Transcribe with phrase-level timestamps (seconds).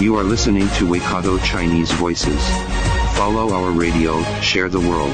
[0.00, 2.40] You are listening to Waikato Chinese Voices.
[3.18, 5.12] Follow our radio, share the world.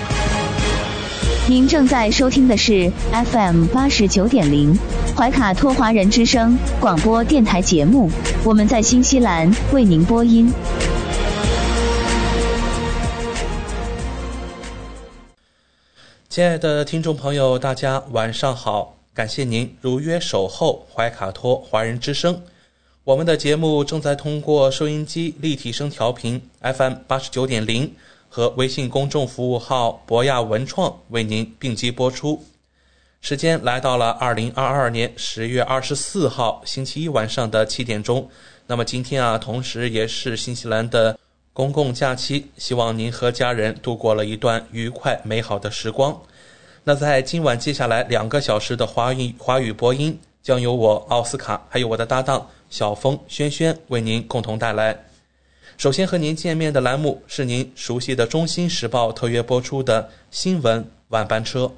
[1.49, 4.79] 您正在收听的是 FM 八十九点零
[5.17, 8.09] 怀卡托华人之声广播电台节目，
[8.45, 10.53] 我们在新西兰为您播音。
[16.29, 18.95] 亲爱的听众朋友，大家晚上好！
[19.13, 22.41] 感谢您如约守候怀卡托华人之声。
[23.07, 27.95] 我们的节目正在通过收音机立体声调频 FM 八十九点零
[28.29, 32.45] 和微信公众服务号博亚文创为您并机播出。
[33.21, 38.29] 时间来到了二零二二年十月二十四号星期一晚上的七点钟。
[38.67, 41.17] 那么今天啊，同时也是新西兰的
[41.53, 46.21] 公共假期，希望您和家人度过了一段愉快美好的时光。
[46.83, 52.45] 那在今晚接下来两个小时的华语华语播音，将由我奥斯卡还有我的搭档
[52.77, 54.95] 小峰、轩轩为您共同带来。
[55.79, 61.73] 首先和您见面的栏目是您熟悉的《中新时报》特约播出的新闻晚班车。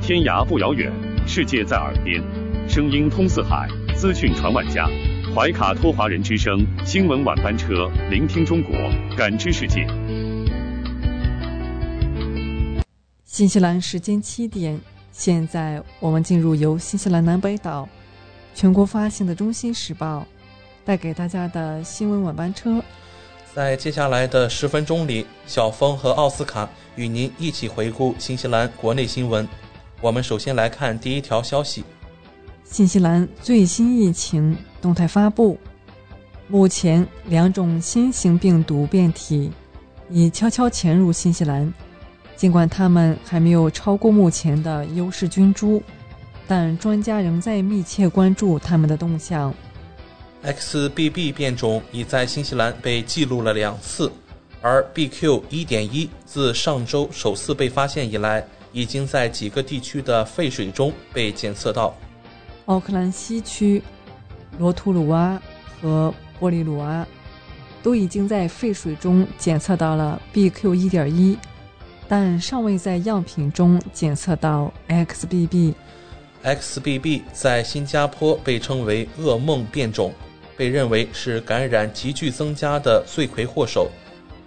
[0.00, 0.88] 天涯不遥远，
[1.26, 2.22] 世界在耳边，
[2.68, 4.86] 声音通四海，资讯传万家。
[5.34, 8.72] 怀卡托华人之声新闻晚班车，聆听中国，
[9.16, 9.84] 感知世界。
[13.24, 17.88] 新西兰时间七点，现在我们进入由新西兰南北岛
[18.56, 20.20] 全国发行的《中新时报》
[20.82, 22.82] 带给大家的新闻晚班车。
[23.54, 29.46] 在接下来的十分钟里，小峰和奥斯卡与您一起回顾新西兰国内新闻。
[30.00, 31.84] 我们首先来看第一条消息：
[32.64, 35.58] 新西兰最新疫情动态发布，
[36.48, 39.52] 目前两种新型病毒变体
[40.08, 41.70] 已悄悄潜入新西兰。
[42.36, 45.82] 尽管它们还没有超过目前的优势菌株，
[46.46, 49.52] 但专家仍在密切关注它们的动向。
[50.44, 54.12] XBB 变种已在新西兰被记录了两次，
[54.62, 61.94] 而 BQ 1.1自上周首次被发现以来，已经在几个地区的废水中被检测到。
[62.66, 63.82] 奥克兰西区、
[64.58, 65.40] 罗图鲁阿
[65.80, 67.06] 和波利鲁阿
[67.82, 71.36] 都已经在废水中检测到了 BQ 1.1。
[72.08, 75.74] 但尚未在样品中检测到 XBB。
[76.46, 80.12] XBB 在新加坡被称为“噩梦变种”，
[80.56, 83.90] 被认为是感染急剧增加的罪魁祸首。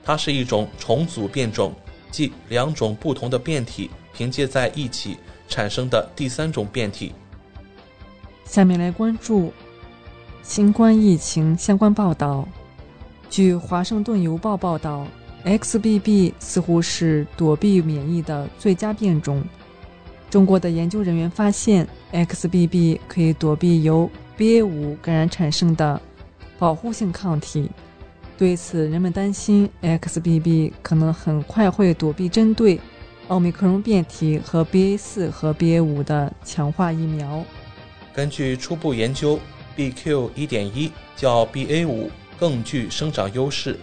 [0.01, 1.73] 它是一种重组变种，
[2.09, 5.17] 即两种不同的变体凭借在一起
[5.49, 7.11] 产生的第三种变体。
[8.45, 9.51] 下面来关注
[10.41, 12.47] 新冠疫情相关报道。
[13.29, 15.05] 据《华盛顿邮报》报道。
[15.45, 19.41] XBB 似乎是躲避免疫的最佳变种。
[20.29, 25.99] 中国的研究人员发现，XBB 可以躲避由 BA.5 感染产生的
[26.57, 27.69] 保护性抗体。
[28.37, 32.79] 对此，人们担心 XBB 可能很快会躲避针对
[33.27, 37.43] 奥密克戎变体和 BA.4 和 BA.5 的强化疫苗。
[38.13, 39.39] 根据初步研究
[39.75, 43.77] ，BQ 1.1较 BA.5 更具生长优势。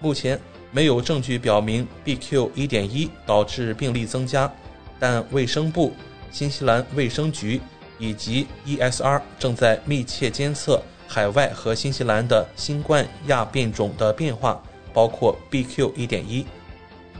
[0.00, 0.38] 目前。
[0.70, 4.52] 没有证据表明 BQ 1.1导致病例增加，
[4.98, 5.92] 但卫生部、
[6.30, 7.60] 新西兰卫生局
[7.98, 16.44] 以及 ESR 正在密切监测海外和新西兰的新冠亚变种的变化，包括 BQ 1.1。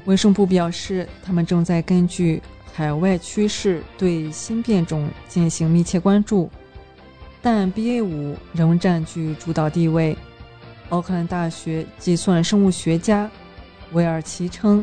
[0.04, 2.42] 卫生部表示，他们正在根据
[2.74, 6.48] 海外趋势对新变种进行密切关注，
[7.42, 10.16] 但 BA.5 仍占据主导地位。
[10.90, 13.30] 奥克兰大学计算生物学家
[13.92, 14.82] 韦尔奇称，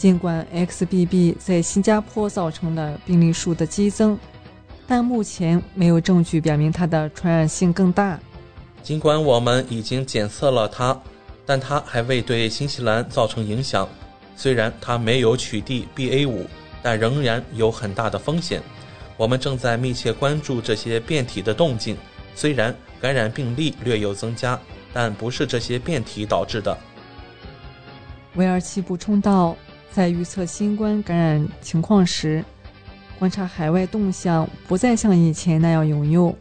[0.00, 4.18] 尽管 XBB 在新加坡造成了病例数的激增，
[4.86, 8.18] 但目前没有证据表明它的传染性更大。
[8.82, 10.98] 尽管我们已经检测了它，
[11.44, 13.86] 但它还未对新西兰造成影响。
[14.34, 16.46] 虽然它没有取缔 BA.5，
[16.82, 18.62] 但仍然有很大的风险。
[19.18, 21.94] 我们正在密切关注这些变体的动静。
[22.34, 24.58] 虽然感染病例略有增加，
[24.94, 26.74] 但不是这些变体导致的。
[28.36, 29.54] 韦尔奇补充道，
[29.92, 32.44] 在预测新冠感染情况时，
[33.18, 36.34] 观察海外动向不再像以前那样有用。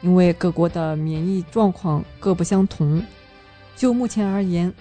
[0.00, 3.00] 因为各国的免疫状况各不相同。
[3.76, 4.72] 就目前而言，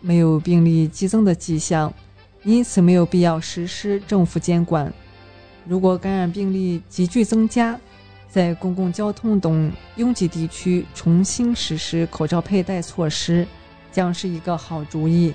[0.00, 1.92] 没有病例激增的迹象，
[2.42, 4.90] 因此没有必要实施政府监管。
[5.66, 7.78] 如果感染病例急剧增加，
[8.28, 13.46] 在公共交通等拥挤地区重新实施口罩佩戴措施，
[13.90, 15.34] 将是一个好主意。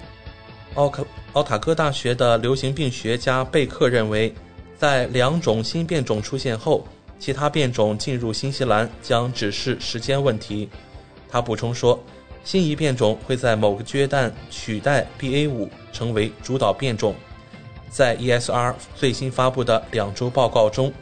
[0.78, 4.32] 奥克奥塔哥大学的流行病学家贝克认为，
[4.78, 6.86] 在两种新变种出现后，
[7.18, 10.70] 其他变种进入新西兰将只是时间问题。
[11.28, 12.00] 他补充说，
[12.44, 17.16] 新一变种会在某个阶段取代 BA.5 成为主导变种。
[17.90, 20.94] 在 ESR 最新发布的两周报告中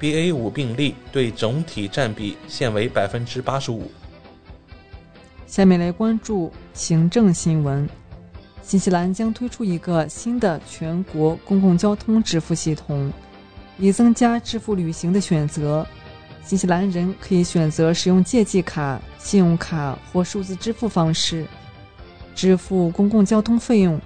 [0.00, 3.88] ，BA.5 病例对整体占比现为百分之八十五。
[5.46, 7.88] 下面来关注行政新闻。
[8.70, 13.12] 新西兰将推出一个新的全国公共交通支付系统，
[13.76, 15.84] 以增加支付旅行的选择。
[16.44, 21.44] 新西兰人可以选择使用借记卡、信用卡或数字支付方式
[22.32, 24.00] 支付公共交通费用。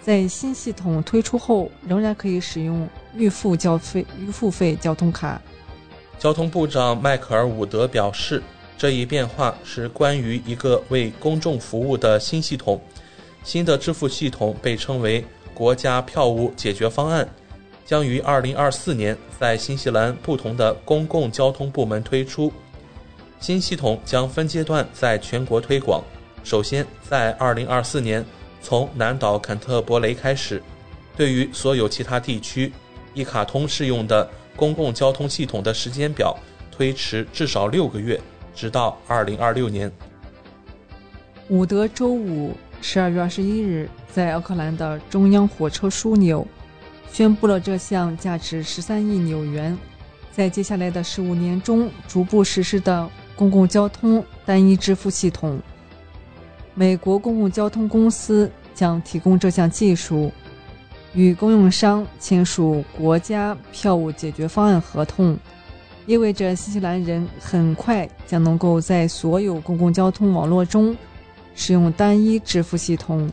[0.00, 5.38] 在新系统推出后，仍然可以使用预付交费预付费交通卡。
[6.18, 8.42] 交通部长迈克尔·伍德表示，
[8.78, 12.80] 这一变化是关于一个为公众服务的新系统。
[13.42, 17.28] 新的支付系统被称为“国家票务解决方案”，
[17.86, 22.52] 将于2024年在新西兰不同的公共交通部门推出。
[23.40, 26.02] 新系统将分阶段在全国推广。
[26.44, 28.24] 首先，在2024年，
[28.62, 30.62] 从南岛坎特伯雷开始。
[31.16, 32.72] 对于所有其他地区，
[33.12, 36.38] 一卡通适用的公共交通系统的时间表
[36.70, 38.20] 推迟至少六个月，
[38.54, 39.92] 直到2026年。
[41.48, 42.54] 伍德周五。
[42.80, 46.46] 十二月二十一日，在奥克兰的中央火车枢纽，
[47.12, 49.76] 宣布了这项价值十三亿纽元，
[50.32, 55.60] 在接下来的十五年中逐步实施的公共交通单一支付系统。
[56.74, 60.32] 美国公共交通公司将提供这项技术，
[61.12, 65.36] 与供应商签署国家票务解决方案合同，
[66.06, 70.96] 意味着新西兰人很快将能够在所有公共交通网络中。
[71.54, 73.30] 使用单一支付系统，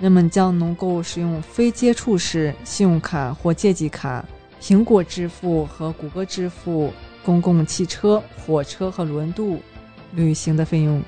[0.00, 4.24] 人们将能够使用非接触式信用卡或借记卡、
[4.60, 6.92] 苹果支付和谷歌支付
[7.24, 9.58] 公共汽车、火车和轮渡
[10.12, 11.02] 旅行的费用。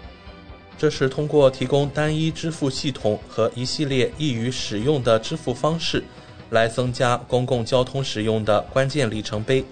[0.78, 6.02] 这是通过提供单一支付系统和一系列易于使用的支付方式，
[6.48, 9.62] 来增加公共交通使用的关键里程碑。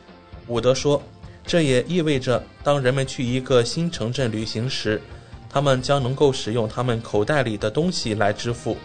[0.48, 1.02] 伍德说
[1.46, 5.00] ：“这也意味着，当人们去一个新城镇旅行时。”
[5.50, 8.76] 他们将能够使用他们口袋里的东西来支付，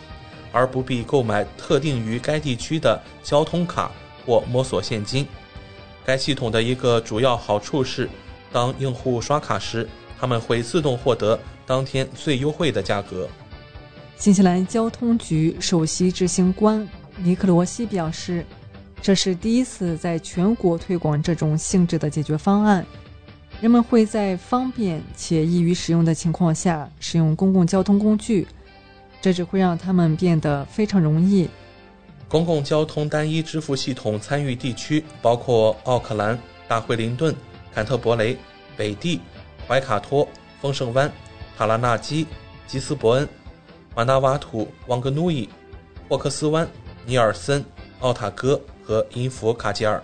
[0.52, 3.92] 而不必购买特定于该地区的交通卡
[4.26, 5.28] 或摸索现金。
[6.06, 8.10] 该系统的一个主要好处是，
[8.52, 9.88] 当用户刷卡时，
[10.20, 13.28] 他们会自动获得当天最优惠的价格。
[14.18, 16.88] 新西兰交通局首席执行官
[17.18, 18.46] 尼克罗西表示，
[19.02, 22.86] 这是第一次在全国推广这种性质的解决方案。
[23.62, 28.46] 人们会在方便且易于使用的情况下使用公共交通工具，
[29.22, 31.50] 这只会让他们变得非常容易。
[32.28, 37.34] 公共交通单一支付系统参与地区包括奥克兰、大惠灵顿、
[37.74, 38.38] 坎特伯雷、
[38.76, 39.22] 北地、
[39.68, 40.28] 怀卡托、
[40.60, 41.10] 丰盛湾、
[41.56, 42.28] 塔拉纳基、
[42.68, 43.30] 吉斯伯恩、
[43.96, 45.48] 马纳瓦图、旺格努伊、
[46.10, 46.68] 霍克斯湾、
[47.06, 47.64] 尼尔森、
[48.00, 50.04] 奥塔哥和因弗卡吉尔。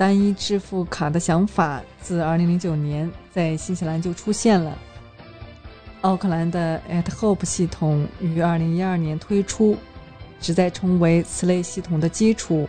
[0.00, 4.78] 单一支付卡的想法自2009年在新西兰就出现了。
[6.00, 9.76] 奥克兰的 AtHope 系统于2012年推出，
[10.40, 12.66] 旨在成为此类系统的基础，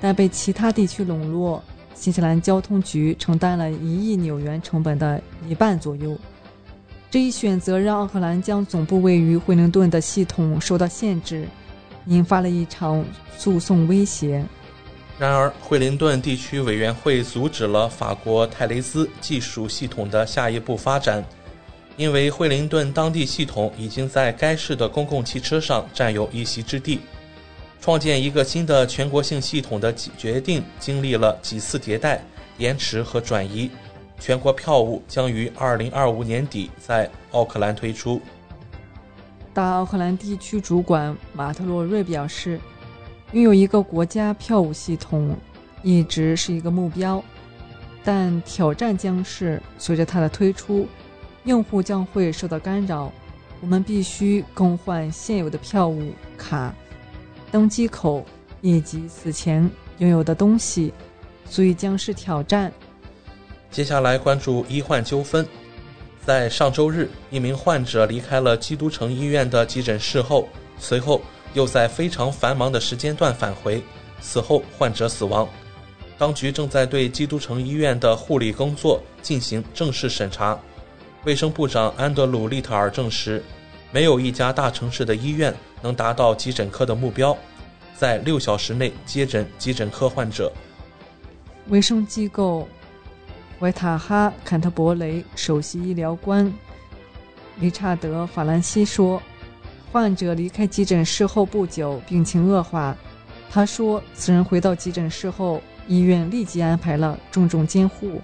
[0.00, 1.62] 但被其他地区笼络。
[1.94, 6.16] 新西兰交通局承担了一亿纽元成本的一半左右。
[7.10, 11.46] 这一选择让奥克兰将总部位于惠灵顿的系统受到限制，
[12.06, 13.04] 引发了一场
[13.36, 14.42] 诉讼威胁。
[15.18, 21.24] 然而，惠灵顿地区委员会阻止了法国泰雷兹技术系统的下一步发展，
[21.96, 27.00] 因为惠灵顿当地系统已经在该市的公共汽车上占有一席之地。
[27.80, 32.24] 创建一个新的全国性系统的决定经历了几次迭代、
[32.58, 33.70] 延迟和转移。
[34.18, 38.20] 全国票务将于2025年底在奥克兰推出。
[39.52, 42.58] 大奥克兰地区主管马特洛瑞表示。
[43.32, 45.34] 拥有一个国家票务系统
[45.82, 47.22] 一直是一个目标，
[48.04, 50.86] 但挑战将是随着它的推出，
[51.44, 53.10] 用户将会受到干扰。
[53.62, 56.74] 我们必须更换现有的票务卡、
[57.50, 58.26] 登机口
[58.60, 60.92] 以及此前拥有的东西，
[61.46, 62.70] 所以将是挑战。
[63.70, 65.46] 接下来关注医患纠纷。
[66.26, 70.46] 在上周日，一名患者离开了基督城医院的急诊室后，
[70.78, 71.20] 随后
[71.54, 73.82] 又在非常繁忙的时间段返回，
[74.20, 75.48] 此后患者死亡。
[76.18, 80.58] 当局正在对基督城医院的护理工作进行正式审查。
[81.24, 83.42] 卫生部长安德鲁·利特尔证实，
[83.90, 87.36] 没有一家大城市的医院能达到急诊科的目标，
[87.96, 90.52] 在六小时内接诊急诊科患者。
[91.68, 92.68] 卫生机构。
[93.60, 96.52] 维塔哈坎特伯雷首席医疗官
[97.60, 99.22] 理查德·法兰西说
[99.92, 102.96] ：“患者离开急诊室后不久，病情恶化。”
[103.52, 108.18] 他说：“此人回到急诊室后，医院立即安排了重症监护。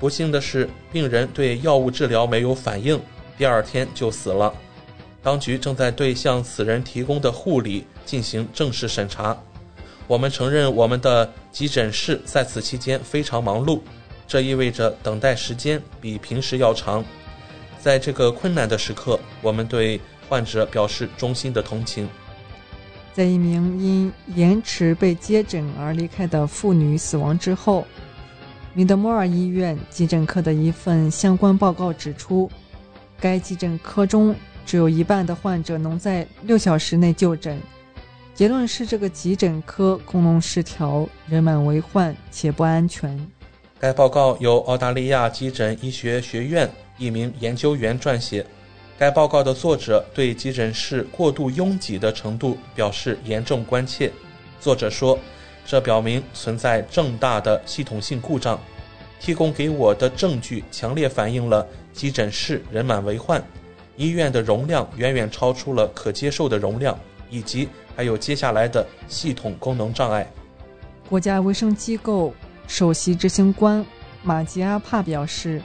[0.00, 2.98] 不幸的是，病人对药物治疗没有反应，
[3.36, 4.50] 第二天就死了。
[5.22, 9.36] 当局正在对向此人提供的护理进行正式审查。
[10.06, 13.80] 我们承认，我们的急诊室在此期间非常忙碌。”
[14.26, 17.04] 这意味着等待时间比平时要长。
[17.78, 22.08] 在这个困难的时刻，我们对患者表示衷心的同情。
[23.12, 27.86] 在一名因延迟被接诊而离开的妇女死亡之后，
[28.74, 32.50] 米德莫尔医院急诊科的一份相关报告指出，
[33.18, 34.34] 该急诊科中
[34.66, 37.58] 只有一半的患者能在六小时内就诊。
[38.34, 43.18] 结论是，这个急诊科功能失调、人满为患且不安全。
[43.78, 48.44] 该报告由澳大利亚急诊医学学院一名研究员撰写。
[48.98, 54.10] 该报告的作者对急诊室过度拥挤的程度表示严重关切。
[54.60, 55.18] 作者说
[55.66, 58.58] ：“这表明存在重大的系统性故障。
[59.18, 63.42] 提供给我的证据强烈反映了急诊室人满为患，
[63.96, 66.98] 医院的容量远远超出了可接受的容量，
[67.30, 70.30] 以及还有接下来的系统功能障碍。”
[71.08, 72.32] 国家卫生机构。
[72.68, 73.86] 首席执行官
[74.24, 75.62] 马吉阿帕表示，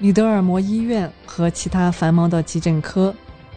[0.00, 3.12] 米德尔摩医院和其他繁忙的急诊科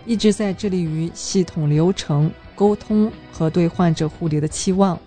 [0.08, 5.00] 一直在致力于系统流程沟通和对患者护理的期望。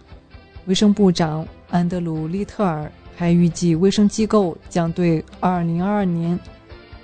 [0.66, 6.38] 卫生部长安德鲁·利特尔还预计，卫生机构将对2022年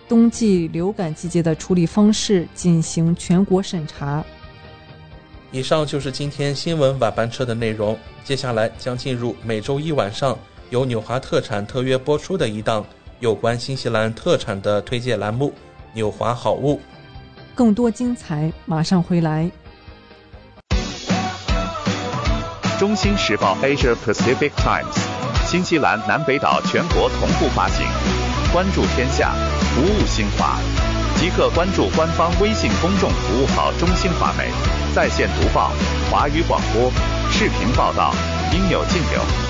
[0.09, 4.25] 冬季流感季节的处理方式进行全国审查。
[5.51, 10.39] 以上就是今天新闻晚班车的内容，接下来将进入每周一晚上。
[10.71, 12.87] 由纽华特产特约播出的一档
[13.21, 15.49] 有关新西兰特产的推荐栏目
[15.93, 16.77] 《纽华好物》，
[17.55, 19.50] 更多精彩马上回来。
[22.79, 24.97] 中新时报 Asia Pacific Times，
[25.45, 27.87] 新西兰南北岛全国同步发行。
[28.55, 29.35] 关注天下，
[29.75, 30.59] 服务新华，
[31.17, 34.49] 即刻关注官方微信公众服务号“中新华媒”，
[34.97, 35.73] 在线读报、
[36.11, 36.91] 华语广播、
[37.31, 38.15] 视频报道，
[38.55, 39.50] 应有尽有。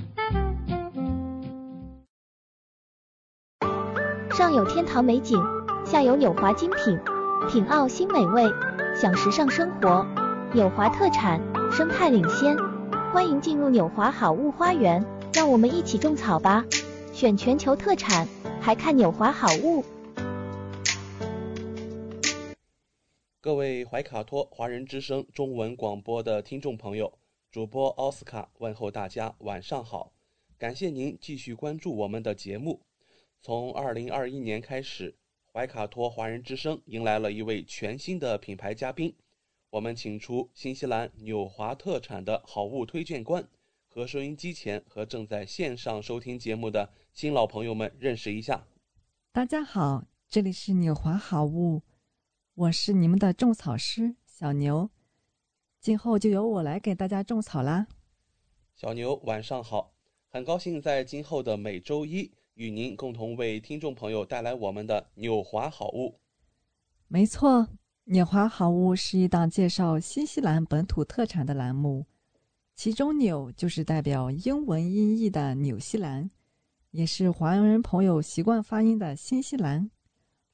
[4.41, 5.39] 上有天堂美景，
[5.85, 6.99] 下有纽华精品，
[7.47, 8.41] 品澳新美味，
[8.99, 10.03] 享时尚生活。
[10.51, 11.39] 纽华特产，
[11.71, 12.57] 生态领先，
[13.13, 16.65] 欢迎进入纽华好物花园，让我们一起种草吧！
[17.13, 18.27] 选全球特产，
[18.59, 19.85] 还看纽华好物。
[23.41, 27.13] 各位怀卡托华人之声中文广播的听众朋友，
[27.51, 30.11] 主播奥斯卡问候大家晚上好，
[30.57, 32.81] 感谢您继续关注我们的节目。
[33.43, 35.15] 从二零二一年开始，
[35.51, 39.15] 怀卡托华人之声迎来了一位全新的品牌嘉宾。
[39.71, 43.43] 我们请出新西兰纽华特产的好物推荐官，
[43.87, 48.67] 和收音机前和正在线上收听节目的新老朋友们认识一下。
[49.31, 51.81] 大家好，这里是纽华好物，
[52.53, 54.91] 我是你们的种草师小牛，
[55.79, 57.87] 今后就由我来给大家种草啦。
[58.75, 59.95] 小牛晚上好，
[60.29, 62.31] 很高兴在今后的每周一。
[62.55, 66.19] 与您共同为听众朋友带来我们的纽华好物。
[67.07, 67.67] 没错，
[68.05, 72.05] 纽华好物是一档介绍新西兰本土特产的栏目，
[72.75, 76.29] 其中“纽”就是代表英文音译的纽西兰，
[76.91, 79.89] 也是华人朋友习惯发音的新西兰，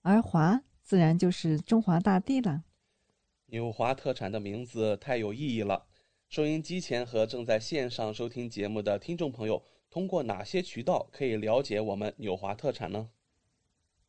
[0.01, 2.63] 而“华”自然就是中华大地了。
[3.47, 5.86] 纽华特产的名字太有意义了，
[6.29, 9.63] 收音机前和正在线上收听节目的听众朋友。
[9.89, 13.09] 通过哪些渠道可以了解我们纽华特产呢？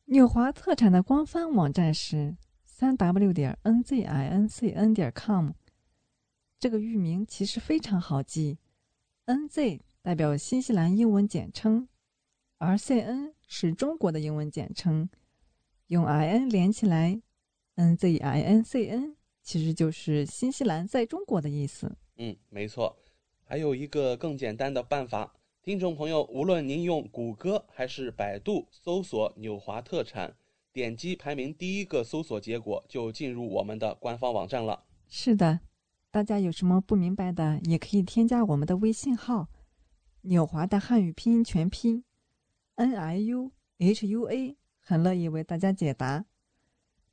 [0.05, 2.35] 纽华特产的官方网站是
[2.65, 5.51] 三 w 点 n z i n c n 点 com。
[6.59, 8.57] 这个域名其实非常好记
[9.25, 11.87] ，NZ 代表新西兰英文简称，
[12.57, 15.09] 而 CN 是中国的英文简称，
[15.87, 17.21] 用 IN 连起来
[17.77, 21.95] ，NZINCN 其实就是新西兰在中国的意思。
[22.19, 22.97] 嗯，没错。
[23.45, 25.33] 还有一个更简单的办法，
[25.63, 30.35] 听众朋友，无论您用谷歌还是百度搜索“纽华特产”，
[30.73, 34.83] 点击排名第一个搜索结果，就进入我们的官方网站了。
[35.07, 35.61] 是的。
[36.11, 39.47] 大家有什么不明白的，也可以添加我们的微信号
[40.23, 42.03] “纽华”的汉语拼音全拼
[42.75, 46.25] “n i u h u a”，很乐意为大家解答。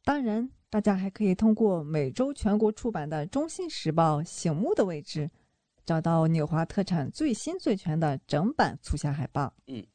[0.03, 5.31] 当然，大家还可以通过每周全国出版的《中心时报》醒目的位置，
[5.85, 9.55] 找到纽华特产最新最全的整版促销海报。
[9.67, 9.87] 嗯，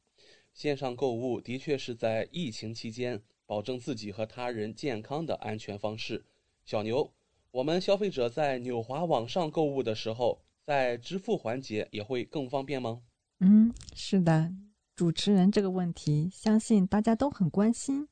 [0.54, 6.24] 线上购物的确是在疫情期间保证自己和他人健康的安全方式。
[6.66, 7.12] 小牛。
[7.51, 13.01] 我们消费者在纽华网上购物的时候，在支付环节也会更方便吗？
[13.42, 14.50] 嗯，是的，
[14.96, 18.08] 主持人这个问题，相信大家都很关心。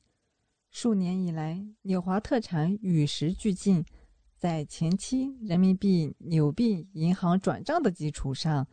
[0.70, 3.84] 数年以来，纽华特产与时俱进，
[4.38, 8.66] 在前期人民币纽币银行转账的基础上，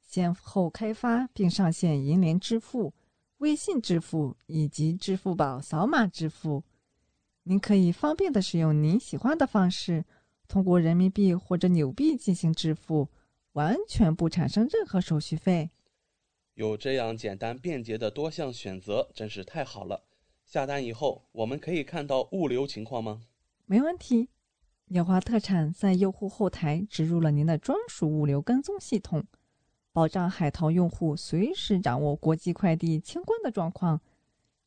[0.00, 2.94] 先后开发并上线银联支付、
[3.36, 6.64] 微信支付以及支付宝扫码支付。
[7.42, 10.04] 您可以方便的使用您喜欢的方式，
[10.48, 13.10] 通过人民币或者纽币进行支付，
[13.52, 15.70] 完全不产生任何手续费。
[16.54, 20.04] 有这样简单便捷的多项选择，真是太好了。
[20.52, 23.22] 下单以后，我们可以看到物流情况吗？
[23.64, 24.28] 没问题。
[24.88, 29.24] 纽华特产在用户后台植入了您的专属物流跟踪系统，
[29.94, 33.98] 保障海淘用户随时掌握国际快递清关的状况，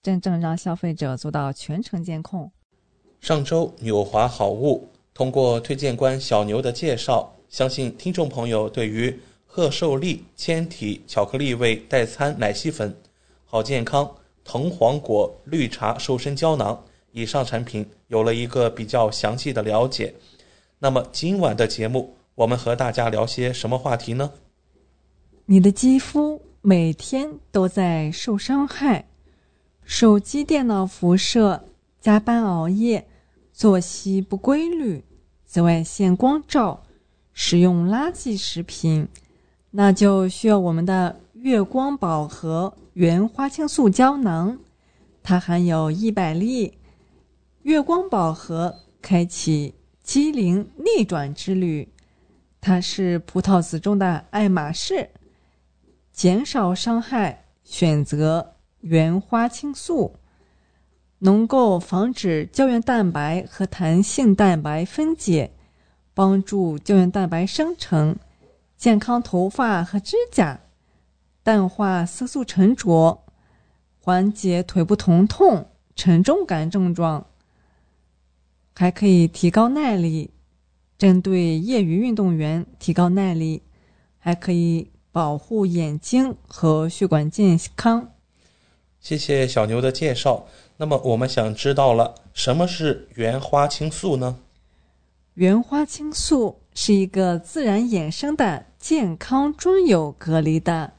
[0.01, 2.51] 真正让消费者做到全程监控。
[3.21, 12.97] 上周纽华好物通过推荐官小牛的介绍，相信听众朋友对于贺寿利纤体巧克力味代餐奶昔粉、
[13.43, 14.15] 好健康
[14.45, 16.81] 藤黄果绿茶瘦身胶囊
[17.11, 20.15] 以上产品有了一个比较详细的了解。
[20.79, 24.31] 那么今晚的节目，我们和大家聊些什么话题呢？
[25.47, 29.07] 你的肌肤每天都在受伤害，
[29.83, 31.65] 手机、电脑辐射，
[31.99, 33.07] 加班熬夜。
[33.51, 35.01] 作息不规律，
[35.45, 36.83] 紫外线光照，
[37.31, 39.07] 食用垃圾食品，
[39.71, 44.57] 那就需要我们的月光宝盒原花青素胶囊。
[45.21, 46.77] 它含有一百粒。
[47.63, 51.91] 月光宝盒开启机灵逆转之旅。
[52.61, 55.09] 它是葡萄籽中的爱马仕，
[56.13, 60.15] 减少伤害，选择原花青素。
[61.19, 65.51] 能够防止胶原蛋白和弹性蛋白分解，
[66.13, 68.15] 帮助胶原蛋白生成，
[68.77, 70.61] 健康头发和指甲，
[71.45, 73.23] 淡化色素沉着，
[74.01, 77.27] 缓解腿部疼痛、沉重感症状，
[78.73, 80.31] 还可以提高耐力。
[80.97, 83.61] 针对业余运动员提高耐力，
[84.17, 88.13] 还可以保护眼睛和血管健康。
[88.99, 90.47] 谢谢小牛的介绍。
[90.77, 94.39] 那么我们想知道了，什么是原花青素呢？
[95.35, 100.93] 原花青素是一个自然衍生的健康中有隔离的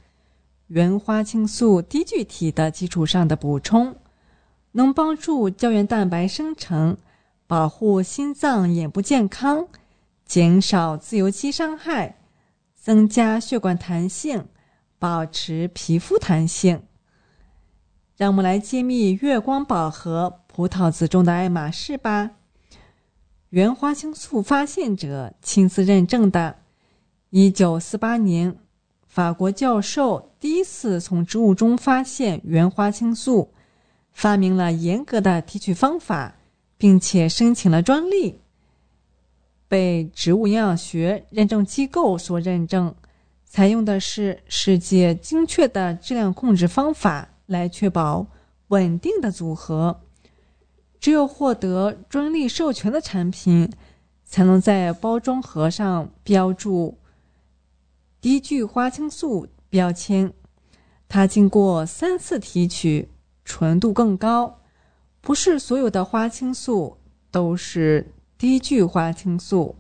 [0.69, 3.95] 原花青素低聚体的基础上的补充，
[4.73, 6.97] 能帮助胶原蛋白生成，
[7.47, 9.69] 保护心脏、眼部健康，
[10.25, 12.19] 减少自由基伤害，
[12.75, 14.47] 增加血管弹性，
[14.99, 16.83] 保持皮肤弹性。
[18.17, 22.33] 让我们来揭秘月光宝盒葡萄籽中的爱马仕吧。
[23.51, 26.57] 原花青素发现者亲自认证的。
[27.31, 28.57] 一九四八年，
[29.17, 33.51] 法国教授第一次从植物中发现原花青素，
[34.13, 36.35] 发明了严格的提取方法，
[36.77, 38.43] 并且申请了专利，
[39.69, 42.95] 被植物营养学认证机构所认证。
[43.47, 47.27] 采用的是世界精确的质量控制方法。
[47.47, 48.27] 来确保
[48.69, 50.03] 稳定的组合，
[51.01, 53.73] 只有获得专利授权的产品，
[54.27, 56.99] 才能在包装盒上标注
[58.21, 60.33] 低聚花青素标签。
[61.09, 63.11] 它经过三次提取，
[63.45, 64.61] 纯度更高。
[65.21, 66.99] 不是所有的花青素
[67.31, 69.77] 都是低聚花青素，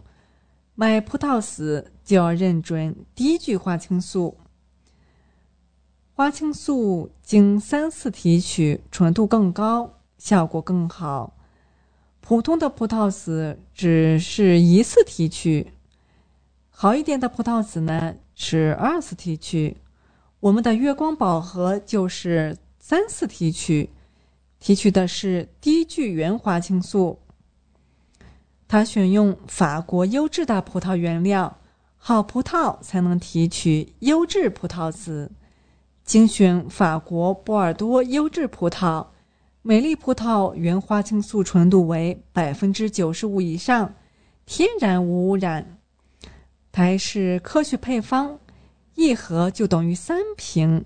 [0.74, 4.38] 买葡萄籽就要认准低聚花青素。
[6.12, 11.36] 花青素经三次提取，纯度更高，效果更好。
[12.20, 15.72] 普通的葡萄籽只是一次提取，
[16.78, 19.78] 好一点的葡萄籽呢是二次提取。
[20.40, 23.88] 我们的月光宝盒就是三次提取，
[24.60, 27.18] 提取的是低聚原花青素。
[28.68, 31.56] 它选用法国优质的葡萄原料，
[31.96, 35.32] 好葡萄才能提取优质葡萄籽。
[36.04, 39.06] 精选法国波尔多优质葡萄，
[39.62, 43.94] 美丽葡萄原花青素纯度为百分之九十五以上，
[44.44, 45.75] 天然无污染。
[46.76, 48.38] 还是科学配方，
[48.96, 50.84] 一盒就等于三瓶。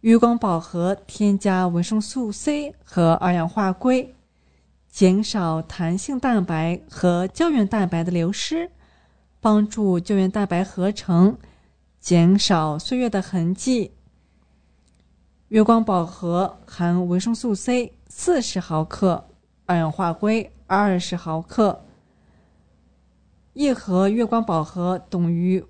[0.00, 4.16] 月光宝盒添加维生素 C 和二氧化硅。
[4.88, 8.72] 减少弹性蛋白和胶原蛋白的流失，
[9.40, 11.38] 帮助胶原蛋白合成，
[12.00, 13.92] 减少岁月的痕迹。
[15.46, 19.28] 月光宝盒含维生素 C 四十毫克，
[19.66, 21.84] 二氧化硅二十毫克。
[23.54, 25.64] 一盒月光宝盒等于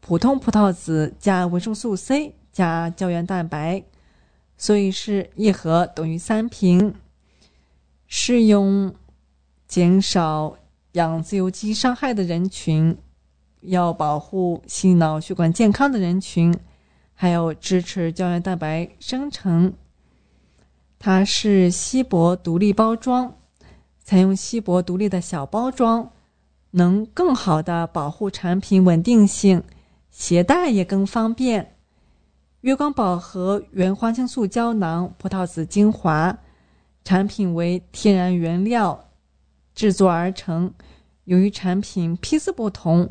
[0.00, 3.84] 普通葡萄籽加维生素 C 加胶原蛋白，
[4.56, 6.94] 所以是一盒等于三瓶。
[8.06, 8.94] 适用
[9.68, 10.56] 减少
[10.92, 12.96] 氧自由基伤害的人群，
[13.60, 16.58] 要保护心脑血管健康的人群，
[17.12, 19.74] 还有支持胶原蛋白生成。
[20.98, 23.36] 它是锡箔独立包装，
[24.02, 26.10] 采用锡箔独立的小包装，
[26.72, 29.62] 能更好的保护产品稳定性，
[30.10, 31.76] 携带也更方便。
[32.60, 36.38] 月光宝盒原花青素胶囊葡萄籽精华。
[37.02, 39.08] 产品为天然原料
[39.74, 40.72] 制作而成，
[41.24, 43.08] 由于产品批次不同，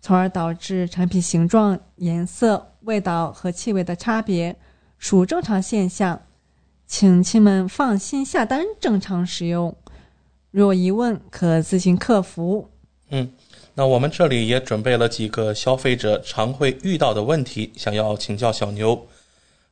[0.00, 4.58] 从而导致产品形状、颜色、味道和气味的差别，
[4.98, 6.20] 属正常现象，
[6.88, 9.74] 请亲们放心下单，正常使用。
[10.50, 12.68] 若疑问，可咨询客服。
[13.10, 13.32] 嗯，
[13.74, 19.06] 那我们这里也准备了几个消费者常会遇到的问题，想要请教小牛。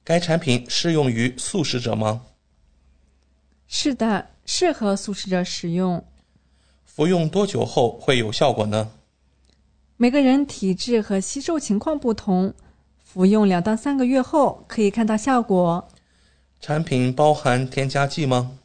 [0.05, 2.22] 该产品适用于素食者吗？
[3.66, 6.05] 是的，适合素食者使用。
[6.85, 8.90] 服用多久后会有效果呢？
[9.96, 12.55] 每个人体质和吸收情况不同，
[13.05, 15.88] 服用两到三个月后可以看到效果。
[16.61, 18.59] 产品包含添加剂吗？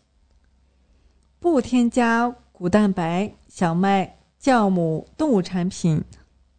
[1.39, 6.03] 不添加谷蛋白、小麦、酵母、动物产品、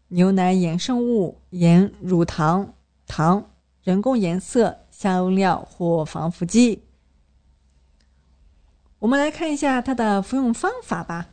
[0.08, 2.72] 牛奶衍生物、盐、乳糖、
[3.06, 3.50] 糖、
[3.82, 6.84] 人工颜色、香料或防腐剂。
[9.00, 11.28] 我们来看一下它的服用方法吧。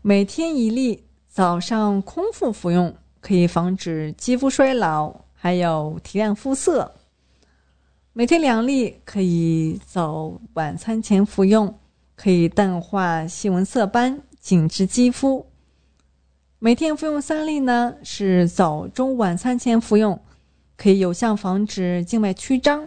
[0.00, 6.96] 每天一粒，早上空腹服用，可以防止肌肤衰老，还有提亮肤色。
[8.12, 11.78] 每天两粒，可以早晚餐前服用，
[12.16, 15.46] 可以淡化细纹色斑，紧致肌肤。
[16.64, 20.22] 每天服用三粒呢，是早中晚餐前服用，
[20.76, 22.86] 可以有效防止静脉曲张，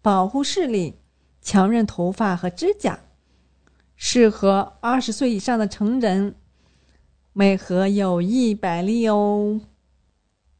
[0.00, 0.94] 保护视力，
[1.42, 3.00] 强韧头发和指甲。
[3.96, 6.36] 适合二十岁以上的成人，
[7.32, 9.60] 每盒有一百粒哦。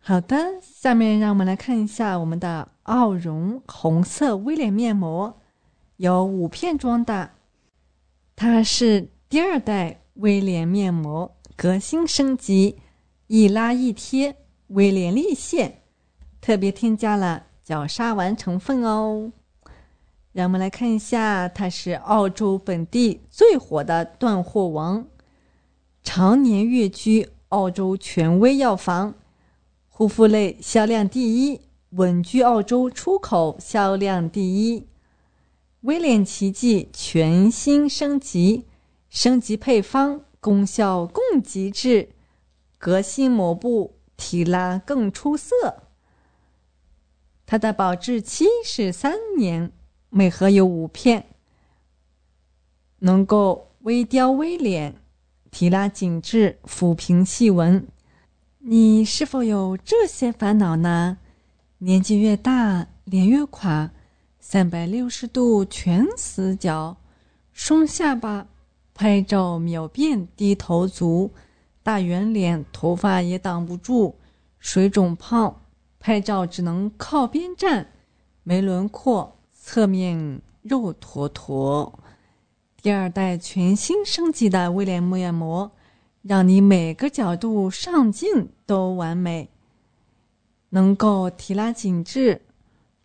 [0.00, 5.40] 好的，下面让我们来看一下我们的澳绒红色微脸面膜，
[5.98, 7.30] 有五片装的，
[8.34, 12.76] 它是第二代微脸面膜，革新升级，
[13.28, 14.36] 一拉一贴，
[14.68, 15.80] 威廉立现，
[16.42, 19.32] 特别添加了角鲨烷成分哦。
[20.32, 25.06] 让我们来看一下，它是澳洲本地最火的断货王，
[26.02, 29.14] 常年跃居澳洲权威药房，
[29.88, 34.86] 护肤类销量第一，稳居澳洲出口销量第一。
[35.80, 38.66] 威廉奇迹全新升级，
[39.08, 42.10] 升级配方，功效更极致，
[42.78, 45.82] 革新抹布，提拉更出色。
[47.44, 49.72] 它的保质期是三年。
[50.08, 51.26] 每盒有五片，
[53.00, 54.94] 能够微雕微脸、
[55.50, 57.88] 提拉紧致、抚平细纹。
[58.60, 61.18] 你是否有这些烦恼呢？
[61.78, 63.90] 年纪越大，脸越垮，
[64.38, 66.96] 三百六十度全死角，
[67.52, 68.46] 双下巴，
[68.96, 71.30] 拍照秒变低头族，
[71.82, 74.14] 大圆脸，头发也挡不住，
[74.58, 75.60] 水肿胖，
[76.00, 77.92] 拍照只能靠边站，
[78.42, 79.34] 没轮廓。
[79.52, 81.98] 侧面肉坨坨，
[82.80, 85.72] 第二代全新升级的威廉面膜，
[86.22, 89.50] 让你每个角度上镜都完美，
[90.68, 92.42] 能够提拉紧致、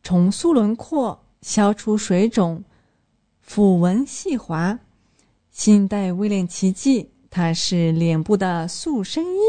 [0.03, 2.63] 重塑轮廓、消除水肿、
[3.43, 4.79] 抚纹细滑，
[5.63, 9.39] 新代威廉奇迹，它是脸部的塑身衣。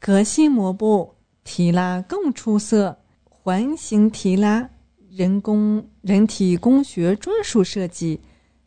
[0.00, 1.14] 革新膜布
[1.44, 4.70] 提拉更出色，环形提拉，
[5.08, 8.20] 人工人体工学专属设计，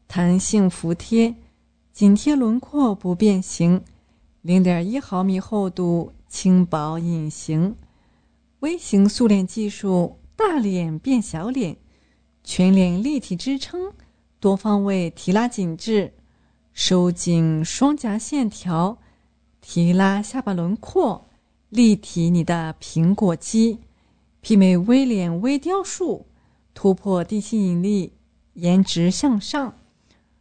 [0.07, 1.35] 弹性服帖，
[1.91, 3.83] 紧贴轮廓不变形，
[4.41, 7.75] 零点一毫米厚度，轻薄隐形，
[8.61, 11.75] 微型塑脸技术，大脸变小脸，
[12.41, 13.91] 全脸立体支撑，
[14.39, 16.13] 多方位提拉紧致，
[16.73, 18.97] 收紧双颊线条。
[19.61, 21.25] 提拉下巴轮廓，
[21.69, 23.79] 立体你的苹果肌，
[24.43, 26.25] 媲美威廉微雕塑，
[26.73, 28.11] 突破地心引力，
[28.55, 29.73] 颜值向上，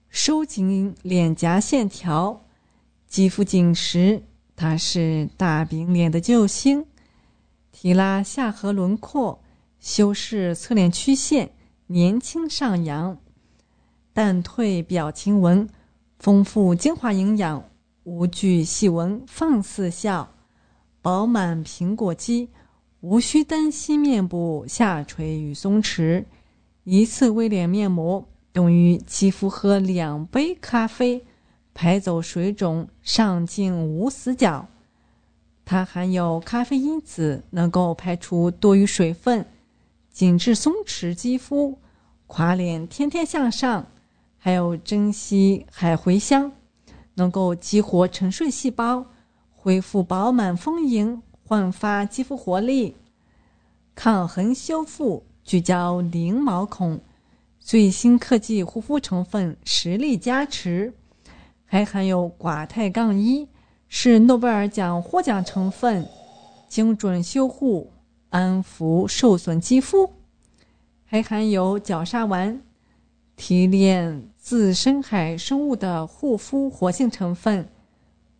[0.08, 2.44] 收紧脸颊线条，
[3.06, 4.24] 肌肤紧实，
[4.56, 6.84] 它是大饼脸的救星。
[7.70, 9.40] 提拉下颌轮廓，
[9.78, 11.52] 修饰侧脸曲线，
[11.86, 13.16] 年轻上扬，
[14.12, 15.68] 淡褪表情纹，
[16.22, 17.64] 丰富精华营养。
[18.04, 20.32] 无惧细纹放肆笑，
[21.00, 22.48] 饱满苹果肌，
[23.00, 26.24] 无需担心面部下垂与松弛。
[26.84, 31.24] 一次微脸面膜等于肌肤喝两杯咖啡，
[31.74, 34.68] 排走水肿，上镜无死角。
[35.64, 39.44] 它含有咖啡因子，能够排出多余水分，
[40.12, 41.78] 紧致松弛肌肤，
[42.28, 43.86] 垮脸天天向上。
[44.44, 46.50] 还有珍稀海茴香。
[47.14, 49.04] 能够激活沉睡细胞，
[49.50, 52.96] 恢复饱满丰盈，焕发肌肤活力，
[53.94, 56.98] 抗痕修复，聚焦零毛孔，
[57.60, 60.94] 最新科技护肤成分实力加持，
[61.66, 63.46] 还含有寡肽杠一，
[63.88, 66.08] 是诺贝尔奖获奖成分，
[66.66, 67.92] 精准修护，
[68.30, 70.10] 安抚受损肌肤，
[71.04, 72.60] 还含有角鲨烷，
[73.36, 74.31] 提炼。
[74.42, 77.68] 自深海生物的护肤活性成分，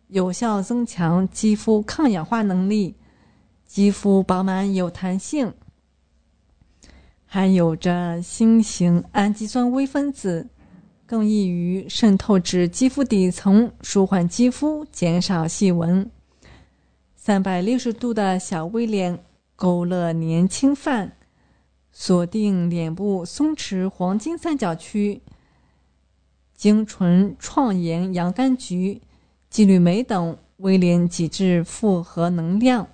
[0.09, 2.95] 有效增强肌肤抗氧化能力，
[3.65, 5.53] 肌肤饱满有弹性，
[7.25, 10.49] 含有着新型氨基酸微分子，
[11.05, 16.11] 更易于渗透至肌肤底层，舒缓肌肤，减少细纹。
[17.15, 19.23] 三百六十度的小 V 脸，
[19.55, 21.13] 勾勒年轻范，
[21.93, 25.21] 锁定脸部松弛黄金三角区。
[26.63, 29.01] 精纯创研洋甘菊、
[29.49, 32.87] 肌绿美等，威廉极致复合能量，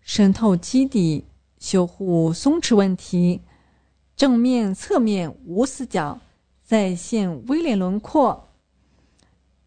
[0.00, 1.24] 渗透基底，
[1.58, 3.40] 修护松弛问题，
[4.14, 6.20] 正面侧面无死角，
[6.62, 8.50] 再现微脸轮廓。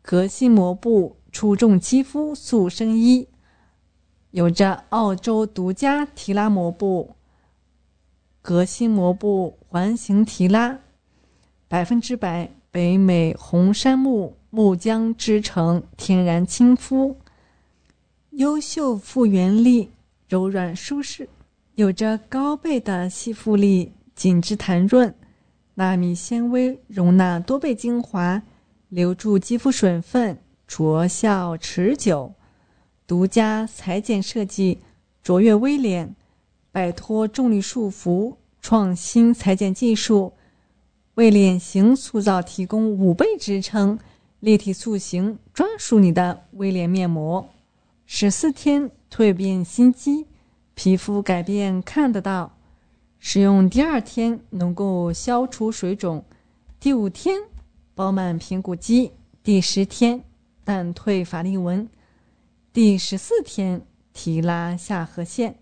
[0.01, 3.27] 革新膜布出众肌肤塑身衣，
[4.29, 7.15] 有着澳洲独家提拉膜布，
[8.41, 10.79] 革新膜布环形提拉，
[11.67, 12.49] 百分之百。
[12.71, 17.17] 北美红杉木木浆织成，天然亲肤，
[18.29, 19.91] 优秀复原力，
[20.29, 21.27] 柔软舒适，
[21.75, 25.13] 有着高倍的吸附力，紧致弹润，
[25.73, 28.41] 纳米纤维容纳多倍精华，
[28.87, 32.33] 留住肌肤水分，着效持久。
[33.05, 34.79] 独家裁剪设计，
[35.21, 36.15] 卓越微脸，
[36.71, 40.31] 摆脱重力束缚，创新裁剪技术。
[41.15, 43.99] 为脸型塑造提供五倍支撑，
[44.39, 47.49] 立体塑形，专属你的微脸面膜。
[48.05, 50.25] 十四天蜕变心机，
[50.73, 52.57] 皮肤改变看得到。
[53.19, 56.25] 使用第二天能够消除水肿，
[56.79, 57.37] 第五天
[57.93, 59.11] 饱满苹果肌，
[59.43, 60.23] 第十天
[60.63, 61.87] 淡退法令纹，
[62.73, 65.55] 第十四天提拉下颌线。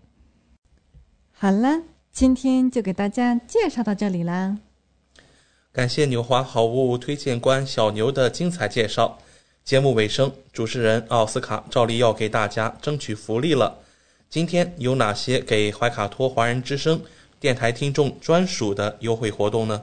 [1.32, 4.58] 好了，今天就给大家介绍到这里啦。
[5.72, 9.16] 感谢纽华好物推荐官小牛的精彩介绍。
[9.62, 13.78] 节目尾声，主持人奥斯卡照例要给大家争取福利了。
[14.28, 17.00] 今天有哪些给怀卡托华人之声
[17.38, 19.80] 电台听众专属的优惠活动呢？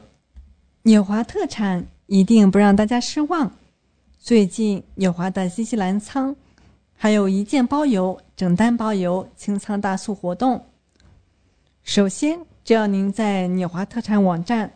[0.83, 3.49] 纽华特产一定不让大家失望。
[4.19, 6.35] 最近纽华的新西兰仓
[6.97, 10.65] 还有一件包邮、整单包邮清仓大促活动。
[11.83, 14.73] 首先，只要您在纽华特产网站。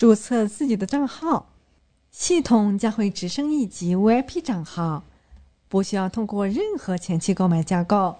[0.00, 1.50] 注册自己的账号，
[2.10, 5.04] 系统将会直升一级 VIP 账号，
[5.68, 8.16] 不需要通过任何前期购买架构，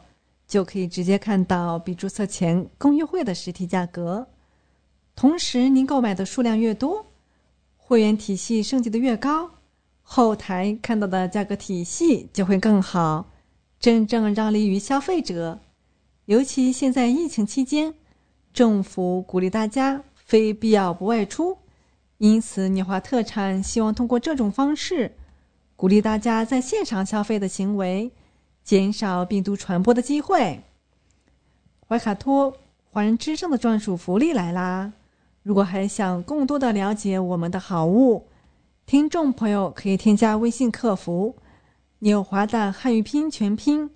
[0.46, 4.28] 就可以直接看到比注册前更优惠的实体价格。
[5.16, 7.06] 同时，您购买的数量越多，
[7.78, 9.52] 会员体系升级的越高，
[10.02, 13.30] 后台看到的价格体系就会更好，
[13.78, 15.58] 真正让利于消费者。
[16.26, 17.94] 尤其现在疫情期间，
[18.52, 21.56] 政府鼓励大家非必要不外出。
[22.20, 25.12] 因此，纽华特产希望通过这种方式，
[25.74, 28.10] 鼓励大家在线上消费的行为，
[28.62, 30.62] 减少病毒传播的机会。
[31.88, 32.54] 怀卡托
[32.90, 34.92] 华人之声的专属福利来啦！
[35.42, 38.26] 如果还想更多的了解我们的好物，
[38.84, 41.36] 听众朋友可以添加微信客服
[42.00, 43.88] “纽华”的汉语拼音全拼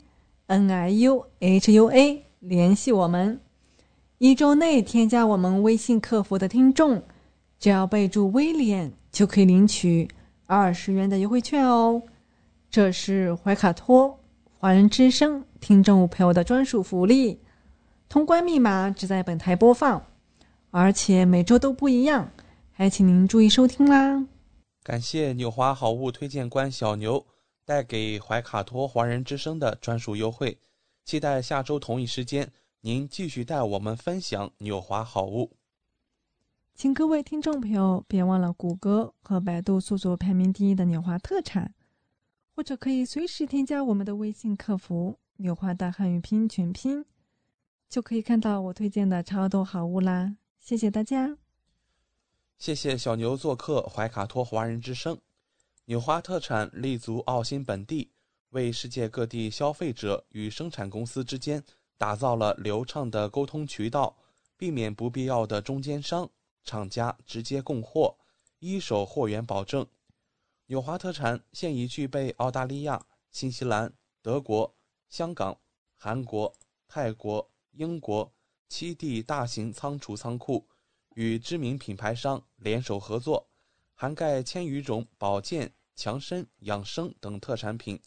[0.47, 3.39] “n i u h u a” 联系我们。
[4.17, 7.03] 一周内添加我们微信客服的听众，
[7.65, 10.07] 只要备注“威廉”，就可以领取
[10.45, 12.03] 二十元的优惠券哦。
[12.71, 14.21] 这是怀卡托
[14.59, 17.41] 华人之声听众朋友的专属福利，
[18.07, 20.05] 通关密码只在本台播放，
[20.71, 22.31] 而且每周都不一样，
[22.71, 24.27] 还请您注意收听啦。
[24.83, 27.25] 感谢纽华好物推荐官小牛
[27.65, 30.59] 带给怀卡托华人之声的专属优惠，
[31.07, 35.51] 期待下周同一时间您继续带我们分享纽华好物。
[36.75, 41.73] 请各位听众朋友别忘了谷歌和百度搜索排名第一的纽华特产，
[42.55, 47.07] 或者可以随时添加我们的微信客服“纽华的汉语拼音全拼”，
[47.89, 50.35] 就可以看到我推荐的超多好物啦！
[50.59, 51.39] 谢谢大家。
[52.59, 55.17] 谢谢小牛做客怀卡托华人之声。
[55.85, 58.11] 纽华特产立足澳新本地，
[58.51, 61.63] 为世界各地消费者与生产公司之间
[61.97, 64.17] 打造了流畅的沟通渠道，
[64.57, 66.29] 避免不必要的中间商，
[66.65, 68.17] 厂家直接供货，
[68.59, 69.87] 一手货源保证。
[70.67, 74.75] 纽华特产现已具备澳大利亚、新西兰、德国、
[75.09, 75.61] 香港、
[75.95, 76.57] 韩国、
[76.89, 78.33] 泰国、英国
[78.69, 80.69] 七地大型仓储仓库。
[81.17, 83.49] 与知名品牌商联手合作，
[83.95, 88.03] 涵盖千余种保健、强身、养生等特产品，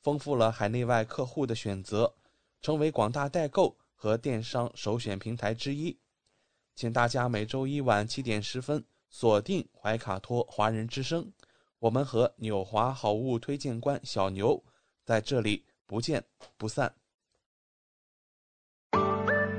[0.00, 2.14] 丰富了海内外客户的选择，
[2.60, 5.98] 成为广大代购和电商首选平台之一。
[6.74, 11.30] 请大家每周一晚七点十分锁定怀卡托华人之声，
[11.78, 14.62] 我们和纽华好物推荐官小牛
[15.04, 16.24] 在这里不见
[16.56, 16.94] 不散。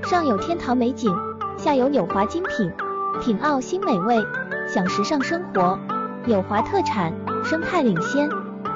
[0.04, 1.14] 上有天堂美景，
[1.58, 2.72] 下有纽华精品。
[3.22, 4.18] 品澳新美味，
[4.68, 5.80] 享时尚生活。
[6.26, 7.14] 纽华特产，
[7.46, 8.28] 生态领先。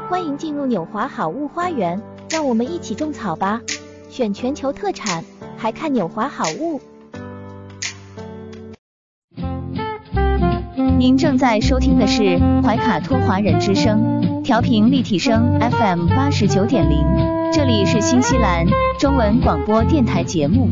[0.08, 3.62] 欢迎进入纽华好物花园，让我们一起种草吧！
[4.10, 5.26] 选全球特产，
[5.58, 6.80] 还看纽华好物。
[10.97, 17.05] 您正在收听的是怀卡托华人之声，调频立体声 FM 八十九点零，
[17.53, 18.65] 这里是新西兰
[18.99, 20.67] 中文广播电台节目。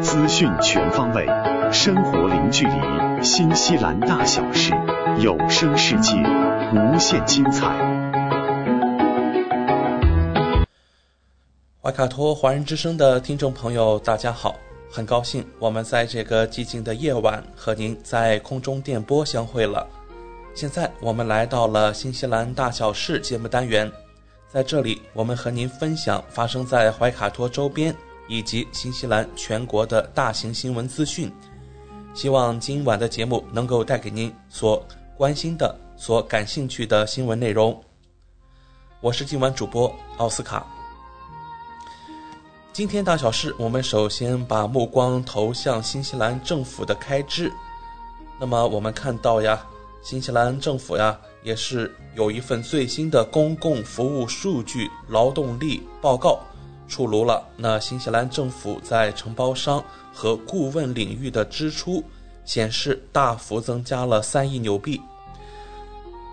[0.00, 1.26] 资讯全方位，
[1.72, 4.72] 生活零距离，新西兰大小事，
[5.18, 6.14] 有声世界，
[6.72, 7.66] 无限精彩。
[11.82, 14.54] 怀卡托华人之声的听众朋友，大家好，
[14.90, 19.86] 很高兴我们在这个寂静的夜晚和您在空中电波相会了。
[20.54, 23.90] 现在我们来到了新西兰大小事节目单元，
[24.48, 27.94] 在这里我们和您分享发生在怀卡托周边。
[28.26, 31.30] 以及新西兰全国的大型新闻资讯，
[32.14, 34.82] 希望今晚的节目能够带给您所
[35.14, 37.78] 关心的、所感兴趣的新闻内容。
[39.02, 40.73] 我是今晚主播奥斯卡。
[42.74, 47.48] 今天大小事，我们首先把目光投向新西兰政府的开支。
[48.36, 49.64] 那么我们看到呀，
[50.02, 56.40] 新西兰政府呀，也是有一份最新的公共服务数据劳动力报告。
[56.88, 57.46] 出炉了。
[57.56, 59.82] 那新西兰政府在承包商
[60.12, 62.02] 和顾问领域的支出
[62.44, 65.00] 显示大幅增加了三亿纽币。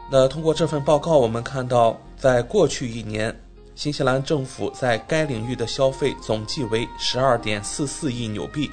[0.10, 3.39] 那通过这份报告，我们看到，在过去一年，
[3.74, 8.70] 新西兰政府在该领域的消费总计为十二点四四亿纽币，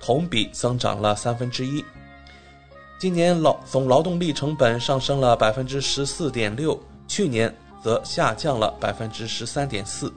[0.00, 1.84] 同比增长了三分之一。
[2.98, 10.12] 今年劳总劳动力成本上升了百分之十四点六，去年则下降了百分之十三点四。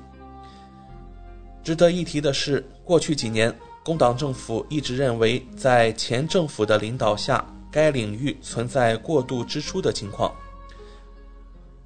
[1.63, 10.29] 值得一提的是，过去几年，工党政府一直认为，在前政府的领导下，该领域存在过度支出的情况。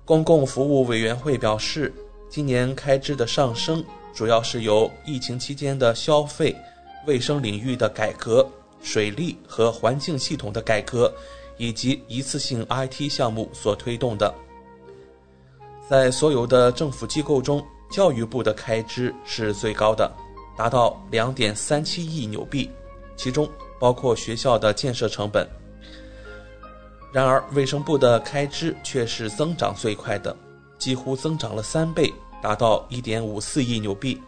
[0.03, 1.93] 公共服务委员会表示，
[2.29, 6.55] 今年开支的上升主要是由疫情期间的消费、
[7.05, 8.47] 卫生领域的改革、
[8.81, 11.11] 水利和环境系统的改革，
[11.57, 14.33] 以及一次性 IT 项目所推动的。
[15.89, 20.11] 在所有的政府机构中，教育部的开支是最高的，
[20.57, 22.69] 达到两点三七亿纽币，
[23.15, 23.49] 其中
[23.79, 25.47] 包括学校的建设成本。
[27.13, 30.35] 然而，卫生部的开支却是增长最快的，
[30.77, 34.21] 几乎增长了三倍，达到一点五四亿纽币。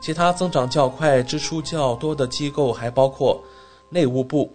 [0.00, 3.42] 其他增长较快、支出较多的机构还包括
[3.88, 4.54] 内务部、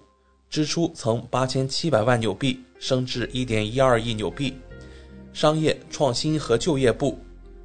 [0.49, 4.53] 支出从八千七百万纽币升至一点一二亿纽币；
[5.34, 7.17] 商业创新和就业部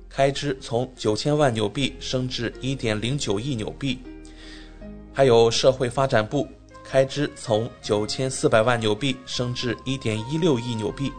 [0.08, 3.98] 开支从九千万纽币升至一点零九亿纽币；
[5.12, 6.48] 还有社会发展部
[6.82, 11.12] 开支从九千四百万纽币升至一点一六亿纽币。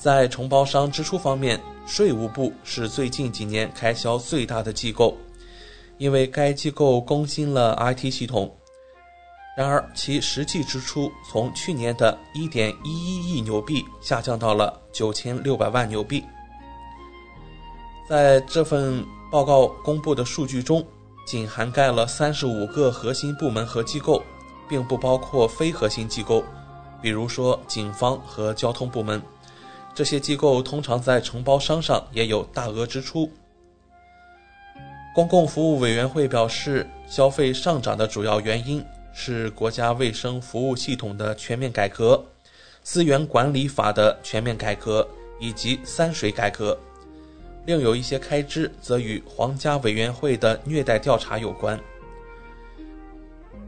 [0.00, 5.16] 在承包商支出方面，税务部是最近几年开销最大的机构，
[5.96, 8.48] 因为该机构更新了 IT 系统。
[9.56, 16.22] 然而，其实际支出从去年的1.11亿纽币下降到了9600万纽币。
[18.08, 20.86] 在这份报告公布的数据中，
[21.26, 24.22] 仅涵盖了35个核心部门和机构，
[24.68, 26.44] 并不包括非核心机构，
[27.02, 29.20] 比如说警方和交通部门。
[29.94, 33.30] 这些机构通常在承包商上也有大额支出。
[35.14, 38.84] 公共服务委员会表示，消费上涨的主要原因。
[39.20, 42.24] 是国家卫生服务系统的全面改革、
[42.84, 45.04] 资源管理法的全面改革
[45.40, 46.78] 以及三水改革。
[47.66, 51.76] 另有一些开支则与皇家委员会的虐待调查有关。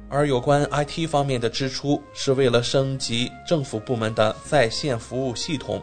[0.09, 5.83] 而有关 IT 方面的支出，是为了升级政府部门的在线服务系统，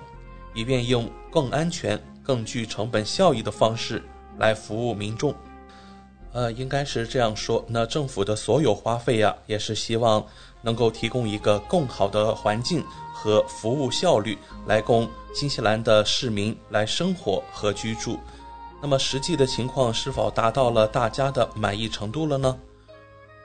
[0.58, 4.03] 以便用更安全、更具成本效益的方式
[4.39, 5.32] 来服务民众。
[6.34, 7.64] 呃，应该是这样说。
[7.68, 10.26] 那政府的所有花费呀，也是希望
[10.64, 12.84] 能够提供一个更好的环境
[13.14, 14.36] 和服务效率，
[14.66, 18.18] 来供新西兰的市民来生活和居住。
[18.82, 22.58] 那么实际的情况是否达到了大家的满意程度了呢？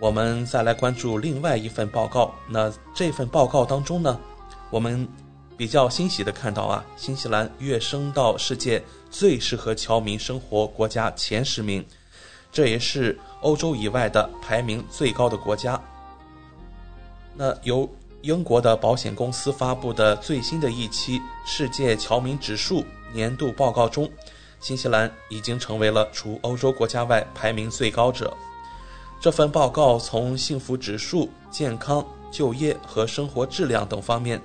[0.01, 2.35] 我们再来关注另外一份报告。
[2.49, 4.19] 那这份报告当中呢，
[4.71, 5.07] 我们
[5.57, 11.85] 比较欣喜的看到啊，新西兰跃升到世界最适合侨民生活国家前十名。
[12.51, 15.81] 这也是欧洲以外的排名最高的国家。
[17.35, 17.89] 那由
[18.21, 24.11] 英国的保险公司发布的最新的一期《世界侨民指数年度报告》中，
[24.61, 28.37] 新西兰已经成为了除欧洲国家外排名最高者。
[29.19, 34.41] 这份报告从幸福指数、健康、就业和生活质量等方面，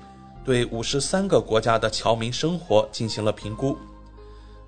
[0.47, 3.77] 对五十三个国家的侨民生活进行了评估。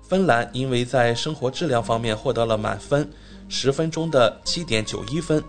[0.02, 3.10] 芬兰因为在生活质量方面获得了满分。
[3.48, 5.42] 十分钟的七点九一分，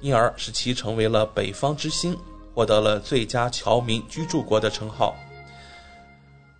[0.00, 2.16] 因而使其成为了北方之星，
[2.54, 5.16] 获得了最佳侨民居住国的称号。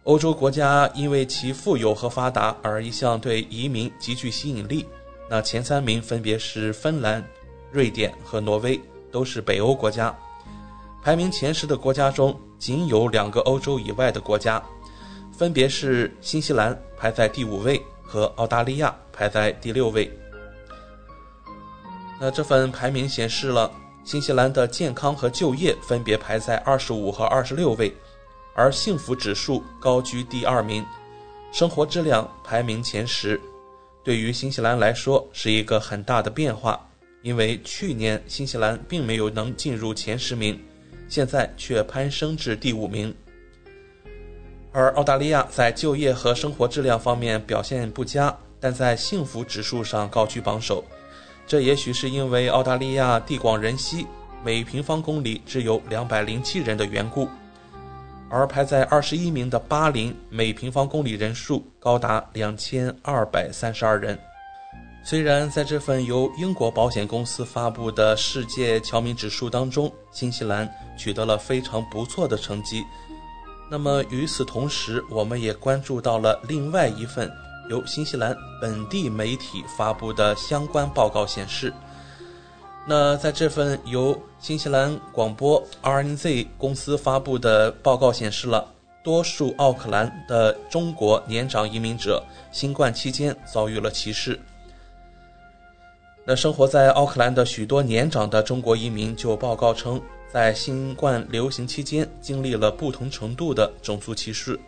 [0.02, 4.84] 欧洲国家因为其富有和发达而一向对移民极具吸引力。
[5.30, 7.24] 那前三名分别是芬兰、
[7.70, 8.78] 瑞典和挪威，
[9.12, 10.12] 都是北欧国家。
[11.02, 14.62] 排名前十的国家中，仅有两个欧洲以外的国家，
[15.36, 20.08] 分别是新西兰排在第五位和澳大利亚排在第六位。
[22.20, 23.68] 那这份排名显示了
[24.04, 27.92] 新西兰的健康和就业分别排在二十五和二十六位，
[28.54, 30.86] 而幸福指数高居第二名，
[31.50, 33.40] 生活质量排名前十。
[34.04, 36.88] 对于新西兰来说是一个很大的变化，
[37.22, 40.60] 因为去年新西兰并没有能进入前十名，
[41.12, 43.14] 现在却攀升至第五名。
[44.72, 50.82] 而澳大利亚在就业和生活质量方面表现不佳，但在幸福指数上高居榜首。
[51.46, 54.06] 这也许是因为澳大利亚地广人稀，
[54.42, 57.28] 每平方公里只有两百零七人的缘故，
[58.30, 64.18] 而排在二十一名的巴林，每平方公里人数高达两千二百三十二人。
[65.04, 72.84] 虽然在这份由英国保险公司发布的世界侨民指数当中，新西兰取得了非常不错的成绩，
[73.68, 77.30] 那么与此同时，我们也关注到了另外一份。
[77.70, 81.72] 由新西兰本地媒体发布的相关报告显示，
[82.86, 88.68] 那在这份由新西兰广播 RNZ 公司发布的报告显示了，
[89.02, 94.38] 多数奥克兰的中国年长移民者新冠期间遭遇了歧视。
[96.24, 100.00] 那生活在奥克兰的许多年长的中国移民就报告称，
[100.32, 104.58] 在新冠流行期间经历了不同程度的种族歧视。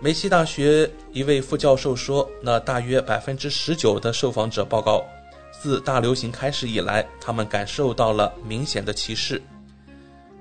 [0.00, 5.04] 梅西大学一位副教授说：“那大约百分之十九的受访者报告，
[5.52, 9.42] 自大流行开始以来，他们感受到了明显的歧视。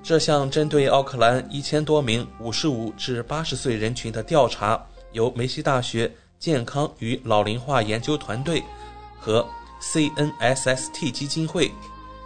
[0.01, 6.09] 这项针对奥克兰一千多名五十五至八十岁人群的调查，由梅西大学
[6.39, 8.63] 健康与老龄化研究团队
[9.19, 9.47] 和
[9.81, 11.71] CNSST 基金会，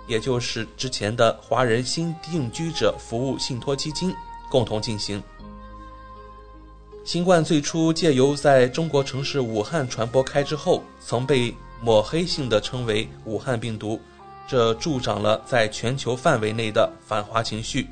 [0.07, 4.13] 也就是之前的华人新定居者服务信托基金，
[4.49, 5.21] 共同进行。”
[7.03, 13.99] 新冠最初借由在中国城市武汉传播开之后，曾被抹黑性的称为“武汉病毒”，
[14.47, 17.89] 这助长了在全球范围内的反华情绪。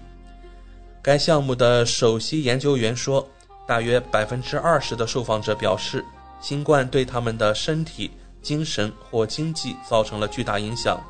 [1.01, 3.27] 该项目的首席研究员说，
[3.67, 6.05] 大约百分之二十的受访者表示，
[6.39, 8.11] 新冠对他们的身体、
[8.41, 11.01] 精神或经济造成了巨大影响。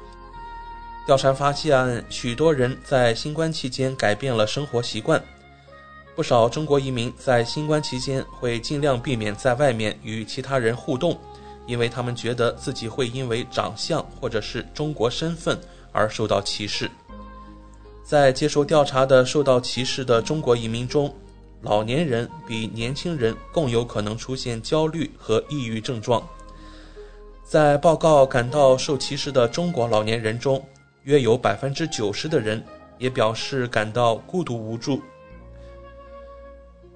[1.08, 5.22] 调查发现，许多人在新冠期间改变了生活习惯。
[6.16, 11.18] 不少中国移民在新冠期间会尽量避免在外面与其他人互动，
[11.66, 15.60] 因为他们觉得自己会因为长相或者是中国身份
[15.92, 16.92] 而受到歧视。
[18.04, 21.14] 在接受调查的受到歧视的中国移民中，
[21.62, 26.22] 老年人比年轻人更有可能出现焦虑和抑郁症状。
[27.52, 30.66] 在报告感到受歧视的中国老年人中，
[31.04, 32.64] 约有百分之九十的人
[32.98, 35.02] 也表示感到孤独无助。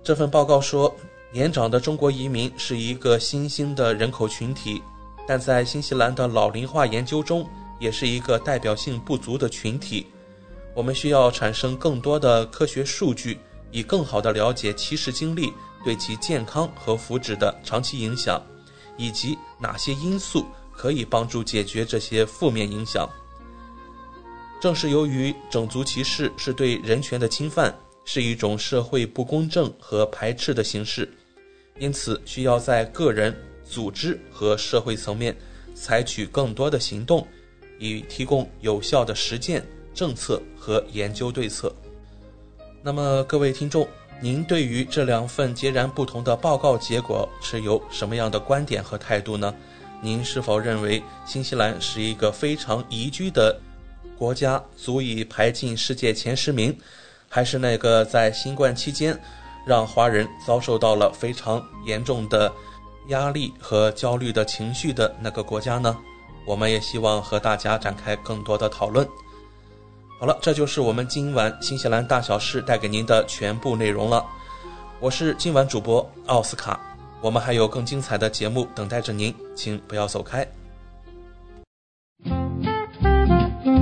[0.02, 0.96] 这份报告说，
[1.30, 4.82] 年长的中国移民是一个新兴的人口群体，
[5.28, 7.46] 但在新西兰的老龄化研究中，
[7.78, 10.08] 也是一个代表性不足的群体。
[10.74, 13.38] 我们需要产生更多的科学数据，
[13.72, 15.52] 以更好地了解歧视经历
[15.84, 18.42] 对其健康和福祉的长期影响，
[18.98, 23.10] 以及哪些因素可以帮助解决这些负面影响。
[24.62, 31.12] 正是由于种族歧视是对人权的侵犯，是一种社会不公正和排斥的形式，
[31.78, 35.36] 因此需要在个人、组织和社会层面
[35.74, 37.28] 采取更多的行动，
[37.78, 41.74] 以提供有效的实践、政策和研究对策。
[42.82, 43.88] 那么，各位听众，
[44.22, 49.54] 您对于这两份截然不同的报告结果持有什么样的观点和态度呢？
[50.02, 53.60] 您是否认为新西兰是一个非常宜居的？
[54.18, 56.76] 国家足以排进世界前十名，
[57.28, 59.20] 还是那个在新冠期间
[59.68, 62.52] 让华人遭受到了非常严重的
[63.10, 65.96] 压力和焦虑的情绪的那个国家呢？
[66.48, 69.06] 我们也希望和大家展开更多的讨论。
[70.26, 74.26] 好了，这就是我们今晚新西兰大小事带给您的全部内容了。
[75.00, 76.80] 我是今晚主播奥斯卡，
[77.22, 80.44] 我们还有更精彩的节目等待着您，请不要走开。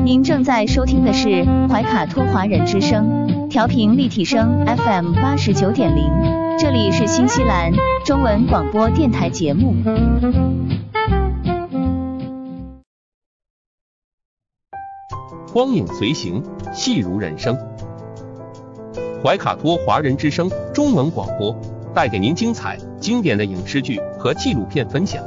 [0.04, 6.12] 您正在收听的是怀卡托华人之声，调频立体声 FM 八十九点零，
[6.60, 7.72] 这里是新西兰
[8.04, 9.74] 中文广播电台节目。
[15.54, 16.44] 光影随行，
[16.74, 17.56] 戏如人生。
[19.24, 21.56] 怀卡托华人之声中文广播
[21.94, 25.24] 带给您精彩经典的影视剧和纪录片分享，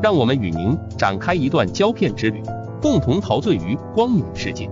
[0.00, 2.40] 让我们与您展开一段胶片之旅。
[2.80, 4.70] 共同陶醉于光影世界。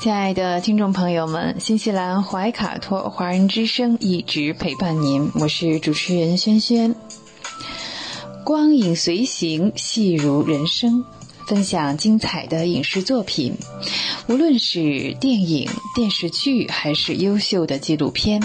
[0.00, 6.94] 亲爱的听众朋友们，新西兰怀卡托华人之声一直陪伴您，我是主持人轩轩。
[8.44, 11.04] 光影随行，戏如人生，
[11.48, 13.54] 分享精彩的影视作品，
[14.28, 18.40] 无论是电影、电视剧，还是优秀的纪录片，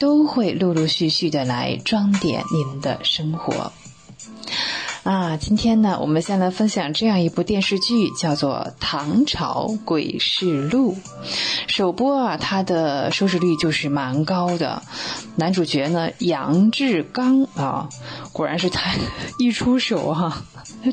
[0.00, 3.72] 都会陆陆续续的来装点您的生活。
[5.04, 10.94] 啊，今天呢，我们先来分享这样一部电视剧，叫做《唐朝诡事录》。
[11.66, 14.82] 首播啊，它的收视率就是蛮高的。
[15.36, 17.90] 男主角呢，杨志刚啊，
[18.34, 18.92] 果然是他
[19.38, 20.42] 一出手哈，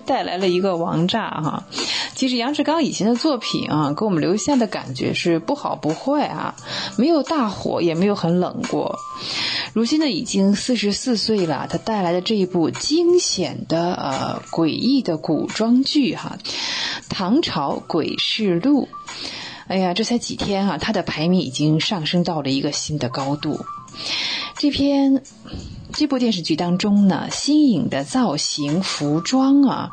[0.05, 1.63] 带来了一个王炸哈。
[2.13, 6.55] 其实杨志刚以前的作品啊，给我们留下的感觉是不好不坏啊，
[6.97, 8.99] 没有大火，也没有很冷过。
[9.73, 16.37] 如今呢，已经四十四岁了，他带来的这一部惊险的呃诡异的古装剧哈，
[17.09, 18.87] 《唐朝诡事录》。
[19.67, 23.65] 哎呀，这才几天啊，他的排名已经上升到了一个新的高度。
[24.57, 25.23] 这篇
[25.93, 29.91] 这部电视剧当中呢，新颖的造型、服装啊，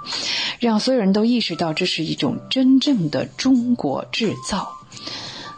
[0.61, 4.77] 让所有人都意识到这是一种真正的中国制造。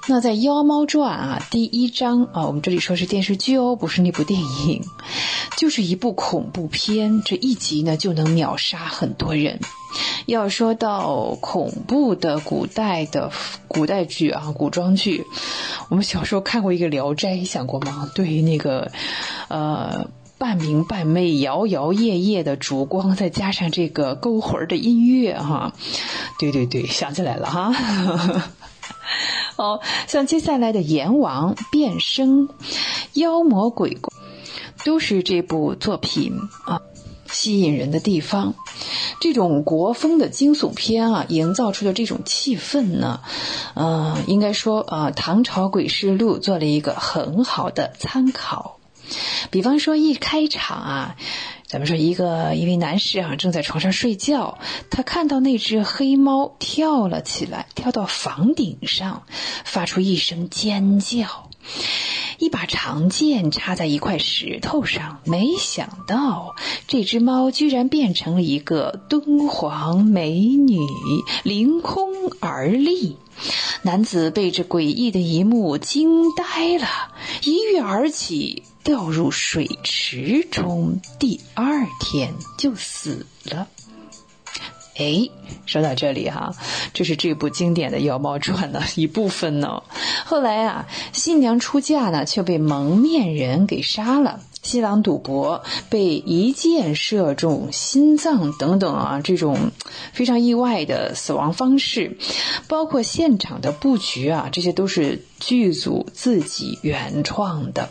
[0.09, 4.82] 那在《妖猫传》啊，第一章啊，我们这里说是电视剧哦，不是那部电影，
[5.57, 7.22] 就是一部恐怖片。
[7.24, 9.61] 这一集呢，就能秒杀很多人。
[10.26, 13.30] 要说到恐怖的古代的
[13.68, 15.24] 古代剧啊，古装剧，
[15.90, 18.11] 我们小时候看过一个《聊斋》，想过吗？
[18.14, 18.90] 对于那个，
[19.48, 25.72] 呃，半明半昧、摇摇曳曳的烛光，再加上这个勾魂的音乐，哈，
[26.38, 27.72] 对对对，想起来了哈。
[29.61, 32.48] 哦，像接下来的阎王变生、
[33.12, 34.11] 妖魔鬼怪，
[34.86, 36.32] 都是这部作品
[36.64, 36.80] 啊
[37.30, 38.54] 吸引人的地方。
[39.20, 43.20] 这种国风的惊悚片啊，营造出的这种气氛呢，
[43.74, 48.78] 呃，应该说呃，唐朝诡事录做了一个很好的参考。
[49.50, 51.16] 比方说一开场啊，
[51.70, 54.58] 咱们说一个一位男士啊正在床上睡觉，
[54.90, 59.22] 他看到那只黑猫跳了起来，跳到房顶上，
[59.64, 61.49] 发出一声尖叫。
[62.38, 66.56] 一把长剑插在一块石头上，没想到
[66.88, 70.78] 这只猫居然变成了一个敦煌美女，
[71.42, 72.08] 凌空
[72.40, 73.16] 而立。
[73.82, 76.86] 男子被这诡异的一幕惊呆了，
[77.44, 83.68] 一跃而起，掉入水池中，第二天就死了。
[85.01, 85.30] 哎，
[85.64, 86.55] 说到这里哈，
[86.92, 89.82] 这是这部经典的《妖猫传》的 一部分呢。
[90.26, 99.70] 后来啊，新娘出嫁呢，却被蒙面人给杀了；新郎赌博被一箭射中心脏等等啊，这种
[100.12, 102.18] 非常意外的死亡方式，
[102.68, 107.88] 包括现场的布局啊，这些都是剧组自己原创的。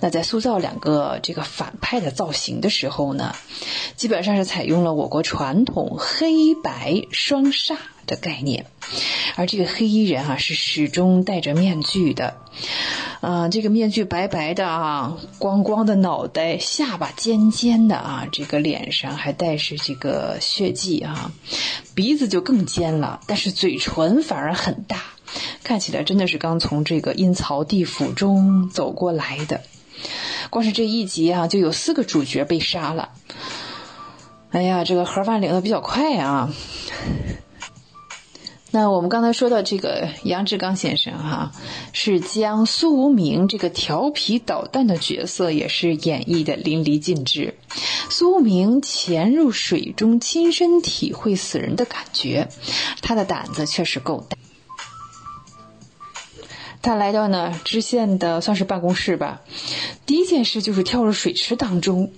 [0.00, 3.34] 那在塑造两个这个反派的造型的时候呢，
[3.96, 8.66] 基本上是采用了我国传统黑白双煞的概念，
[9.36, 12.36] 而这个黑衣人啊是始终戴着面具的，
[13.22, 21.32] 啊，这个面具白白的啊，光光的脑袋，下巴尖尖的啊，这个脸上还带着这个血迹啊，
[21.94, 25.13] 鼻子就更尖了，但是嘴唇反而很大。
[25.62, 29.62] 看起来真的是刚从这个阴曹地府中走过来的。
[30.50, 33.10] 光是这一集啊，就有四个主角被杀了。
[34.50, 36.52] 哎呀，这个盒饭领的比较快啊。
[38.70, 41.52] 那我们刚才说到这个杨志刚先生哈，
[41.92, 47.54] 是将苏无名这个调皮捣蛋的角色也是演绎的淋漓尽致。
[48.10, 52.48] 苏无名潜入水中，亲身体会死人的感觉，
[53.00, 54.36] 他的胆子确实够大。
[56.84, 59.40] 他来到呢知县的算是办公室吧，
[60.04, 62.12] 第一件事就是跳入水池当中。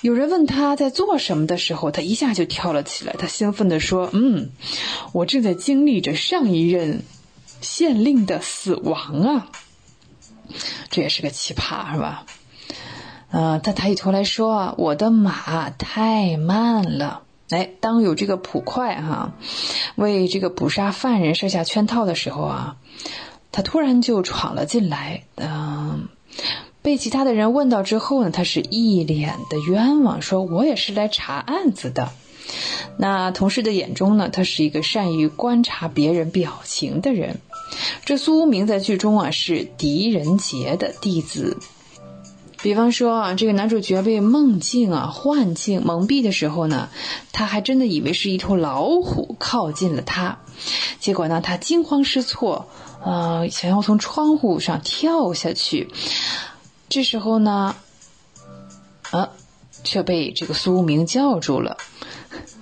[0.00, 3.14] 有人问他在做什么的时候，他一下就跳了起来。
[3.18, 4.50] 他兴奋地说：“嗯，
[5.12, 7.02] 我正在经历着上一任
[7.60, 9.48] 县令的死亡啊！
[10.90, 12.24] 这也是个奇葩，是吧？”
[13.30, 19.34] 呃，他抬起头来说：“我的马太慢了。”哎，当有这个捕快哈
[19.96, 22.76] 为这个捕杀犯人设下圈套的时候啊。
[23.52, 26.08] 他突然就闯了进来，嗯，
[26.82, 32.10] 被其他的人问到之后呢，他是一脸的冤枉，说我也是来查案子的。
[32.98, 37.40] 那同事的眼中呢，他是一个善于观察别人表情的人。
[38.04, 41.58] 这苏无名在剧中啊是狄仁杰的弟子。
[42.62, 46.88] 比方说啊，这个男主角被梦境啊幻境蒙蔽的时候呢，
[47.32, 50.38] 他还真的以为是一头老虎靠近了他，
[51.00, 52.68] 结果呢，他惊慌失措。
[53.04, 55.88] 呃，想要从窗户上跳下去，
[56.88, 57.76] 这时候呢，
[59.10, 59.30] 啊，
[59.84, 61.76] 却被这个苏明叫住了，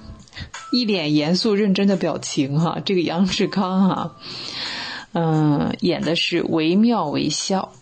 [0.72, 2.78] 一脸严肃认真的表情哈。
[2.84, 4.16] 这个杨志刚哈，
[5.12, 7.72] 嗯，演的是惟妙惟肖。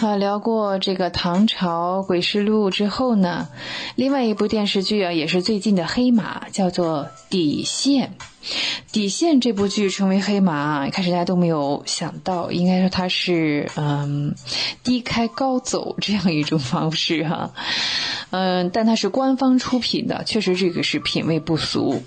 [0.00, 3.48] 啊，聊过这个唐朝诡事录之后呢，
[3.96, 8.14] 另外一部电视剧啊，也是最近的黑马，叫做《底线》。
[8.92, 14.36] 底线这部剧成为黑马，一开始大家都没有想到，应该说它是嗯
[14.84, 17.50] 低开高走这样一种方式哈，
[18.30, 22.04] 嗯，但它是官方出品的，确实这个是品味不俗。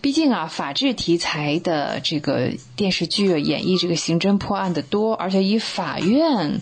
[0.00, 6.60] 毕竟啊，法治题材的这个电视剧演绎这个刑侦破案的多，而且以法院，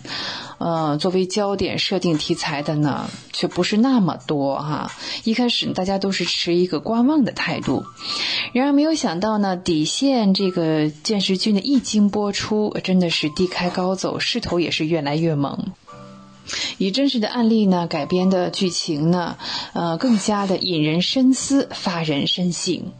[0.59, 4.91] 呃作为焦点设定题材的呢，却不是那么多哈。
[5.23, 7.85] 一开始大家都是持一个观望的态度，
[8.53, 15.71] 然而没有想到呢，底线这个电视剧呢一经播出，真的是低开高走，势头也是越来越猛。
[16.77, 19.37] 以真实的案例呢改编的剧情呢，
[19.73, 22.91] 呃，更加的引人深思，发人深省。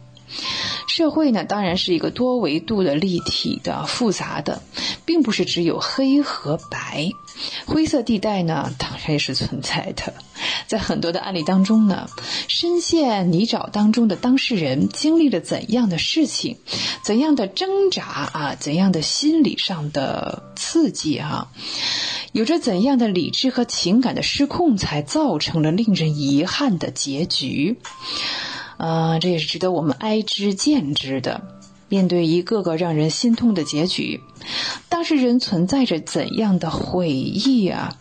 [0.88, 4.62] 社会呢，当然是一个多维度的、立体的、复杂的，
[5.04, 7.10] 并不是只有黑和白，
[7.66, 10.14] 灰色地带呢，当然也是存在的。
[10.66, 12.08] 在很多的案例当中呢，
[12.48, 16.58] 深陷泥沼当中的当事人经历了怎样的事情，
[17.02, 21.48] 怎样的挣扎啊，怎样的心理上的刺激啊？
[22.32, 27.78] 有着怎样的理智和情感的失控，才造成了令人遗憾的结局？
[28.78, 31.42] 啊，这也是值得我们哀之见之的。
[31.92, 34.22] 面对一个个让人心痛的结局，
[34.88, 37.98] 当事人存在着怎样的悔意啊？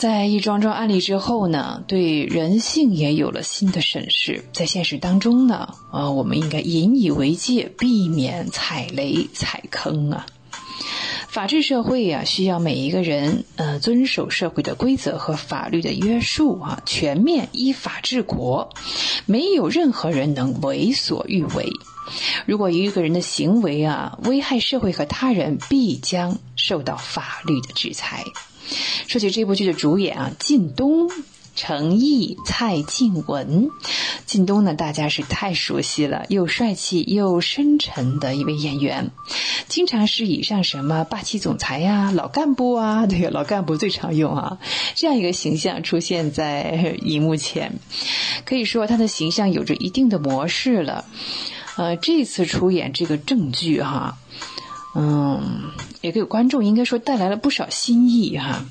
[0.00, 4.44] 在一桩桩案例之后呢，对人性也有了新的审视。
[4.52, 10.26] 在现实当中呢，啊，我们应该引以为戒，避免踩雷踩坑啊。
[11.28, 18.70] 法治社会呀，需要每一个人呃遵守社会的规则和法律的约束啊，全面依法治国，
[19.24, 21.70] 没有任何人能为所欲为。
[22.46, 28.24] 如果一个人的行为啊危害社会和他人，必将受到法律的制裁。
[29.06, 31.08] 说起这部剧的主演啊，靳东、
[31.54, 33.70] 程毅、蔡静文。
[34.26, 39.12] 靳东呢，大家是太熟悉了，又帅气又深沉的一位演员，
[39.68, 44.58] 经常是以像什么霸气总裁呀、老干部啊，对，老干部最常用啊，
[44.96, 47.78] 这样一个形象出现在荧幕前。
[48.44, 51.04] 可以说，他的形象有着一定的模式了。
[51.76, 54.16] 呃，这次出演这个正剧哈，
[54.94, 55.70] 嗯，
[56.00, 58.64] 也给观众应该说带来了不少新意哈。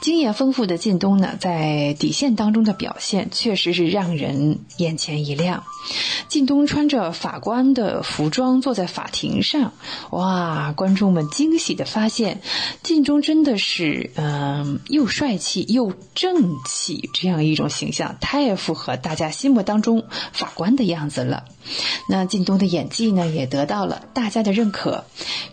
[0.00, 5.64] 经验丰富的靳东呢，在底线当中的表现确实是让人眼前一亮。
[6.28, 9.72] 靳东穿着法官的服装坐在法庭上，
[10.10, 10.72] 哇！
[10.72, 12.40] 观众们惊喜的发现，
[12.82, 21.44] 靳东真的是嗯，又帅气又正气，这样一种形象太符合大家心目当中法官的样子了。
[22.08, 25.04] 那靳东的演技呢，也得到了大家的认可。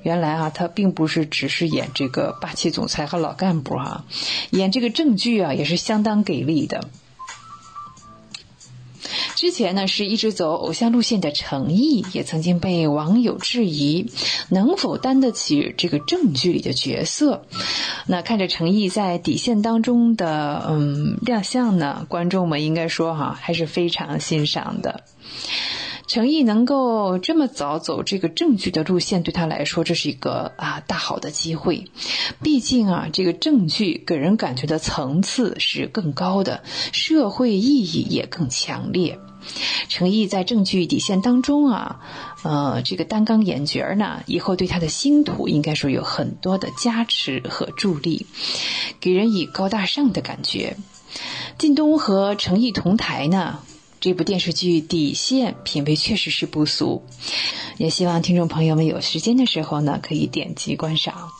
[0.01, 4.02] 原来啊，他并不是只是演这个霸气总裁和老干部啊，
[4.51, 6.89] 演这个正剧啊，也是相当给力的。
[9.35, 14.09] 之前呢，是一直走偶像路线的程毅，也曾经被网友质疑
[14.47, 17.45] 能否担得起这个正剧里的角色。
[18.07, 25.03] 那看着程毅在底线当中的嗯亮相呢，观众们应该说哈，还是非常欣赏的。
[26.13, 31.85] 程毅能够这么早走这个正剧的路线，对他来说这是一个啊大好的机会。
[32.43, 36.61] 毕竟啊，这个正剧给人感觉的层次是更高的，
[36.91, 39.17] 社会意义也更强烈。
[39.89, 41.99] 程毅在正剧底线当中啊，
[42.43, 48.27] 呃，这个担纲演角呢，以后对他的星途应该说有很多的加持和助力，
[48.99, 50.77] 给人以高大上的感觉。
[51.57, 53.57] 靳东和程毅同台呢。
[54.03, 57.03] 这部电视剧底线品味确实是不俗，
[57.77, 61.31] 也希望听众朋友们有时间的时候呢，可以点击观赏。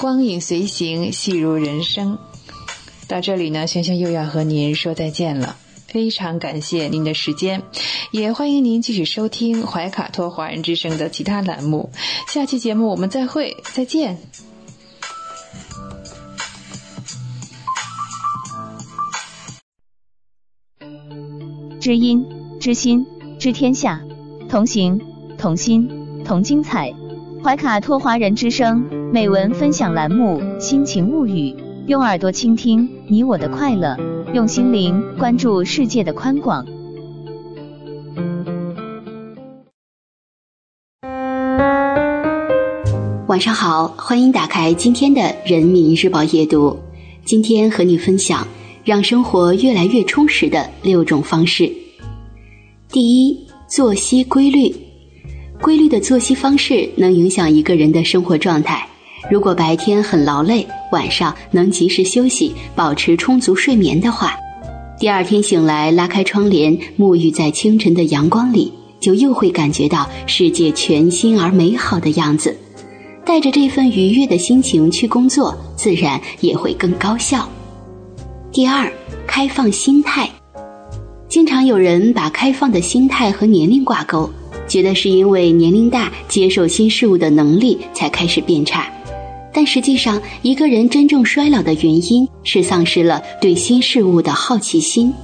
[0.00, 2.18] 光影随行，戏如人生。
[3.06, 5.56] 到这里呢，萱萱又要和您说再见了。
[5.86, 7.62] 非常感谢您的时间，
[8.10, 11.92] 也欢迎您继续收听怀卡托华人之声的其他栏目。
[12.26, 14.18] 下期节目我们再会，再见。
[21.80, 22.26] 知音、
[22.60, 23.06] 知心、
[23.38, 24.02] 知天下，
[24.50, 25.00] 同行、
[25.38, 25.88] 同心、
[26.22, 26.92] 同精彩。
[27.42, 31.52] 怀卡托华人之声美文分享栏目《心情物语》，
[31.86, 33.96] 用耳朵倾听你我的快乐，
[34.34, 36.66] 用心灵关注世界的宽广。
[43.26, 46.78] 晚上好，欢迎打开今天的《人民日报》夜读。
[47.24, 48.46] 今天和你分享。
[48.90, 51.70] 让生活越来越充实的六种方式。
[52.90, 53.38] 第一，
[53.68, 54.74] 作息规律。
[55.62, 58.84] 规律的作息方式能影响一个人的生活状态。
[59.30, 64.34] 如果白天很劳累，晚上能及时休息，保持充足睡眠的话，
[64.98, 72.56] 第二天醒来，拉开窗帘，沐浴在清晨的阳光里，就又会感觉到世界全新而美好的样子。
[73.24, 77.48] 带着这份愉悦的心情去工作，自然也会更高效。
[78.52, 78.92] 第二，
[79.28, 80.28] 开放心态。
[81.28, 84.28] 经常有人把开放的心态和年龄挂钩，
[84.66, 88.92] 觉得是因为年龄大，接受新事物的能力才开始变差。
[89.54, 95.14] 但实际上，一个人真正衰老的原因是丧失了对新事物的好奇心。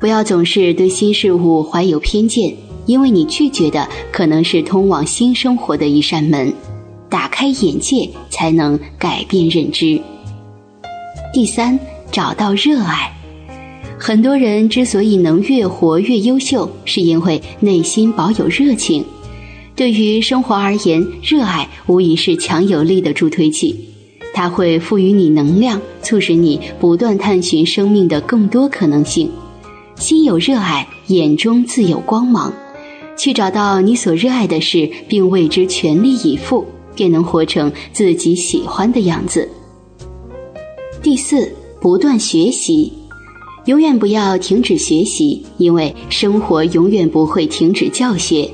[0.00, 2.52] 不要总是对新事物怀有偏见，
[2.86, 6.52] 因为你拒绝的可能是通往新生活的一扇门。
[7.08, 10.00] 打开眼界，才能改变认知。
[11.32, 11.78] 第三。
[12.10, 13.12] 找到热爱，
[13.98, 19.04] 很多人之所以能越活越优秀，是因为内心保有热情。
[19.76, 23.78] 对于生活而言，热爱无疑是强有力的助推器，
[24.32, 29.30] 它会赋予你能量，促使你不断探寻生命的更多可能性。
[29.94, 32.52] 心有热爱，眼中自有光芒。
[33.16, 39.48] 去找到你所热爱的事，并为之全力以赴，便能活成自己喜欢的样子。
[41.02, 41.52] 第四。
[41.80, 42.92] 不断学习，
[43.66, 48.50] 永远不要停止学习，因为生活永远不会停止教学。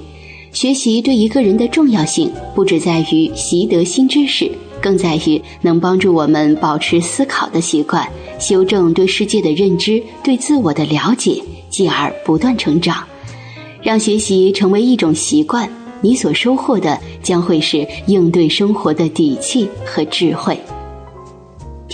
[0.53, 4.51] 学习对一个人的重要性，不只在于习得新知识，
[4.81, 8.07] 更在于能帮助我们保持思考的习惯，
[8.39, 13.03] 修正对世界的认知，对自我的了解，继而不断成长。
[13.83, 15.69] 让学习成为一种习惯，
[16.03, 20.59] 你所收获的将会是应对生活的底气和智慧。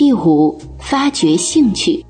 [0.03, 2.03] 第五，发掘兴趣。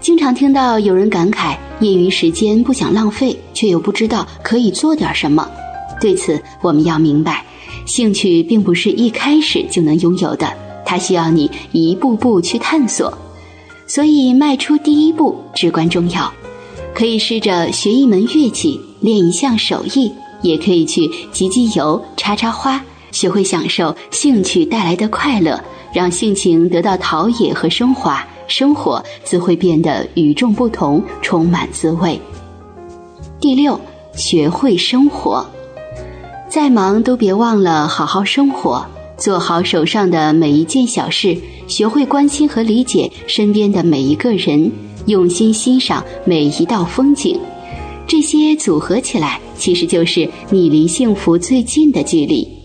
[0.00, 5.46] 经常听到有人感慨，业余时间不想浪费，却又不知道可以做点什么。
[6.00, 7.44] 对此，我们要明白，
[7.84, 10.50] 兴趣并不是一开始就能拥有的，
[10.86, 13.12] 它需要你一步步去探索。
[13.86, 16.32] 所以，迈出第一步至关重要。
[16.94, 20.10] 可以试着学一门乐器，练一项手艺，
[20.40, 28.26] 也可以去集集邮、插插花，学会享受兴趣带来的快乐，让性情得到陶冶和升华。
[28.48, 32.20] 生活自会变得与众不同，充满滋味。
[33.40, 33.80] 第六，
[34.14, 35.46] 学会生活，
[36.50, 38.84] 再忙都别忘了好好生活，
[39.16, 44.70] 做好手上的每一件小事，学会关心和理解身边的每一个人，
[45.06, 47.40] 用心欣赏每一道风景。
[48.06, 52.61] 这些组合起来，其实就是你离幸福最近的距离。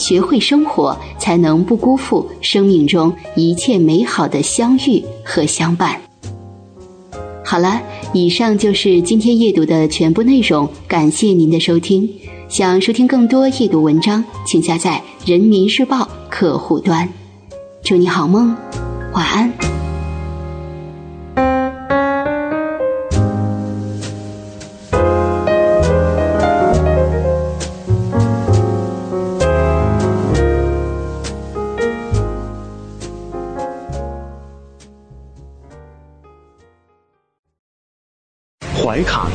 [0.00, 6.00] 学会生活，才能不辜负生命中一切美好的相遇和相伴。
[7.44, 7.82] 好了，
[8.14, 12.08] 以上就是今天阅读的全部内容，感谢您的收听。
[12.48, 17.08] 想收听更多阅读文章，请下载人民日报客户端。
[17.84, 18.56] 祝你好梦，
[19.12, 19.69] 晚安。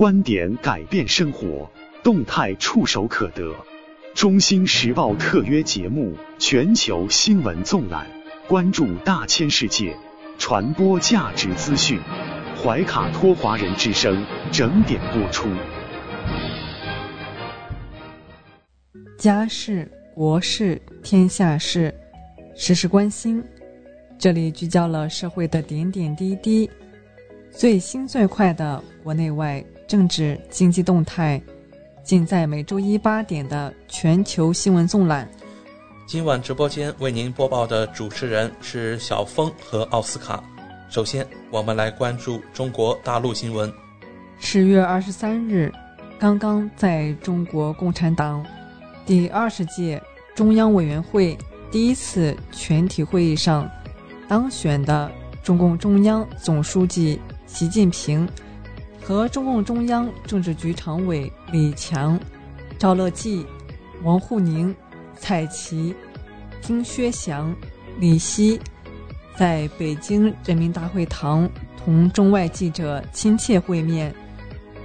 [0.00, 1.70] 观点改变生活，
[2.02, 3.54] 动态触手可得。
[4.14, 8.06] 中新时报特约节目，全球新闻纵览，
[8.48, 9.94] 关注大千世界。
[10.38, 12.00] 传播价值资讯，
[12.56, 15.50] 怀卡托华人之声整点播出。
[19.18, 21.94] 家事、国事、天下事，
[22.56, 23.44] 时时关心。
[24.18, 26.70] 这里聚焦了社会的点点滴滴，
[27.50, 31.42] 最新最快的国内外政治经济动态，
[32.04, 35.28] 尽在每周一八点的全球新闻纵览。
[36.06, 40.44] 今晚直播间为您播报的主持人是小峰和奥斯卡。
[40.88, 43.68] 首先，我们来关注中国大陆新闻。
[44.38, 45.72] 十月二十三日，
[46.20, 48.46] 刚刚在中国共产党
[49.04, 50.00] 第二十届
[50.36, 51.36] 中央委员会
[51.68, 53.68] 第一次全体会议上
[54.28, 55.10] 当选的
[55.42, 58.28] 中共中央总书记习近平
[59.10, 62.16] 和中共中央政治局常委李强、
[62.78, 63.44] 赵乐际、
[64.04, 64.72] 王沪宁。
[65.16, 65.92] 蔡奇、
[66.62, 67.52] 丁薛祥、
[67.98, 68.60] 李希
[69.36, 74.14] 在北京人民大会堂同中外记者亲切会面。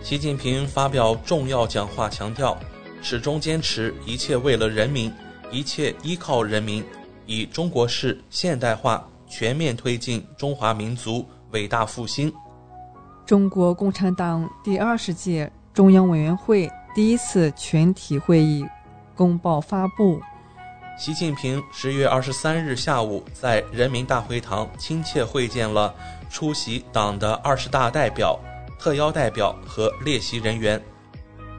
[0.02, 2.58] 习近平发表重要讲话，强调
[3.04, 5.14] 始终坚持一切为了人民，
[5.52, 6.84] 一切依靠人民，
[7.28, 12.34] 以中国式现代化全面推进中华民族伟大复兴。
[13.26, 18.66] 中国共产党第二十届中央委员会第一次全体会议。
[19.16, 20.22] 公报发布。
[20.98, 25.94] 习近平十月二十三日下午在人民大会堂亲切会见了
[26.30, 28.38] 出席党的二十大代表、
[28.78, 30.82] 特邀代表和列席人员，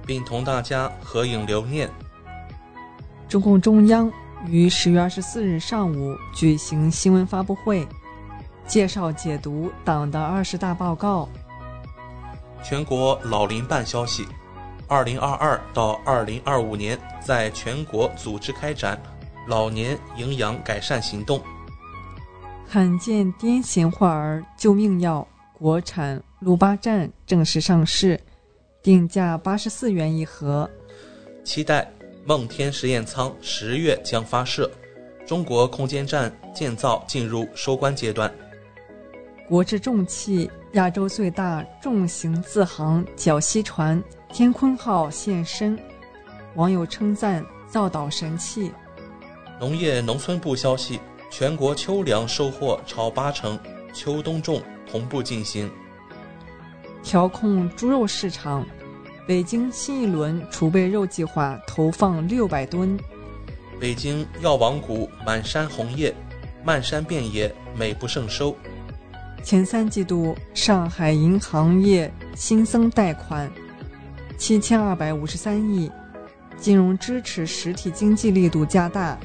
[0.07, 1.91] 并同大家合影留念。
[3.27, 4.12] 中共中央
[4.47, 7.89] 于十月二十四日上午举行新闻发布会，
[8.67, 11.29] 介绍解读党的二十大报告。
[12.62, 14.26] 全国老龄办消息。
[14.88, 19.00] 二零二二到二零二五年，在全国组织开展
[19.48, 21.40] 老年营养改善行动。
[22.68, 28.20] 罕见癫痫患儿救命药国产鲁巴站正式上市，
[28.82, 30.68] 定价八十四元一盒。
[31.44, 31.90] 期待
[32.24, 34.70] 梦天实验舱十月将发射，
[35.24, 38.32] 中国空间站建造进入收官阶段。
[39.49, 45.78] 国之重器，亚洲最大重型自航绞吸船“天鲲号”现身，
[46.57, 48.72] 网友称赞造岛神器。
[49.61, 50.99] 农业农村部消息，
[51.30, 53.57] 全国秋粮收获超八成，
[53.92, 55.70] 秋冬种同步进行。
[57.05, 58.66] 调控猪肉市场，
[59.28, 62.99] 北京新一轮储备肉计划投放六百吨。
[63.78, 66.12] 北京药王谷满山红叶，
[66.64, 68.57] 漫山遍野美不胜收。
[69.47, 73.49] 前三季度，上海银行业新增贷款
[74.36, 75.88] 七千二百五十三亿，
[76.57, 79.16] 金融支持实体经济力度加大。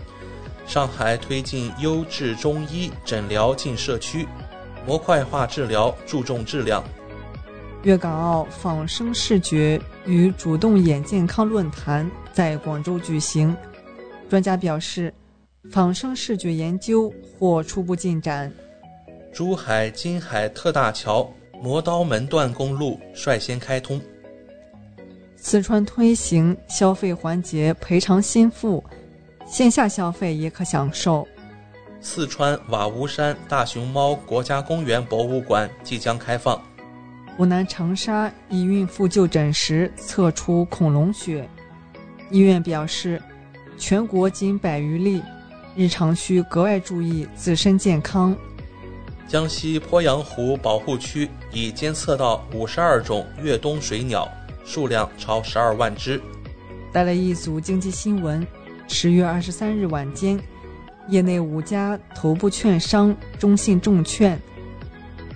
[0.67, 4.28] 上海推进优质中医诊疗进社区，
[4.86, 6.84] 模块化治疗注重质量。
[7.82, 13.57] 粤港澳仿生视觉与主动眼健康论坛在广州举行，
[14.30, 15.11] 专家表示，
[15.72, 18.53] 仿生视觉研究或初步进展。
[19.34, 23.99] 珠海金海特大桥磨刀门段公路率先开通。
[25.38, 28.84] 四川推行消费环节赔偿先付，
[29.47, 31.25] 线下消费也可享受。
[32.01, 36.61] 四川瓦屋山大熊猫国家公园博物馆即将开放。
[37.38, 41.47] 湖南长沙一孕妇就诊时测出恐龙血，
[42.29, 43.21] 医院表示，
[43.77, 45.23] 全国仅百余例，
[45.75, 48.36] 日常需格外注意自身健康。
[49.32, 54.29] 江西鄱阳湖保护区已监测到五十二种越冬水鸟，
[54.65, 56.21] 数量超十二万只。
[56.91, 58.45] 带来一组经济新闻：
[58.89, 60.38] 十月二十三日晚间，
[61.07, 64.38] 业内五家头部券商中信证券、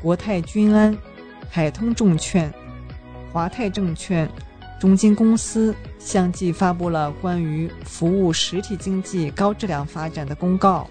[0.01, 0.93] 国泰君安、
[1.49, 2.53] 海通证券、
[3.31, 4.29] 华泰证券、
[4.77, 10.85] 中金公司相继发布了关于服务实体经济高质量发展的公告。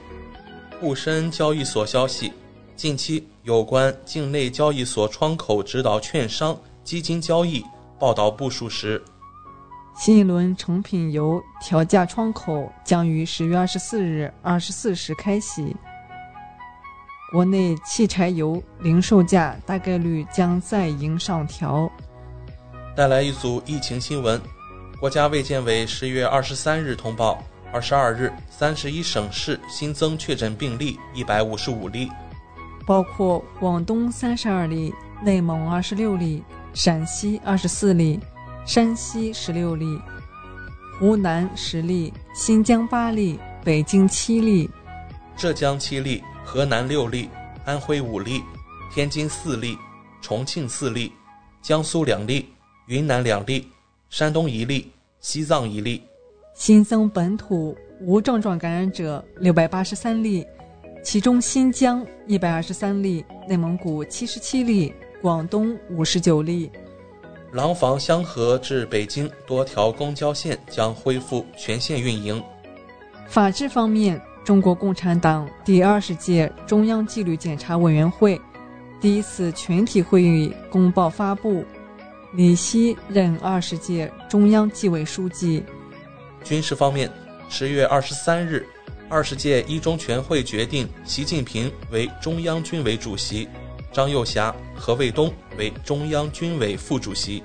[0.81, 2.33] 沪深交易所消息。
[2.77, 7.65] 近期有关境内交易所窗口指导券商基金交易
[8.01, 9.03] 报道部署时，
[9.97, 15.75] 新一轮成品油调价窗口将于十月二十四日二十四时开启。
[17.31, 21.91] 国内汽柴油零售价大概率将再迎上调。
[22.97, 24.41] 带来一组疫情新闻：
[24.99, 32.11] 国家卫健委十月二十三日通报，二十二日三十一省市新增确诊病例一百五十五例。
[32.87, 36.43] 包括广东三十二例，内蒙二十六例，
[36.75, 38.21] 陕西二十四例，
[38.67, 39.99] 山西十六例，
[40.99, 44.69] 湖南十例，新疆八例，北京七例，
[45.37, 47.29] 浙江七例，河南六例，
[47.65, 48.43] 安徽五例，
[48.93, 49.79] 天津四例，
[50.21, 51.13] 重庆四例，
[51.63, 52.49] 江苏两例，
[52.87, 53.67] 云南两例，
[54.11, 56.03] 山东一例，西藏一例。
[56.55, 60.47] 新增本土无症状感染者六百八十三例。
[61.05, 66.71] 其中，新疆一百二十三例，内蒙古七十七例，广东五十九例。
[67.53, 72.43] 廊坊香河至北京多条公交线将恢复全线运营。
[73.29, 78.41] 法治方面，中国共产党第二十届中央纪律检查委员会
[78.99, 81.63] 第一次全体会议公报发布，
[82.33, 85.63] 李希任二十届中央纪委书记。
[86.43, 87.11] 军事方面，
[87.51, 88.67] 十月二十三日。
[89.15, 93.49] 二十届一中全会决定，习近平为中央军委主席，
[93.93, 97.41] 张幼侠、何卫东为中央军委副主席。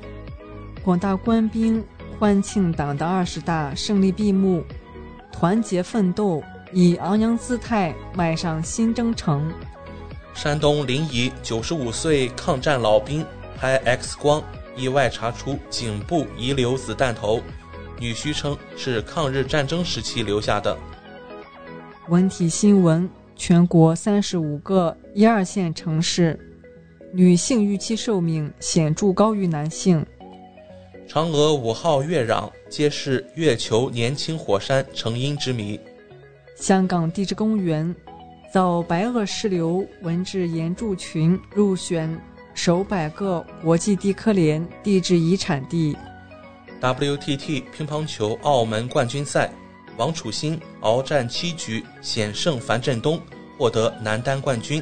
[0.83, 1.85] 广大官兵
[2.17, 4.65] 欢庆党的二十大胜利闭幕，
[5.31, 6.41] 团结奋斗，
[6.73, 9.53] 以昂扬姿态迈上新征程。
[10.33, 13.23] 山东临沂九十五岁抗战老兵
[13.55, 14.41] 拍 X 光，
[14.75, 17.43] 意外查出颈部遗留子弹头，
[17.99, 20.75] 女婿称是抗日战争时期留下的。
[22.09, 26.39] 文体新闻：全国三十五个一二线城市，
[27.13, 30.03] 女性预期寿命显著高于男性。
[31.07, 35.79] 嫦娥五号月壤揭示月球年轻火山成因之谜。
[36.55, 37.95] 香港地质公园
[38.51, 42.19] 早白垩石流文质岩柱群入选
[42.55, 45.95] 首百个国际地科联地质遗产地。
[46.81, 49.51] WTT 乒乓球澳门冠军赛。
[49.99, 53.21] 王楚钦鏖战七局险胜樊振东，
[53.57, 54.81] 获得男单冠军；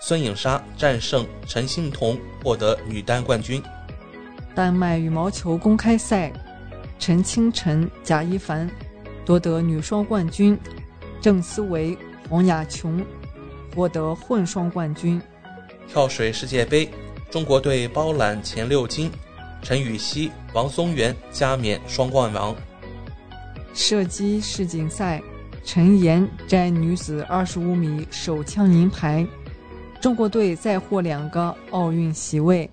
[0.00, 3.62] 孙颖莎战胜陈幸同，获得女单冠军。
[4.56, 6.32] 丹麦羽毛球公开赛，
[6.98, 8.68] 陈清晨、贾一凡
[9.24, 10.58] 夺得女双冠军，
[11.20, 11.96] 郑思维、
[12.28, 13.06] 黄雅琼
[13.72, 15.22] 获得混双冠军。
[15.86, 16.90] 跳水世界杯，
[17.30, 19.12] 中国队包揽前六金，
[19.62, 22.52] 陈芋汐、王宗源加冕双冠王。
[23.76, 25.22] 射击世锦赛，
[25.62, 29.24] 陈妍摘女子二十五米手枪银牌。
[30.00, 32.68] 中国队再获两个奥运席位。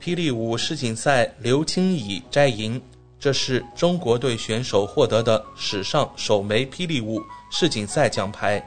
[0.00, 2.80] 霹雳舞世锦赛，刘清乙摘银，
[3.18, 8.64] 这是中国队选手获得的史上首枚霹雳舞世锦赛奖牌。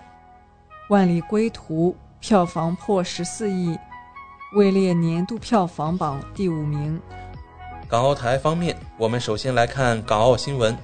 [0.89, 3.73] 万里归途票房破十四亿，
[4.53, 6.99] 位列年度票房榜第五名。
[7.87, 10.77] 港澳台方面，我们首先来看港澳新闻。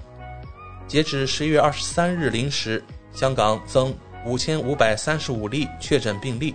[0.87, 6.53] 截止十一月二十三日零时，香港增五千五百三十五例确诊病例。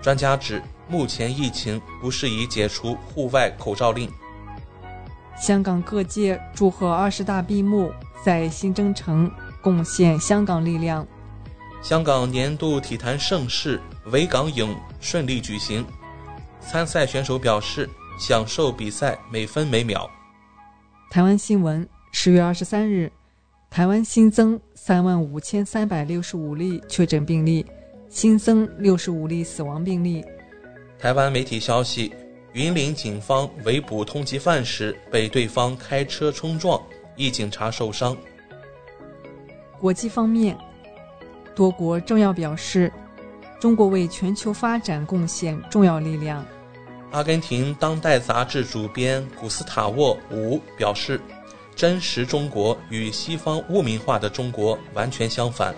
[0.00, 4.10] 专家指，目前疫情不适宜解除户外口罩令。
[5.38, 7.92] 香港各界祝贺二十大闭幕，
[8.24, 11.06] 在新征程贡献香港力量。
[11.82, 15.84] 香港年度体坛盛事维港影顺利举行，
[16.60, 17.88] 参赛选手表示
[18.18, 20.08] 享受比赛每分每秒。
[21.10, 23.12] 台湾新闻：十月二十三日，
[23.76, 27.66] 台湾新增三万五千三百六十五例确诊病例。
[28.08, 30.24] 新增六十五例死亡病例。
[30.98, 32.10] 台湾媒体消息，
[32.54, 36.82] 云林警方围捕通缉犯时被对方开车冲撞，
[37.16, 38.16] 一警察受伤。
[39.78, 40.56] 国际方面，
[41.54, 42.90] 多国政要表示，
[43.60, 46.42] 中国为全球发展贡献重要力量。
[47.10, 51.20] 阿根廷《当代》杂志主编古斯塔沃·吴表示，
[51.76, 55.74] 真实中国与西方污名化的中国完全相反。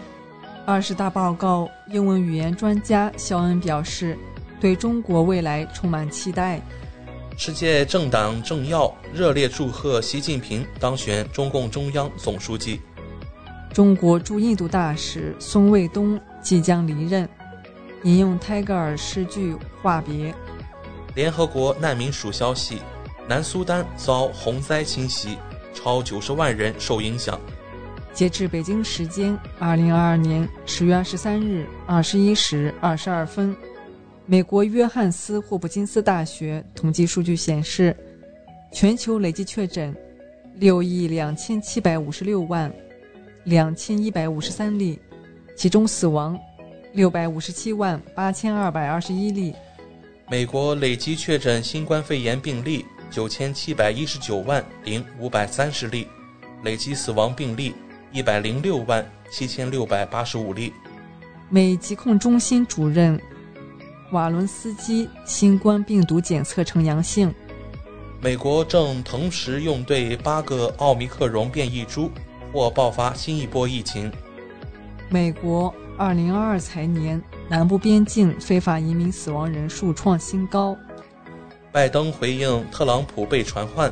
[0.64, 4.16] 二十大报告，英文语言专家肖恩表示，
[4.60, 6.62] 对中国未来充满期待。
[7.36, 12.80] 世界政党政要热烈祝贺习近平当选中共中央总书记。
[13.72, 17.28] 中国驻印度大使孙卫东即将离任，
[18.04, 20.32] 引用泰戈尔诗句话别。
[21.14, 22.78] 联合国难民署消息，
[23.28, 25.38] 南苏丹遭洪灾侵袭，
[25.78, 27.40] 超九十万人受影响。
[28.12, 33.54] 截至北京时间二零二二年十月二十三日二十一时二十二分，
[34.26, 37.96] 美国约翰斯霍普金斯大学统计数据显示，
[38.72, 39.94] 全球累计确诊
[40.56, 42.72] 六亿两千七百五十六万
[43.44, 44.98] 两千一百五十三例，
[45.56, 46.36] 其中死亡
[46.92, 49.54] 六百五十七万八千二百二十一例。
[50.28, 56.06] 美国累计确诊新冠肺炎病例九千七百一十九万零五百三十例，
[56.62, 57.74] 累计死亡病例。
[58.10, 60.72] 一百零六万七千六百八十五例。
[61.50, 63.20] 美疾控中心主任
[64.12, 67.34] 瓦伦斯基新冠病毒检测呈阳性。
[68.20, 72.10] 美国正同时用对八个奥密克戎变异株，
[72.50, 74.10] 或爆发新一波疫情。
[75.10, 80.74] 美国二零二二财年南部边境非法移民死亡人数创新高。
[81.78, 83.88] 拜登回应特朗普被传唤，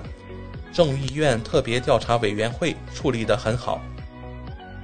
[0.72, 3.80] 众议院特别调查委员会处理得很好。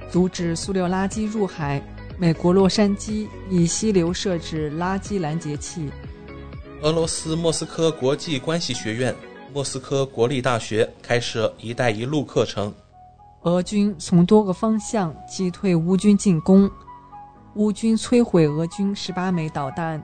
[0.09, 1.83] 阻止塑料垃圾入海，
[2.17, 5.89] 美国洛杉矶以溪流设置垃圾拦截器。
[6.81, 9.13] 俄罗斯莫斯科国际关系学院、
[9.53, 12.73] 莫斯科国立大学开设“一带一路”课程。
[13.41, 16.71] 俄军从多个方向击退乌军进攻，
[17.55, 20.01] 乌军摧毁俄军十八枚导弹。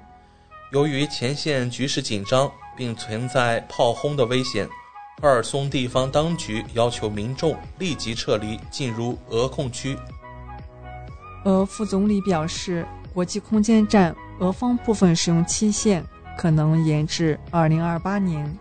[0.74, 4.65] 由于前线局势紧张，并存在炮轰的危险。
[5.21, 9.97] 赫尔松地方当局要求民众立即撤离进入俄控区。
[11.43, 16.01] 俄副总理表示，国际空间站俄方部分使用期限
[16.38, 18.58] 可能延至2028年。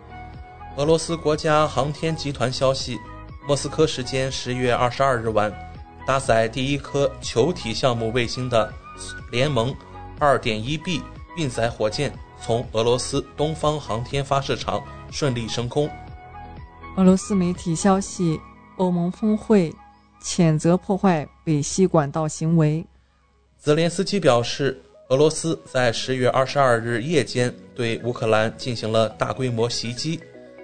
[0.76, 2.98] 俄罗斯国家航天集团消息，
[3.46, 5.52] 莫斯科时间10月22日晚，
[6.04, 8.72] 搭载第一颗球体项目卫星的
[9.30, 9.72] 联盟
[10.18, 11.02] 2.1B
[11.36, 15.88] 运载火箭从俄罗斯东方航天发射场顺利升空。
[16.96, 18.40] 俄罗斯媒体消息，
[18.76, 19.72] 欧盟峰会
[20.22, 22.84] 谴责破坏北溪管道行为。
[23.56, 30.20] 泽连斯基表示，俄罗斯在十月二十二日夜间对乌克兰进行了大规模袭击，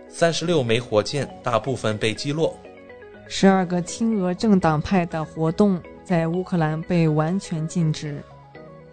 [0.09, 2.57] 三十六枚火箭大部分被击落。
[3.27, 8.23] 十二个亲俄政党派的活动在乌克兰被完全禁止。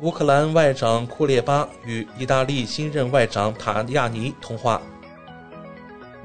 [0.01, 4.81] 乌克兰外长库列巴与意大利新任外长塔亚尼通话。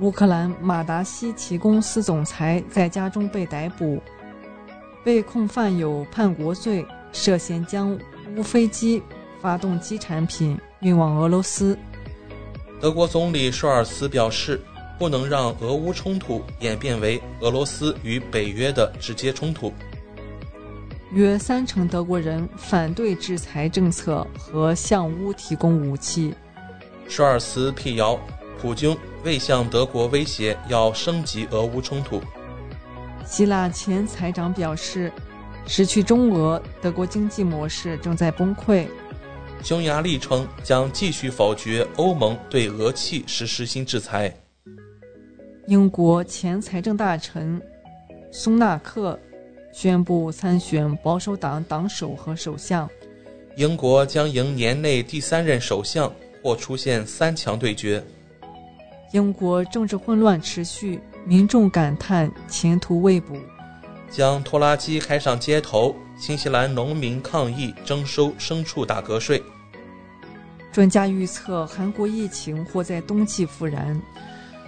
[0.00, 4.00] 乌克兰马达西奇公司总裁在家中被逮捕，
[5.04, 7.98] 被控犯有叛国罪，涉嫌将
[8.34, 9.02] 乌飞机
[9.42, 11.78] 发动机产品运往俄罗斯。
[12.80, 14.58] 德国总理舒尔茨表示，
[14.98, 19.70] 不能让俄乌冲突演变为俄罗斯与北约的直接冲突。
[21.12, 26.34] 约三成德国人反对制裁政策和向乌提供武器。
[27.08, 28.18] 舒尔茨辟谣。
[28.58, 32.22] 普京未向德国威胁要升级俄乌冲突。
[33.26, 35.12] 希腊前财长表示，
[35.66, 38.86] 失去中俄，德国经济模式正在崩溃。
[39.62, 44.34] 匈牙利称将继续否决欧盟对俄气实施新制裁。
[45.66, 47.60] 英国前财政大臣
[48.32, 49.20] 苏纳克
[49.76, 52.88] 宣布参选保守党党首和首相。
[53.56, 56.10] 英国将迎年内第三任首相，
[56.42, 58.02] 或出现三强对决。
[59.12, 63.36] 英国政治混乱持续，民众感叹前途未卜。
[64.10, 69.42] 将拖拉机开上街头，新西兰农民抗议征收牲畜打嗝税。
[70.72, 74.00] 专家预测韩国疫情或在冬季复燃。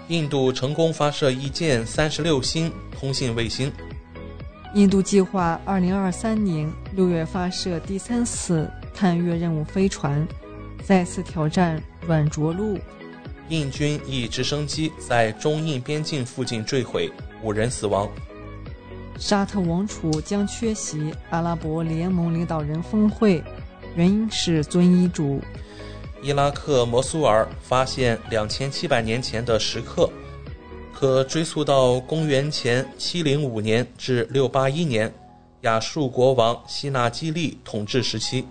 [0.08, 3.72] 印度成功发射一箭三十六星通信卫星。
[4.74, 10.26] 印度计划二零二三年六月发射第三次探月任务飞船，
[10.84, 12.78] 再次挑战软着陆。
[13.48, 17.10] 印军一直升机在中印边境附近坠毁，
[17.42, 18.06] 五人死亡。
[19.18, 23.42] 沙特王储将缺席阿拉伯联盟领导人峰会，
[23.96, 25.40] 原因是遵医嘱。
[26.22, 30.10] 伊拉克摩苏尔发现两千七百年前的石刻，
[31.00, 35.14] 可追溯到公元前七零五年至六八一年，
[35.60, 38.44] 亚述国王希纳基利统治时期。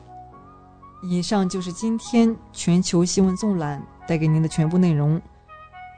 [1.04, 5.22] 以上就是今天全球新闻纵览带给您的全部内容。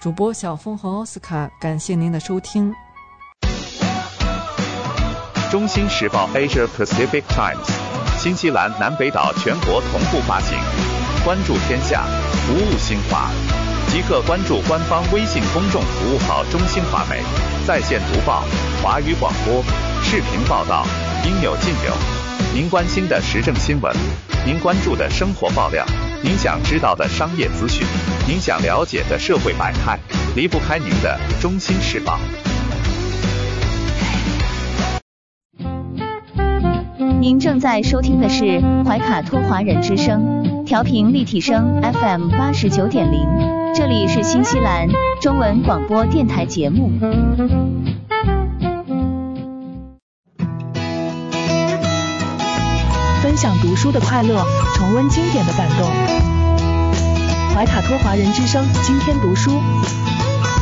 [0.01, 2.73] 主播小峰和奥斯卡，感谢您的收听。
[5.51, 7.69] 中新时报 Asia Pacific Times，
[8.17, 10.57] 新西兰南北岛全国同步发行。
[11.23, 12.07] 关注天下，
[12.47, 13.30] 服务新华，
[13.91, 17.24] 即刻关注官方微信公众服务号“中新华媒”，
[17.66, 18.44] 在线读报、
[18.84, 19.64] 华语广播、
[20.03, 20.86] 视频报道，
[21.26, 21.91] 应有尽有。
[22.53, 23.91] 您关心的时政新闻，
[24.45, 25.84] 您关注的生活爆料，
[26.22, 27.84] 您想知道的商业资讯，
[28.28, 29.99] 您想了解的社会百态，
[30.36, 32.20] 离不开您的《中新时报》。
[37.20, 43.28] 您正在收听的是怀卡托华人之声，调频立体声 FM 八十九点零，
[43.76, 44.88] 这里是新西兰
[45.22, 46.90] 中文广播电台节目。
[53.22, 55.91] 分享读书的快乐，重温经典的感动。
[57.54, 59.60] 怀卡托华人之声今天读书，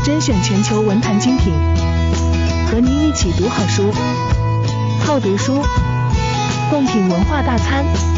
[0.03, 1.53] 甄选全球文坛精品，
[2.71, 3.91] 和您一起读好书，
[5.05, 5.61] 好读书。
[6.69, 8.16] 贡品文化大餐。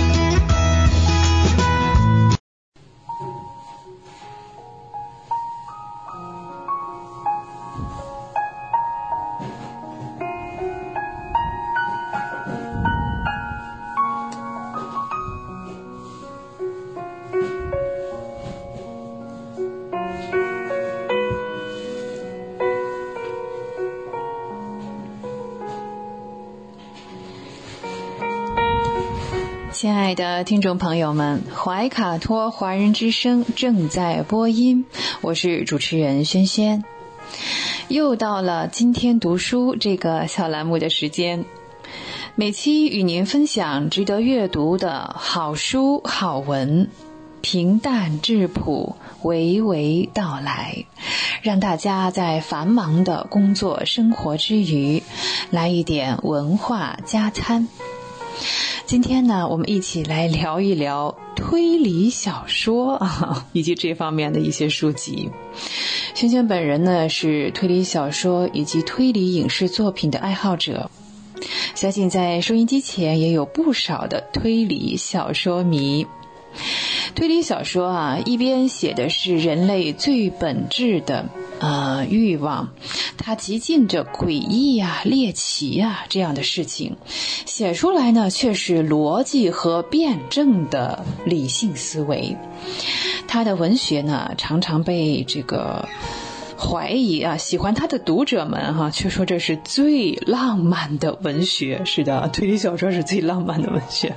[30.43, 34.85] 听众朋友们，怀卡托华人之声正在播音，
[35.21, 36.83] 我是主持人轩轩。
[37.89, 41.43] 又到了今天读书这个小栏目的时间，
[42.35, 46.89] 每期与您分享值得阅读的好书好文，
[47.41, 50.85] 平淡质朴，娓娓道来，
[51.41, 55.03] 让大家在繁忙的工作生活之余，
[55.49, 57.67] 来一点文化加餐。
[58.85, 65.29] 今天呢，我们一起来聊一聊推理小说啊， 以及这方面的一些书籍。
[66.15, 70.89] 萱萱本人呢是推理小说以及推理影视作品的爱好者，
[71.75, 76.05] 相信在收音机前也有不少的推理小说迷。
[77.15, 81.25] 推理小说啊，一边写的是人类最本质的
[81.59, 82.69] 呃欲望，
[83.17, 86.95] 它极尽着诡异呀、猎奇呀这样的事情，
[87.45, 92.37] 写出来呢却是逻辑和辩证的理性思维。
[93.27, 95.89] 他的文学呢，常常被这个
[96.57, 101.81] 怀疑啊，喜欢他的读者们哈，却说这是最浪漫的文学。
[101.85, 104.15] 是的，推理小说是最浪漫的文学。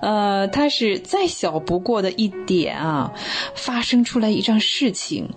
[0.00, 3.12] 呃，它是再小不过的一点啊，
[3.54, 5.30] 发生出来一桩事情，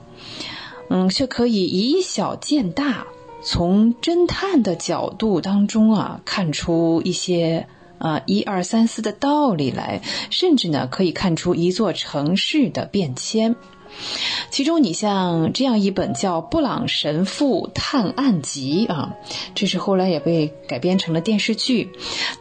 [0.89, 3.05] 嗯，却可以以小见大，
[3.43, 7.67] 从侦探的角度当中啊，看出一些
[7.97, 13.55] 啊一二三四的道理来，甚至呢，可以看出一座城市的变迁。
[14.49, 19.15] 其中，你像这样一本叫《布朗神父探案集》啊，
[19.55, 21.91] 这是后来也被改编成了电视剧。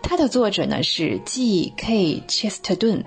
[0.03, 2.23] 它的作者呢是 G.K.
[2.29, 3.05] 切斯特顿，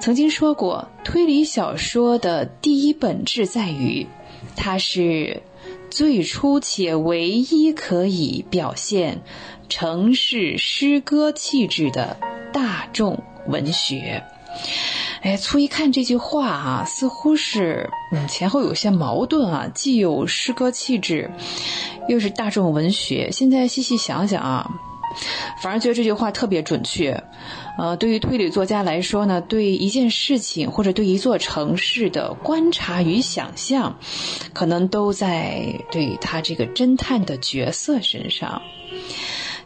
[0.00, 4.06] 曾经说过，推理小说的第一本质在于，
[4.54, 5.42] 它是
[5.90, 9.22] 最初且唯一可以表现
[9.70, 12.18] 城市诗歌气质的
[12.52, 14.22] 大众文学。
[15.22, 21.30] 哎，粗一看这句话啊，似乎是嗯前后有些矛盾啊，既有诗歌气质，
[22.08, 23.30] 又是大众文学。
[23.30, 24.70] 现在细细想想啊，
[25.62, 27.22] 反而觉得这句话特别准确。
[27.76, 33.98] 呃，对于推理作家来说呢，对一件事情或者对一座城市的观察与想象，
[34.54, 38.62] 可能都在对他这个侦探的角色身上。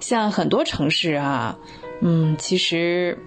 [0.01, 1.59] 像很多城市啊，
[2.03, 3.19] 嗯，其实。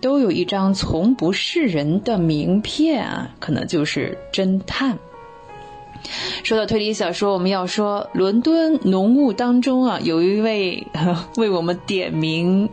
[0.00, 4.98] 都有一张从不是人的名片啊，可能就是侦探。
[6.44, 10.86] 说到推理小说，我们要说伦敦浓雾当中啊，有一位
[11.36, 12.70] 为我们点明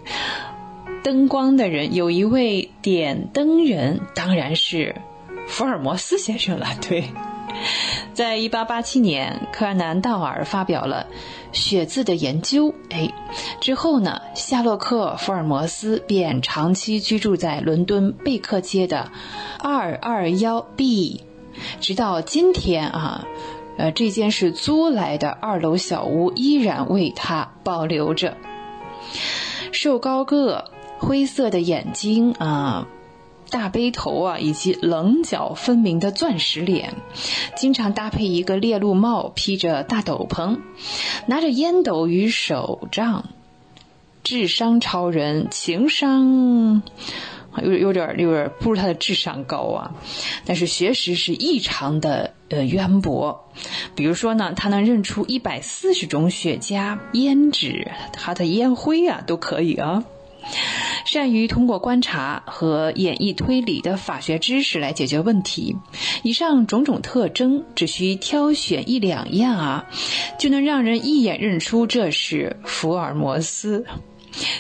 [1.04, 4.96] 灯光的人，有一位点灯人，当然是
[5.48, 6.68] 福尔摩斯先生了。
[6.88, 7.06] 对，
[8.14, 11.08] 在一八八七年，柯南道尔发表了。
[11.52, 13.14] 血字的研究，哎，
[13.62, 19.10] 之后呢，夏洛克·福尔摩斯便长期居住在伦敦贝克街的
[19.60, 21.24] 二二幺 B，
[21.80, 23.26] 直到今天啊，
[23.78, 28.36] 呃，这间是租来的二楼小屋依然为他保留着。
[29.72, 32.86] 瘦高个，灰色的眼睛啊。
[33.50, 36.96] 大背头啊，以及棱角分明的钻石脸，
[37.56, 40.60] 经常搭配一个猎鹿帽，披着大斗篷，
[41.28, 43.26] 拿着烟斗与手杖，
[44.24, 46.82] 智商超人，情商
[47.64, 49.92] 有有点有点不如他的智商高啊，
[50.46, 53.50] 但是学识是异常的呃渊博。
[53.96, 60.04] 比如说呢，他能认出一百四十种雪茄、烟纸，他的烟灰啊都可以啊。
[61.06, 65.76] 善于通过观察和演绎推理的法学知识来解决问题，
[66.24, 69.86] 以上种种特征，只需挑选一两样啊，
[70.40, 73.86] 就能让人一眼认出这是福尔摩斯。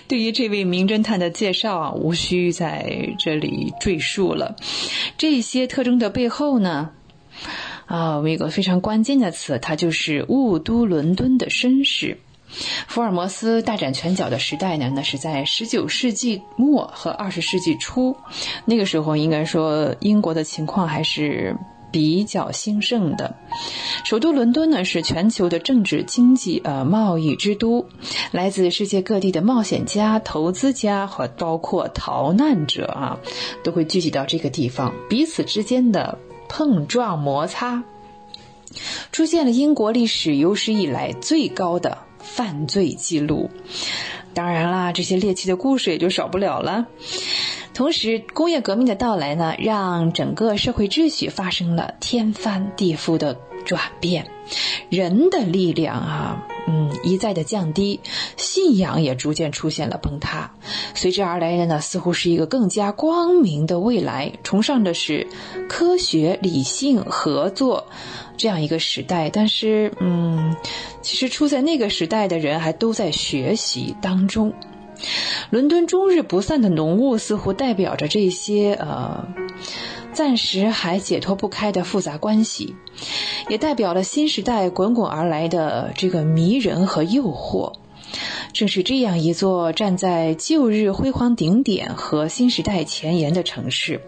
[0.08, 4.56] 对于这位名侦探的介绍啊，无需在这里赘述了。
[5.18, 6.92] 这些特征的背后呢，
[7.86, 12.20] 啊，有一个非常关键的词，它就是雾都伦敦的绅士。
[12.88, 18.16] 福尔摩斯大展拳脚的时代呢，那是在十九世纪末和二十世纪初，
[18.66, 21.56] 那个时候应该说英国的情况还是
[21.92, 23.36] 比较兴盛的。
[24.04, 27.86] 首都伦敦呢是全球的政治、经济、呃贸易之都，
[28.32, 33.18] 来自世界各地的冒险家、投资家和包括逃难者啊，
[33.64, 36.18] 都会聚集到这个地方，彼此之间的
[36.48, 37.84] 碰撞摩擦，
[39.12, 41.98] 出现了英国历史有史以来最高的。
[42.26, 43.50] 犯罪记录，
[44.34, 46.88] 当然啦，这些猎奇的故事也就少不了了。
[47.74, 54.28] 同时，工业革命的到来呢，让整个社会秩序发生了天翻地覆的转变，
[54.90, 58.00] 人的力量啊，嗯，一再的降低，
[58.38, 60.52] 信仰也逐渐出现了崩塌。
[60.94, 65.28] 随之而来的呢，似乎是一个更加光明的未来，崇尚的是
[65.68, 67.86] 科学、理性、合作。
[68.38, 70.56] 这样一个时代，但是，嗯，
[71.02, 74.54] 其实处在那个时代的人还都在学习当中。
[75.50, 79.28] 伦敦终日不散的浓雾，似乎代表着这些呃，
[80.14, 82.76] 暂时还解脱不开的复杂关系，
[83.50, 87.74] 也代表了新时代滚滚而来的这个迷人和诱惑。
[88.54, 94.02] 正是这样一座站在旧日辉煌顶点和新时代前沿的城市，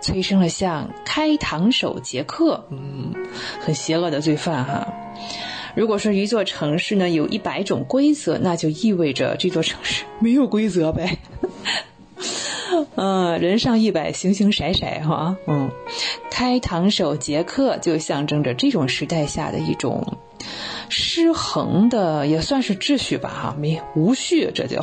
[0.00, 3.12] 催生了像开膛手杰克，嗯，
[3.60, 4.92] 很邪恶的罪犯哈。
[5.74, 11.18] 如果说一座城市呢有一百种规则，那就意味着这座城市 没有规则呗。
[12.96, 15.36] 嗯，人上一百，形形色色哈。
[15.46, 15.70] 嗯，
[16.30, 20.16] 开膛手杰克就象征着这种时代下的一种。
[20.88, 24.78] 失衡的也算是秩序吧，哈，没无序，这就。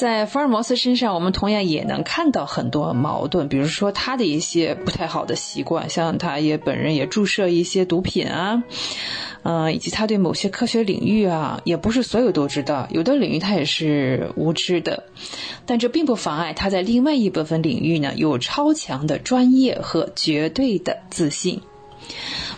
[0.00, 8.62] 在福尔摩斯身上，我们同样也能看到很多矛盾，比如说他的一些不太好的习惯，像他也本人也注射一些毒品啊，
[9.42, 15.04] 嗯，以及他对某些科学领域啊，也不是所有都知道，有的领域他也是无知的，
[15.66, 21.60] 但这并不妨碍他在另外一部分领域呢有超强的专业和绝对的自信。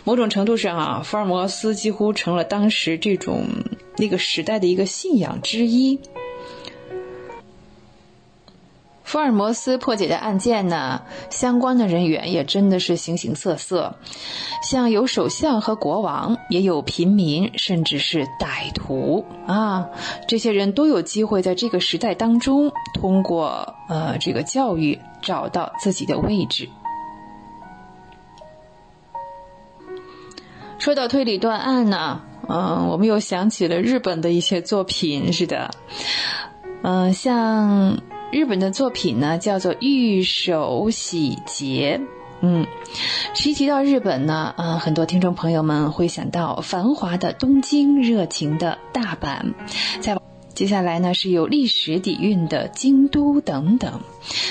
[0.04, 3.46] 某种程度上啊，福尔摩斯几乎成了当时这种
[3.96, 5.98] 那个时代的一个信仰之一。
[9.12, 13.94] 福尔摩斯破解的案件呢，相关的人员也真的是形形色色，
[14.62, 19.86] 像有首相和国王，也有平民，甚至是歹徒啊。
[20.26, 26.66] 这些人都有机会在这个时代当中，通过呃这个教育找到自己的位置。
[30.78, 35.70] 说到推理断案呢，嗯，我们又想起了日本的一些作品似的。
[36.82, 37.98] 嗯，像
[38.32, 42.00] 日本的作品呢，叫做《玉手洗洁》。
[42.40, 42.66] 嗯，
[43.34, 49.52] 提提到日本呢，嗯，很多听众朋友们会想到繁华的东京、热情的大阪，
[50.00, 50.16] 在。
[50.54, 54.00] 接下来呢，是有历史底蕴的京都等等。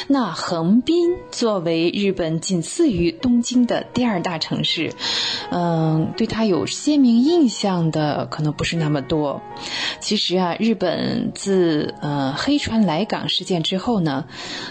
[0.08, 4.94] 那横滨作为日本仅次于东京的第二大城市，
[5.52, 9.42] 嗯，对它有鲜明印象的可能不是那么多。
[10.00, 14.26] 其实啊，日本自呃黑船来港事件之后呢，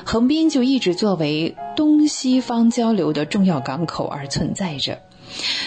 [0.05, 4.99] 横滨就一直作为东西方交流的重要港口而存在着。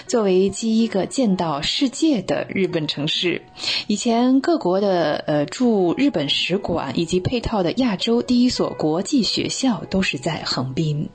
[0.07, 3.41] 作为第一个见到世界的日本城市，
[3.87, 11.09] 以前各国的呃驻日本使馆以及配套的亚洲第一所国际学校都是在横滨。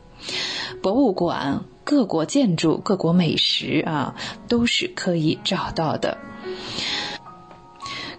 [0.83, 4.17] 博物馆、各国建筑、各国美食啊，
[4.49, 6.19] 都是可以找到的。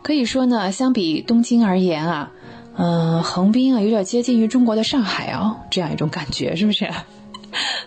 [0.01, 2.31] 可以说呢，相比东京而言啊，
[2.76, 6.89] 嗯，横滨啊有点接近于中国的上海哦，这样一种感觉，是不是？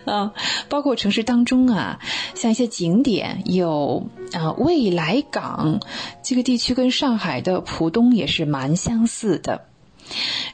[0.04, 0.32] 啊，
[0.68, 1.98] 包括城市当中啊，
[2.34, 5.80] 像一些景点有啊未来港
[6.22, 9.66] 这个地区跟上海的浦东也是蛮相似的。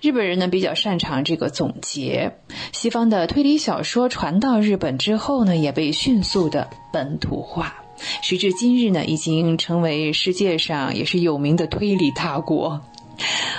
[0.02, 2.36] 日本人呢比较擅长这个总结，
[2.72, 7.74] 西方的推理小说传到日本之后呢，也被迅速的本土化，
[8.22, 12.80] 时至今日呢，已经成为世界上也是有名的推理大国。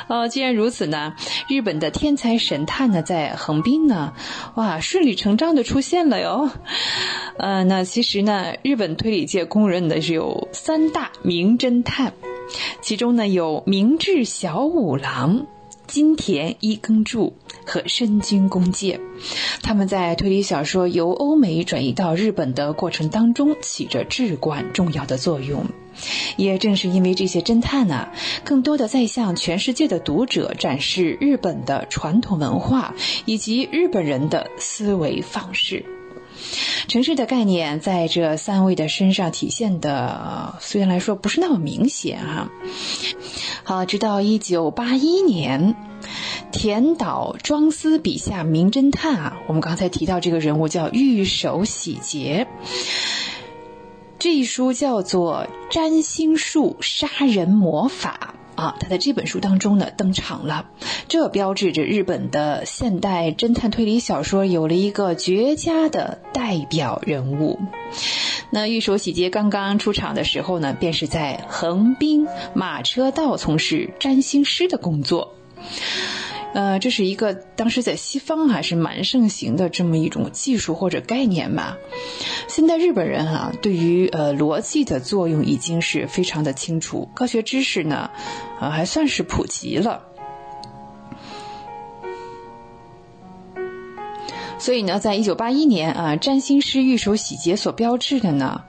[0.08, 1.16] 哦， 既然如此呢，
[1.48, 4.14] 日本的天才神探呢，在横滨呢，
[4.56, 6.50] 哇，顺理成章的出现了哟。
[7.38, 12.14] 呃，那其实呢，日本推理界公认的是有三大名侦探，
[12.82, 15.46] 其中呢有明智小五郎、
[15.90, 17.34] 金田一耕助
[17.66, 19.00] 和深津公介，
[19.64, 25.66] 他们在推理小说由欧美转移到日本的过程当中，起着至关重要的作用。
[26.38, 28.10] 也正是因为这些侦探呢，
[28.44, 32.94] 更多的在向全世界的读者展示日本的传统文化
[33.26, 35.84] 以及日本人的思维方式。
[36.88, 42.50] 城市的概念在这三位的身上体现的，虽然来说不是那么明显啊。
[43.64, 45.76] 好，直到一九八一年，
[46.52, 52.48] 田岛庄司笔下名侦探啊，我们刚才提到这个人物叫玉手洗洁。
[54.18, 60.66] 这一书叫做《占星术杀人魔法》啊，他在这本书当中呢登场了，
[61.08, 67.58] 这标志着日本的现代侦探推理小说有了一个绝佳的代表人物。
[68.52, 75.36] 那玉手洗洁刚刚出场的时候呢，便是在横滨马车道从事占星师的工作。
[76.54, 81.78] 呃，这是一个当时在西方还是蛮盛行的这么一种技术或者概念吧。
[82.48, 88.10] 现在日本人啊，对于呃逻辑的作用已经是非常的清楚，科学知识呢，
[88.60, 90.04] 啊还算是普及了。
[94.58, 98.64] 所以呢，在一九八一年啊，占星师玉手洗洁所标志的呢，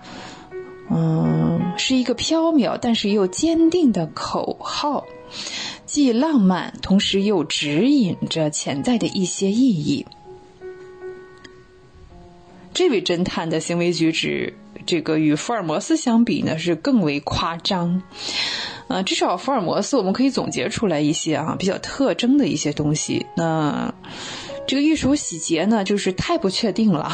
[0.90, 5.06] 嗯，是一个飘渺但是又坚定的口号。
[5.90, 10.06] 既浪漫，同时又指引着潜在的一些意义。
[12.72, 14.54] 这位侦探的行为举止，
[14.86, 18.04] 这个与福尔摩斯相比呢，是更为夸张。
[18.86, 23.26] 呃，至少福尔摩斯我们可以总结出来一些啊比较特征的一些东西。
[23.36, 23.92] 那
[24.70, 27.10] 这个玉鼠洗洁呢，就是太不确定了。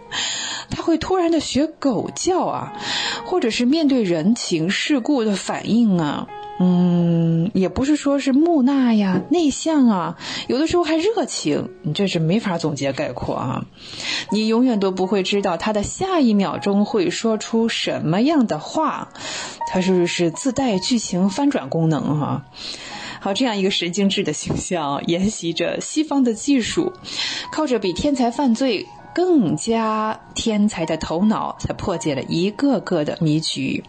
[0.72, 2.72] 他会突然的学狗叫啊，
[3.26, 6.28] 或者是面对人情世故的反应啊。
[6.60, 10.16] 嗯，也不是说是木讷呀、内向啊，
[10.48, 13.66] 有的时候还热情，你这是没法总结概括啊。
[14.30, 19.10] 你永远都不会知道他的下一秒钟会说出什么样的话，
[19.70, 22.46] 他是不是自带剧情翻转功能哈？
[23.32, 26.92] 这样一个神经质的形象，沿袭着西方的技术，
[27.52, 33.84] 靠着比天才犯罪更加天才的头脑，才破解了一个个的谜局。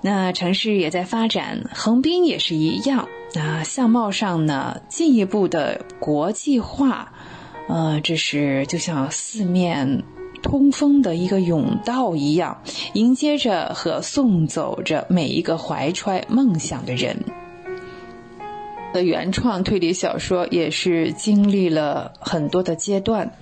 [0.00, 3.08] 那城市也在发展，横滨也是一样。
[3.34, 7.12] 那相貌上呢，进一步的国际化，
[7.68, 10.04] 呃，这是就像四面
[10.46, 12.62] 通风的一个甬道一样，
[12.94, 17.16] 迎接着和送走着每一个怀揣梦想的人。
[18.92, 23.32] 的原创推理小说也是经历了很多的阶段。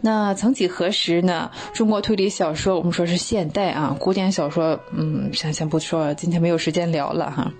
[0.00, 1.50] 那曾几何时呢？
[1.72, 7.52] 中国推理小说，我们说是现代啊，古典小说，嗯，先先不说了，今天没有时间聊了哈。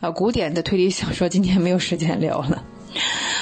[0.00, 2.62] 啊，古典的推理小说今天没有时间聊了。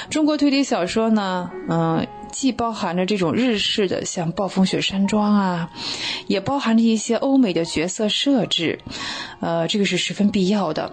[0.08, 5.70] 中国推理小说呢，嗯，既包含着这种日式的，像暴风雪山庄啊，
[6.26, 8.78] 也包含着一些欧美的角色设置。
[9.40, 10.92] 呃，这个是十分必要的。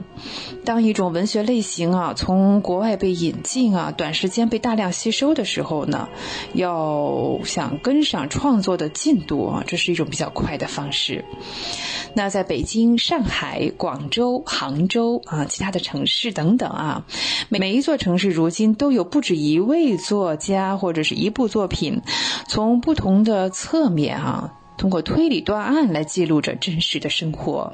[0.64, 6.07] 当一种文学类型啊从国外被引进啊，短时间被大量吸收的时候呢，
[6.53, 11.26] 要想跟上创作的进度啊，这是一种比较快的方式。
[12.14, 17.05] 那在北京、上海、广州、杭州啊，其他的城市等等啊，
[17.49, 22.01] 每每一座城市如今都有不止一位作家或者是一一部作品，
[22.47, 24.53] 从不同的侧面啊。
[24.77, 27.73] 通过推理断案来记录着真实的生活。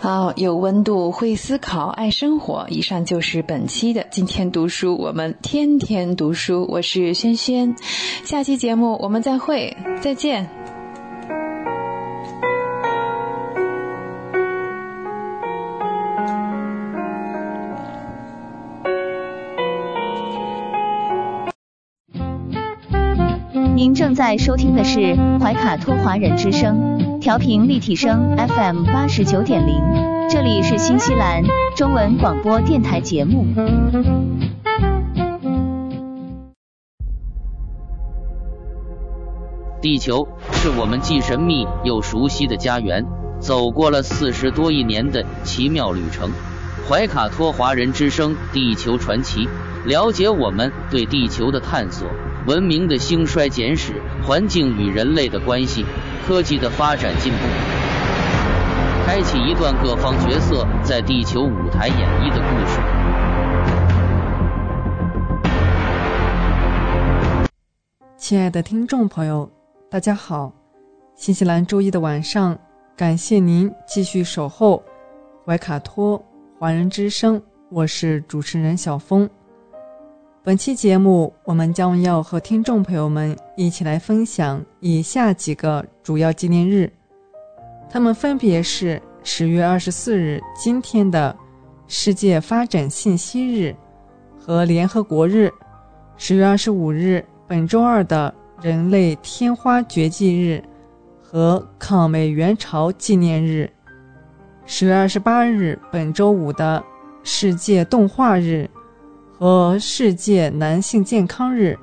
[0.00, 2.66] 好，有温度，会思考，爱生活。
[2.70, 6.66] 以上就是本期的今天读书，我们天天读书。
[6.70, 7.76] 我是轩轩，
[8.24, 10.63] 下期节目我们再会，再见。
[24.14, 29.82] 在收听的是怀卡托华人之声，调频立体声 FM 八十九点零，
[30.30, 31.42] 这里是新西兰
[31.76, 33.44] 中文广播电台节目。
[39.82, 43.04] 地球是我们既神秘又熟悉的家园，
[43.40, 46.30] 走过了四十多亿年的奇妙旅程。
[46.88, 49.46] 怀卡托华人之声《地球传奇》，
[49.86, 52.06] 了解我们对地球的探索。
[52.46, 55.82] 文明的兴衰简史，环境与人类的关系，
[56.26, 57.38] 科技的发展进步，
[59.06, 62.78] 开启一段各方角色在地球舞台演绎的故事。
[68.18, 69.50] 亲爱的听众朋友，
[69.90, 70.52] 大家好！
[71.16, 72.58] 新西兰周一的晚上，
[72.94, 74.82] 感谢您继续守候
[75.46, 76.22] 怀卡托
[76.58, 79.26] 华人之声，我是主持人小峰。
[80.44, 86.92] 本期节目，我们将要和听众朋友们一起来分享以下几个主要纪念日，
[87.88, 91.34] 他们分别是十月二十四日今天的
[91.88, 93.74] 世界发展信息日
[94.38, 95.50] 和联合国日，
[96.18, 100.62] 十月二十五日本周二的人类天花绝迹日
[101.22, 103.72] 和抗美援朝纪念日，
[104.66, 106.84] 十月二十八日本周五的
[107.22, 108.68] 世界动画日。
[109.38, 111.76] 和世界男性健康日，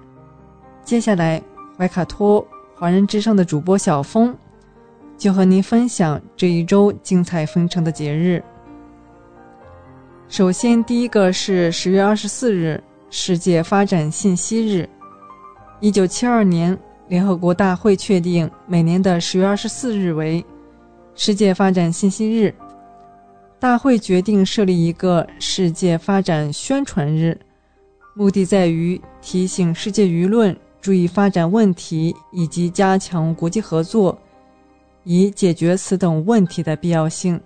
[0.84, 1.41] 接下来
[1.78, 2.45] 怀卡托
[2.76, 4.36] 华人之声的主播小峰
[5.18, 8.41] 就和您分享这一周精彩纷呈的节日。
[10.30, 14.88] 首先，第一个是十月二十四日，世界发展信息日。
[15.82, 16.78] 一九七二年，
[17.10, 20.44] 联合国大会确定每年的十月二十四日为
[21.15, 22.53] 世界发展信息日。
[23.62, 27.40] 大会决定设立一个世界发展宣传日。
[28.16, 34.18] 目的在于提醒世界舆论注意发展问题以及加强国际合作，
[35.04, 37.40] 以解决此等问题的必要性。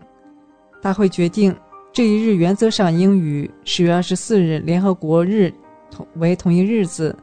[0.81, 1.53] 大会决定
[1.91, 5.53] 这一日原则上应与十月二十四日联合国日
[5.91, 7.13] 同为同一日子。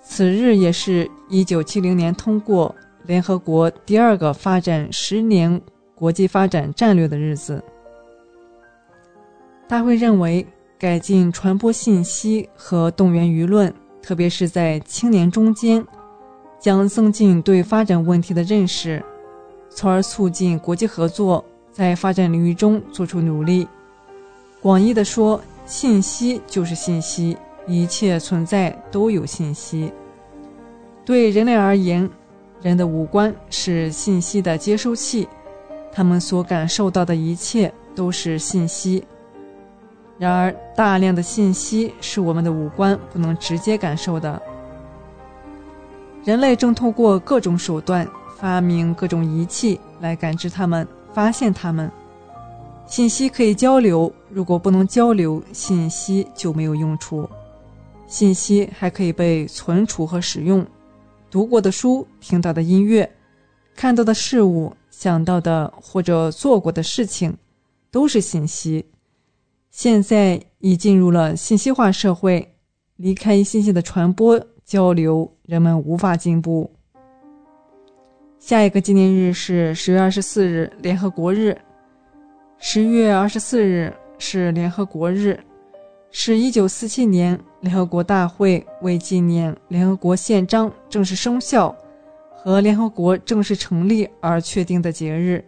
[0.00, 2.74] 此日也是一九七零年通过
[3.04, 5.60] 联合国第二个发展十年
[5.94, 7.62] 国际发展战略的日子。
[9.68, 10.46] 大会认为。
[10.78, 13.72] 改进传播信息和动员舆论，
[14.02, 15.82] 特别是在青年中间，
[16.60, 19.02] 将增进对发展问题的认识，
[19.70, 23.66] 从而促进国际合作在发展领域中做出努力。
[24.60, 29.90] 广义的说，信息就是信息，一切存在都有信息。
[31.06, 32.06] 对人类而言，
[32.60, 35.26] 人的五官是信息的接收器，
[35.90, 39.02] 他们所感受到的一切都是信息。
[40.18, 44.40] 然而，大量的信息是我们的五官不能直接感受的。
[46.24, 51.90] 人类正通过各种手段发明各种仪器来感知它们、发现它们。
[52.86, 57.28] 信息可以交流，如果不能交流，信息就没有用处。
[58.06, 60.64] 信息还可以被存储和使用。
[61.30, 63.10] 读过的书、听到的音乐、
[63.74, 67.36] 看到的事物、想到的或者做过的事情，
[67.90, 68.86] 都是信息。
[69.70, 72.54] 现在已进入了信息化社会，
[72.96, 76.70] 离开信息的传播交流，人们无法进步。
[78.38, 81.56] 下一个纪念日是十月二十四日，联合国日。
[82.58, 85.38] 十月二十四日是联合国日，
[86.10, 91.74] 是一九四七年联合国大会为纪念联合国宪章正式生效
[92.34, 95.44] 和联合国正式成立而确定的节日。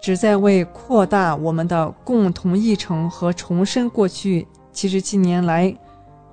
[0.00, 5.76] 旨在为扩大我们的共同议程和重申过去七十七年来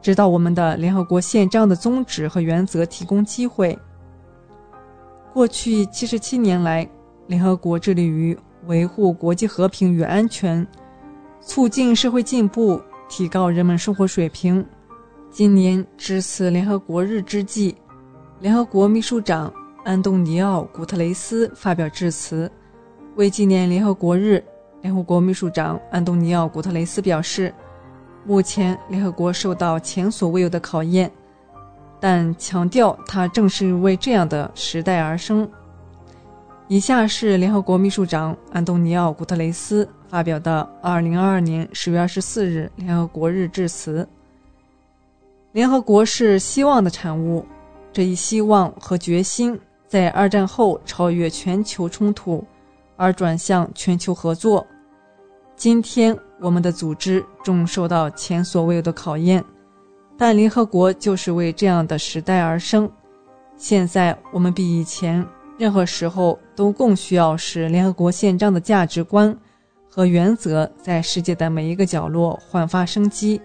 [0.02, 3.77] 指导我们的联合国宪章的宗旨和原则提供机会。
[5.34, 6.88] 过去七十七年来，
[7.27, 8.38] 联合国致力于
[8.68, 10.65] 维护国际和平与安全，
[11.41, 14.65] 促进社会进步，提高人们生活水平。
[15.30, 17.76] 今年值此联合国日之际，
[18.39, 19.53] 联合国秘书长
[19.84, 22.49] 安东尼奥·古特雷斯发表致辞，
[23.18, 24.44] 为纪念联合国日，
[24.84, 27.52] 联合国秘书长安东尼奥·古特雷斯表示，
[28.23, 31.11] 目前联合国受到前所未有的考验，
[31.99, 35.49] 但强调它正是为这样的时代而生。
[36.68, 44.07] 以下是联合国秘书长安东尼奥·古特雷斯发表的2022年10月24日联合国日致辞。
[45.53, 47.44] 联合国是希望的产物，
[47.91, 52.45] 这一希望和决心在二战后超越全球冲突，
[52.97, 54.67] 而转向全球合作。
[55.55, 59.41] 今天我们的组织正受到前所未有的考验，
[60.17, 62.91] 但联合国就是为这样的时代而生。
[63.55, 65.25] 现在我们比以前。
[65.59, 69.35] 任何时候都更需要使联合国宪章的价值观
[69.89, 73.41] 和原则在世界的每一个角落焕发生机。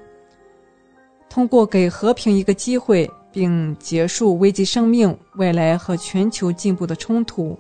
[1.31, 7.59] 通过给和平一个机会，并结束危及生命、未来和全球进步的冲突；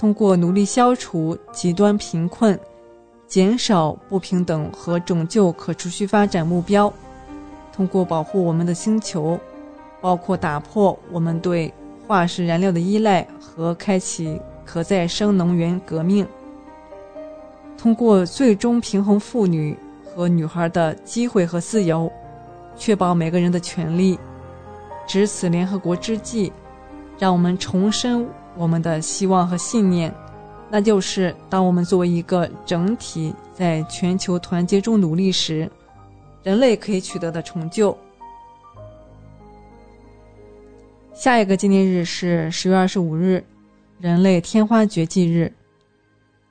[0.00, 2.58] 通过努力消除极端贫困、
[3.26, 6.90] 减少不平等和拯救可持续发展目标；
[7.70, 9.38] 通过保护我们的星球，
[10.00, 11.70] 包括打破我们对。
[12.08, 16.26] 化石燃料的依赖和开启可再生能源革命，
[17.78, 22.10] 通过最终平衡妇女和女孩的机会和自由，
[22.74, 24.18] 确保每个人的权利。
[25.06, 26.50] 值此联合国之际，
[27.16, 28.26] 让我们重申
[28.60, 30.14] 我们的希望和信念，
[30.70, 35.66] 那就是当我们作为一个整体在全球团结中努力时，
[36.42, 37.96] 人类可以取得的成就。
[41.14, 43.42] 下一个纪念日是十月二十五日，
[43.98, 45.50] 人类天花绝迹日。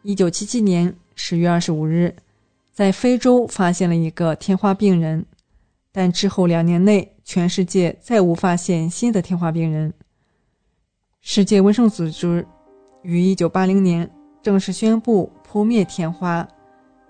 [0.01, 2.15] 一九七七年十月二十五日，
[2.73, 5.23] 在非洲发现了一个天花病人，
[5.91, 9.93] 但之后两年内，全世界再无发现新的天花病人。
[11.21, 12.45] 世界卫生组织
[13.01, 14.09] 于一九八零年
[14.41, 16.47] 正式宣布扑灭天花，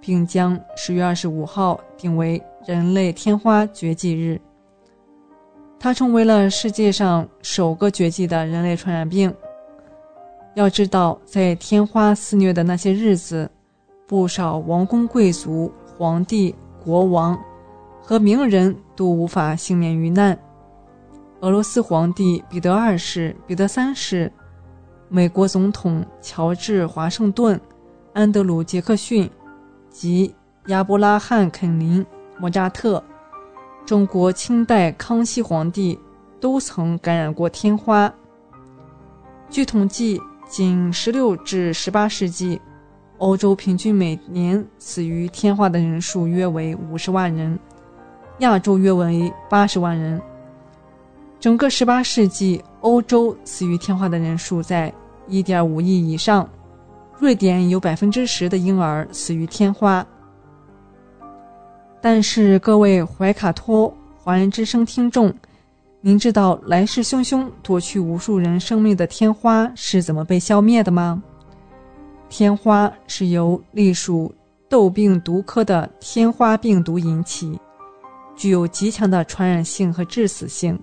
[0.01, 4.41] 并将十月二十五号定为人类天花绝迹日。
[5.79, 9.33] 它成为了世界上首个绝迹的人类传染病。
[10.55, 13.49] 要知道，在天花肆虐的那些日子，
[14.07, 16.53] 不少王公贵族、皇帝、
[16.83, 17.39] 国王
[18.01, 20.37] 和名人都无法幸免于难。
[21.41, 24.29] 俄罗斯皇帝彼得二世、彼得三世，
[25.07, 27.59] 美国总统乔治华盛顿、
[28.13, 29.29] 安德鲁杰克逊
[29.89, 30.35] 及
[30.67, 32.05] 亚伯拉罕肯林、
[32.37, 33.01] 莫扎特。
[33.85, 35.97] 中国清代康熙皇帝
[36.41, 38.13] 都曾感染过天花。
[39.49, 42.59] 据统计，仅16至18世纪，
[43.17, 47.57] 欧洲平均每年死于天花的人数约为50万人，
[48.39, 50.21] 亚洲约为80万人。
[51.39, 54.93] 整个18世纪，欧洲死于天花的人数在
[55.29, 56.47] 1.5亿以上，
[57.17, 60.05] 瑞典有10%的婴儿死于天花。
[62.01, 65.33] 但是各位怀卡托华人之声听众，
[66.01, 71.23] 您知道来势汹汹夺去无数人生命的天花是怎么被消灭的吗？
[72.27, 74.33] 天花是由隶属
[74.67, 77.57] 痘病毒科的天花病毒引起，
[78.35, 80.79] 具有极强的传染性和致死性，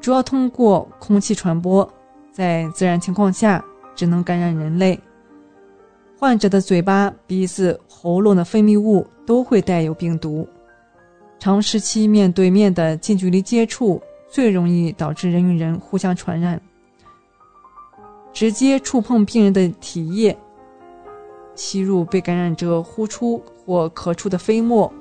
[0.00, 1.88] 主要通过空气传播，
[2.30, 3.62] 在自然情况下
[3.94, 4.98] 只能感染人类。
[6.18, 10.48] 患者的嘴巴、鼻子、喉咙的分泌物都会带有病毒，
[11.38, 16.60] 长时期面对面的近距离接触最容易导致人与人互相传染。
[18.32, 20.36] 直接触碰病人的体液，
[21.54, 24.92] 吸入被感染者呼出或咳出的飞沫，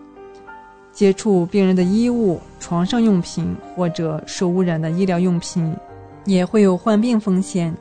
[0.98, 5.72] 接触病人的衣物、床上用品或者受污染的医疗用品，
[6.26, 7.72] 也会有患病风险。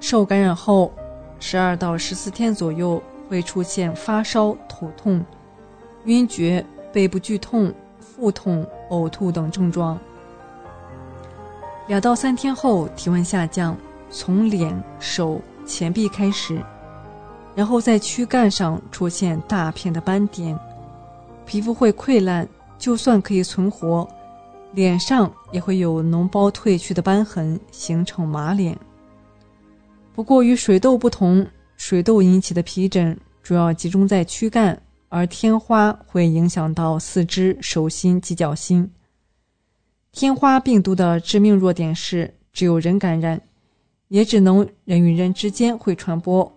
[0.00, 0.92] 受感染后。
[1.38, 5.24] 十二到十四天左右会出现发烧、头痛、
[6.04, 6.62] 晕厥、
[6.92, 9.98] 背部剧痛、腹痛、呕吐等症状。
[11.86, 13.74] 两到三天后体温下降，
[14.10, 16.60] 从脸、手、前臂开始，
[17.54, 20.58] 然后在躯干上出现大片的斑点，
[21.50, 22.48] 皮肤会溃烂，
[22.78, 24.08] 就算可以存活，
[24.72, 28.78] 脸上也会有脓包褪去的斑痕，形成马脸。
[30.14, 31.44] 不过与水痘不同，
[31.76, 38.88] 水痘引起的皮疹主要集中在躯干，而天花会影响到四肢、手心及脚心。
[40.12, 43.40] 天花病毒的致命弱点是只有人感染，
[44.06, 46.56] 也只能人与人之间会传播，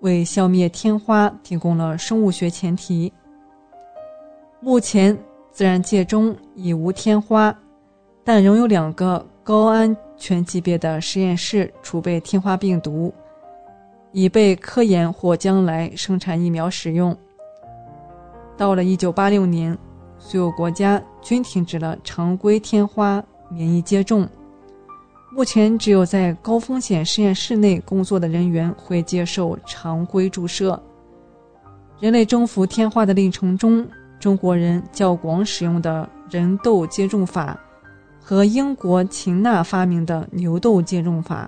[0.00, 3.10] 为消灭天花提供了生物学前提。
[4.64, 5.14] 目前，
[5.52, 7.54] 自然界中已无天花，
[8.24, 13.12] 但仍有两个高安全级别的实验室储备天花病毒，
[14.10, 17.14] 以备科研或将来生产疫苗使用。
[18.56, 19.76] 到了1986年，
[20.18, 24.26] 所有国家均停止了常规天花免疫接种。
[25.30, 30.82] 目前，只有在高风险实验室内工作的人员会接受常规注射。
[32.00, 33.86] 人类征服天花的历程中，
[34.24, 37.60] 中国人较广使用的人痘接种法
[38.22, 41.46] 和英国秦娜发明的牛痘接种法，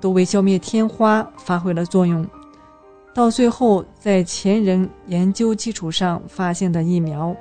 [0.00, 2.26] 都为消灭天花发挥了作用。
[3.12, 7.36] 到最后，在前人研究基础上发现的疫苗，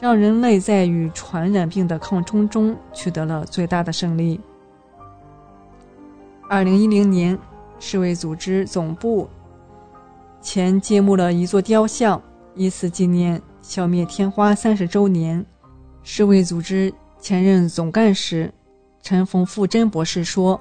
[0.00, 4.40] 让人类在与传染病的抗冲中取得了最大的胜利。
[6.50, 7.38] 二零一零年，
[7.78, 9.28] 世卫组织总部
[10.42, 12.20] 前揭幕了一座雕像，
[12.56, 15.44] 以此纪念消灭天花三十周年。
[16.02, 16.90] 世卫组织
[17.20, 18.50] 前任总干事
[19.02, 20.58] 陈冯富珍博士说：“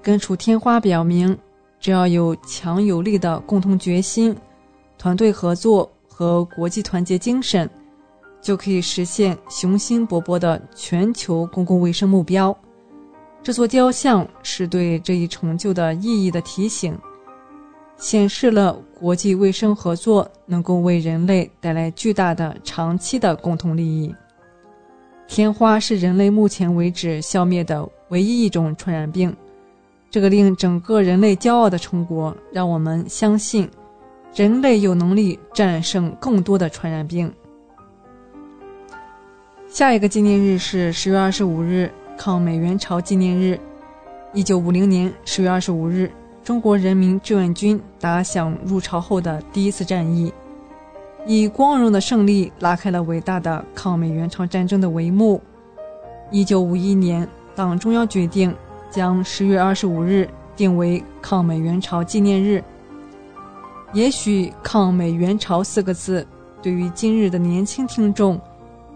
[0.00, 1.36] 根除天花表明，
[1.80, 4.34] 只要有强有力的共同决心、
[4.96, 7.68] 团队合作和国际团结精神，
[8.40, 12.56] 就可以实现雄心勃勃的全球公共卫生目标。”
[13.42, 16.96] 这座雕像是对这一成就的意义的提醒，
[17.96, 24.14] 显示了国际卫生合作能够为人类带来巨大的长期的共同利益。
[25.26, 29.34] 天花是人类目前为止消灭的唯一一种传染病，
[30.10, 33.68] 这个令整个人类骄傲的成果，让我们相信，
[34.34, 37.32] 人类有能力战胜更多的传染病。
[39.68, 41.90] 下一个纪念日是十月二十五日。
[42.18, 43.58] 抗美援朝纪念日，
[44.34, 50.32] 一九五零年十月二十五日，中国人民志愿军打响入朝后的第一次战役，
[51.26, 55.40] 以光荣的胜利拉开了伟大的抗美援朝战争的帷幕。
[56.30, 58.54] 一九五一年，党中央决定
[58.90, 62.62] 将十月二十五日定为抗美援朝纪念日。
[63.92, 66.26] 也许“抗美援朝”四个字
[66.62, 68.40] 对于今日的年轻听众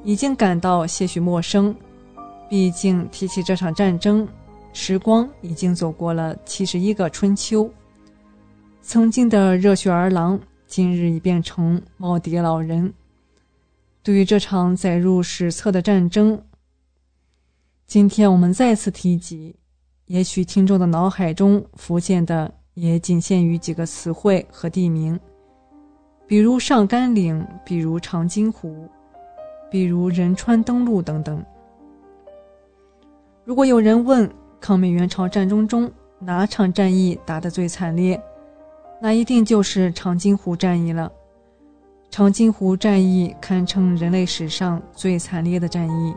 [0.04, 1.74] 已经感到些许陌生。
[2.48, 4.28] 毕竟提起这场战争，
[4.74, 7.70] 时光已经走过了七十一个春秋。
[8.82, 12.92] 曾经的热血儿郎，今日已变成耄耋老人。
[14.02, 16.42] 对于这场载入史册的战争，
[17.86, 19.54] 今天我们再次提及，
[20.06, 25.18] 也许听众的脑海中浮现的也仅限于几个词汇和地名，
[26.26, 28.88] 比如上甘岭，比如长津湖，
[29.70, 31.42] 比如仁川登陆等等。
[33.44, 34.30] 如果有人问
[34.64, 38.18] 抗美援朝战争中哪场战役打得最惨烈，
[38.98, 41.12] 那一定就是长津湖战役了。
[42.08, 46.14] 长津湖战役堪称人类史上最惨烈的战役。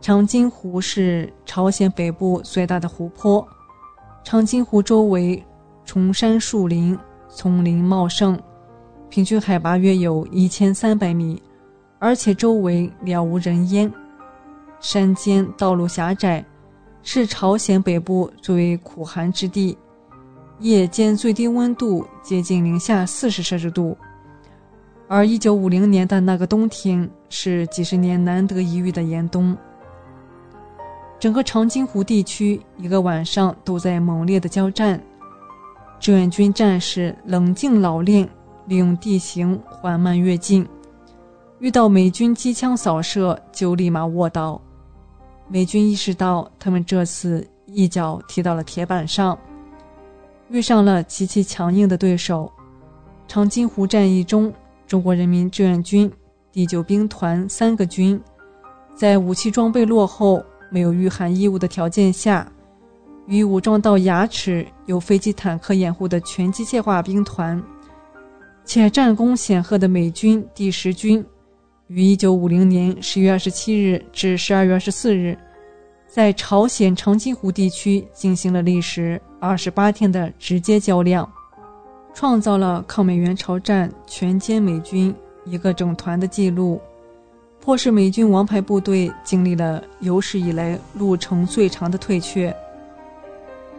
[0.00, 3.46] 长津湖是朝鲜北部最大的湖泊，
[4.24, 5.40] 长津湖周围
[5.84, 6.98] 崇山树林，
[7.28, 8.36] 丛林茂盛，
[9.08, 11.40] 平均海拔约有一千三百米，
[12.00, 13.88] 而且周围了无人烟。
[14.80, 16.44] 山间道路狭窄，
[17.04, 19.76] 是朝鲜北部最为苦寒之地，
[20.58, 23.96] 夜间最低温度接近零下四十摄氏度。
[25.06, 29.54] 而一九五零年的那个冬天是几十年难得一遇的严冬。
[31.20, 34.98] 整个长津湖地区一个晚上都在猛烈的交战，
[36.00, 38.26] 志愿军战士冷静老练，
[38.66, 40.66] 利用地形缓慢跃进，
[41.58, 44.60] 遇到美军机枪扫射就立马卧倒。
[45.48, 49.38] 美军意识到，他们这次一脚踢到了铁板上，
[50.48, 52.50] 遇上了极其强硬的对手。
[53.28, 54.52] 长津湖战役中，
[54.86, 56.10] 中国人民志愿军
[56.50, 58.20] 第九兵团三个军，
[58.94, 62.50] 在武器装备落后、没有御寒衣物的条件下，
[63.26, 67.62] 与武装到牙齿、有飞机坦克掩护的全机械化兵团，
[68.64, 71.24] 且战功显赫的美军第十军。
[71.94, 75.38] 于一九五零年十月二十七日至十二月二十四日，
[76.08, 81.30] 在朝鲜长津湖地区进行了历时二十八天的直接较量，
[82.12, 85.14] 创造了抗美援朝战全歼美军
[85.44, 86.80] 一个整团的记录，
[87.60, 92.52] 迫使美军王牌部队经历了有史以来路程最长的退却。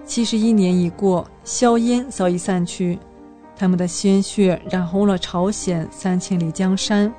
[0.06, 2.98] 七十一年已过，硝烟早已散去，
[3.58, 7.14] 他们的鲜血染红了朝鲜三千里江山。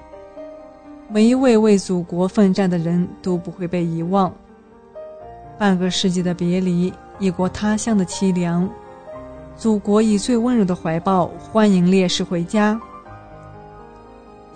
[1.08, 4.32] 每一位为祖国奋战的人都不会被遗忘。
[5.56, 8.68] 半个世纪的别离，异国他乡的凄凉，
[9.56, 12.78] 祖国以最温柔的怀抱欢迎烈士回家。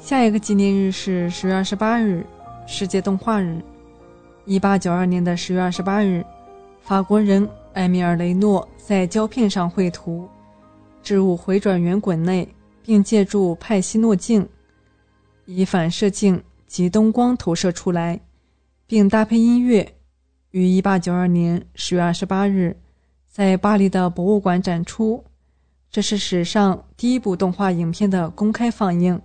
[0.01, 2.27] 下一个纪念日是十月二十八日，
[2.67, 3.61] 世界动画日。
[4.45, 6.25] 一八九二年的十月二十八日，
[6.83, 10.29] 法国人埃米尔·雷诺在胶片上绘图，
[11.01, 12.47] 置入回转圆滚内，
[12.83, 14.47] 并借助派西诺镜，
[15.53, 18.21] 以反射镜及灯光投射出来，
[18.87, 19.97] 并搭配音乐，
[20.53, 22.77] 于一八九二年十月二十八日
[23.27, 25.25] 在巴黎的博物馆展出。
[25.91, 29.21] 这是史上第一部动画影片的公开放映。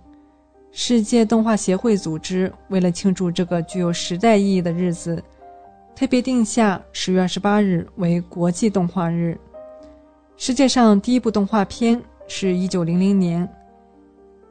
[0.72, 5.22] 世界动画协会组织为了庆祝这个具有时代意义的日子，
[5.94, 9.38] 特别定下十月二十八日为国际动画日。
[10.36, 13.48] 世界上第一部动画片是一九零零年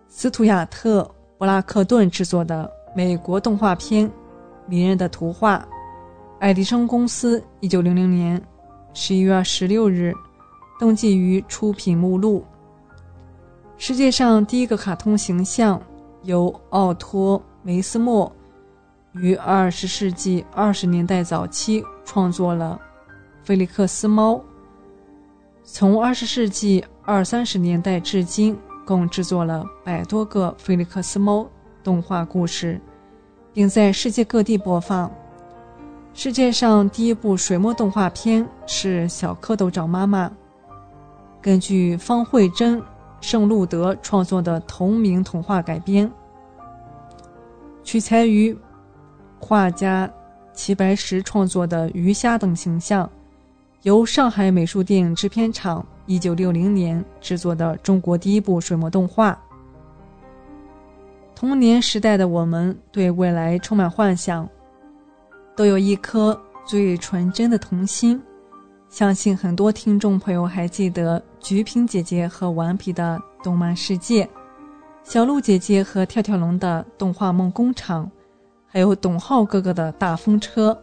[0.07, 1.03] 斯图亚特·
[1.45, 4.09] 布拉克顿制作的美国动画片
[4.65, 5.59] 《迷人的图画》。
[6.39, 8.41] 爱迪生公司一九零零年
[8.95, 10.11] 十一月十六日
[10.79, 12.43] 登记于出品目录。
[13.77, 15.79] 世界上第一个卡通形象。
[16.23, 18.35] 由奥托·梅斯莫
[19.13, 22.81] 于二十世纪二十年代早期创作了
[23.45, 24.33] 《菲利克斯猫》，
[25.63, 31.41] 从二十世纪二三十年代至今，共制作了百多个《菲利克斯猫》
[31.83, 32.79] 动画故事，
[33.51, 35.11] 并在世界各地播放。
[36.13, 40.27] 世界上第一部水墨动画片是《小蝌蚪找妈妈》，
[41.41, 42.81] 根据方慧珍。
[43.21, 46.11] 圣路德创作的同名童话改编，
[47.83, 48.55] 取材于
[49.39, 50.07] 画家
[50.53, 53.09] 齐白石创作的鱼虾等形象，
[53.81, 59.39] 由上海美术电影制片厂一九六零年制作的中国第一部水墨动画。
[61.35, 64.47] 童年时代的我们对未来充满幻想，
[65.55, 68.21] 都有一颗最纯真的童心。
[68.87, 74.27] 相信很多听众朋友还记得菊萍姐姐和顽皮的动漫世界，
[75.03, 78.09] 小鹿姐姐和跳跳龙的动画梦工厂，
[78.65, 80.77] 还有董浩哥哥的大风车。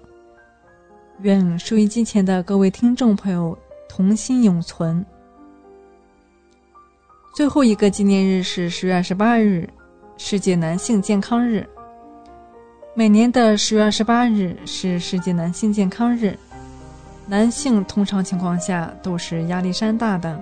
[1.20, 3.56] 愿收音机前的各位听众朋友
[3.88, 5.04] 童心永存。
[7.32, 9.66] 最后一个纪念日是十月二十八日，
[10.18, 11.66] 世界男性健康日。
[12.94, 16.38] 每年的十月二十八日是世界男性健康日。
[17.26, 20.38] 男性通常情况下都是压力山大的。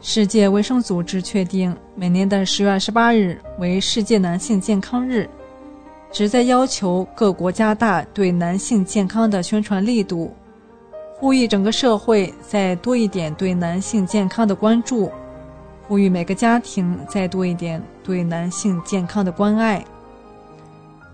[0.00, 5.28] 世界卫生组织确定每年的十月二十八日为世界男性健康日，
[6.12, 10.32] 旨在要求各国加大对男性健康的宣传力度，
[11.16, 15.10] 呼吁整个社会再多一点对男性健康的关注，
[15.92, 19.84] 呼吁每个家庭再多一点对男性健康的关爱。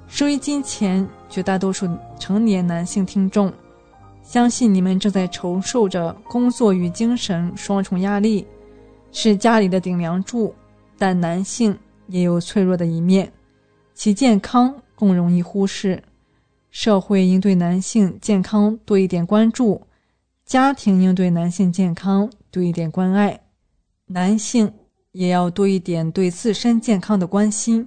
[0.06, 3.52] 收音机前绝大多数成年男性听众。
[4.22, 8.46] 相信你们正在承受着工作与精神双重压力，
[9.10, 10.54] 是家里的顶梁柱。
[10.96, 11.76] 但男性
[12.06, 13.32] 也有脆弱的一面，
[13.94, 16.00] 其健康更容易忽视。
[16.70, 19.82] 社会应对男性健康多一点关注，
[20.46, 23.40] 家庭应对男性健康多一点关爱，
[24.10, 24.72] 男性
[25.12, 27.86] 也要多一点对自身健康的关心。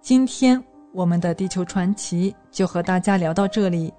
[0.00, 0.60] 今天
[0.92, 3.94] 我们的地球传奇就和大家聊到这里。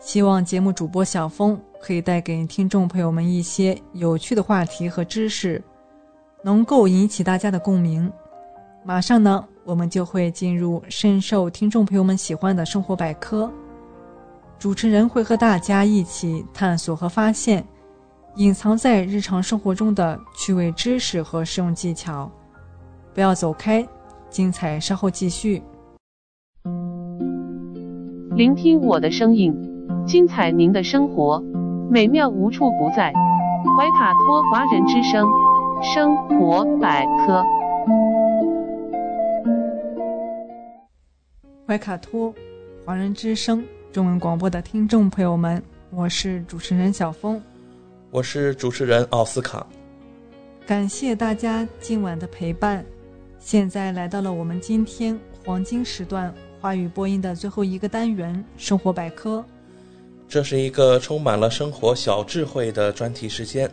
[0.00, 5.62] 希望节目主播小峰可以带给听众朋友们一些有趣的话题和知识，
[6.42, 8.10] 能够引起大家的共鸣。
[8.84, 13.48] 马上呢，我们就会进入深受听众朋友们喜欢的生活百科。
[14.58, 17.64] 主持人会和大家一起探索和发现
[18.38, 22.30] 隐藏在日常生活中的趣味知识和实用技巧。
[23.12, 23.84] 不要走开，
[24.30, 25.60] 精彩稍后继续。
[28.36, 29.52] 聆听我的声音。
[30.06, 31.42] 精彩您的生活，
[31.90, 33.12] 美妙无处不在。
[33.76, 35.28] 怀卡托华人之声，
[35.82, 37.44] 生活百科。
[41.66, 42.32] 怀卡托
[42.86, 45.60] 华人之声中文广播的听众朋友们，
[45.90, 47.42] 我是主持人小峰，
[48.10, 49.66] 我是主持人奥斯卡。
[50.66, 52.84] 感谢大家今晚的陪伴。
[53.38, 59.44] 现在来到了我们今天黄金时段话语播音的最后一个单元——生活百科。
[60.26, 63.70] 这是一个充满了生活小智慧的专题时间，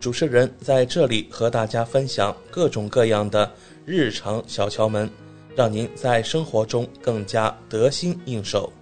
[0.00, 3.48] 主持人在这里和大家分享各种各样的
[3.84, 5.08] 日常小窍门，
[5.54, 8.72] 让您在生活中更加得心应手。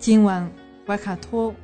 [0.00, 0.48] 今晚
[0.84, 1.54] 怀卡托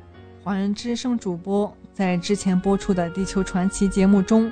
[0.41, 4.51] 华人之声主播在之前播出的《地球传奇》节目中，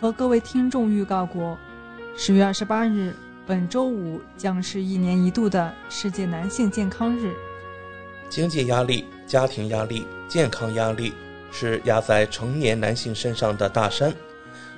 [0.00, 1.58] 和各位听众预告过，
[2.16, 3.14] 十月二十八日，
[3.46, 7.34] 本周五将是一年一度的世界男性健康日。
[8.28, 9.04] 经济压力。
[9.26, 11.12] 家庭压力、健康压力、
[11.52, 14.10] 是压在成年男性身上的大山，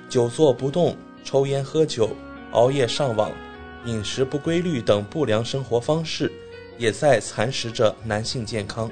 [0.09, 2.09] 久坐不动、抽烟喝酒、
[2.51, 3.31] 熬夜上网、
[3.85, 6.29] 饮食不规律等不良生活方式，
[6.77, 8.91] 也在蚕食着男性健康。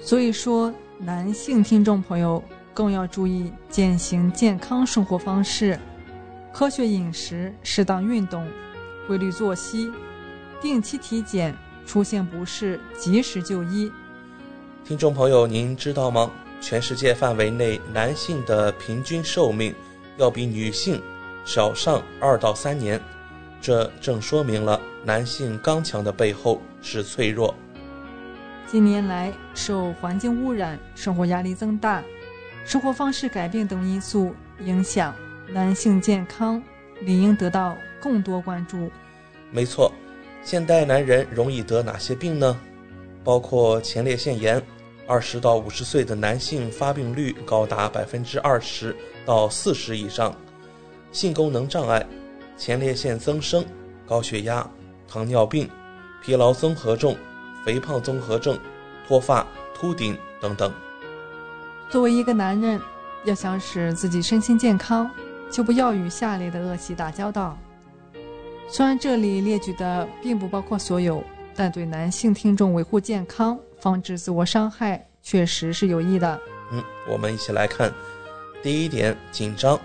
[0.00, 2.42] 所以说，男性听众朋友
[2.72, 5.78] 更要注意践行健康生活方式，
[6.54, 8.48] 科学饮食、适当运动、
[9.06, 9.92] 规律作息、
[10.58, 11.54] 定期体检，
[11.84, 13.92] 出现不适及时就医。
[14.84, 16.30] 听众朋友，您知道吗？
[16.62, 19.74] 全世界范围内，男性的平均寿命
[20.16, 21.00] 要比女性
[21.44, 22.98] 少上二到三年，
[23.60, 27.54] 这正说明了男性刚强的背后是脆弱。
[28.66, 32.02] 近年来，受环境污染、生活压力增大、
[32.64, 34.34] 生活方式改变等因素
[34.64, 35.14] 影响，
[35.48, 36.60] 男性健康
[37.00, 38.90] 理应得到更多关注。
[39.52, 39.92] 没错，
[40.42, 42.58] 现代男人容易得哪些病呢？
[43.22, 44.62] 包括前列腺炎。
[45.08, 48.92] 二十到五十岁的男性发病率高达百分之二十
[49.24, 50.34] 到四十以上，
[51.12, 52.04] 性功能障碍、
[52.56, 53.64] 前列腺增生、
[54.04, 54.68] 高血压、
[55.06, 55.70] 糖尿病、
[56.24, 57.14] 疲劳综合症、
[57.66, 58.56] 肥胖综合症、
[59.08, 59.44] 脱发、
[59.74, 60.72] 秃顶等等。
[61.90, 62.80] 作为一个男人，
[63.24, 65.10] 要想使自己身心健康，
[65.50, 67.58] 就不要与下列的恶习打交道。
[68.68, 71.24] 虽然这里列举的并不包括所有，
[71.56, 73.58] 但对男性听众维护健康。
[73.80, 76.40] 防止自我伤害确实是有益的。
[76.70, 77.92] 嗯，我们一起来看，
[78.62, 79.78] 第一点，紧张。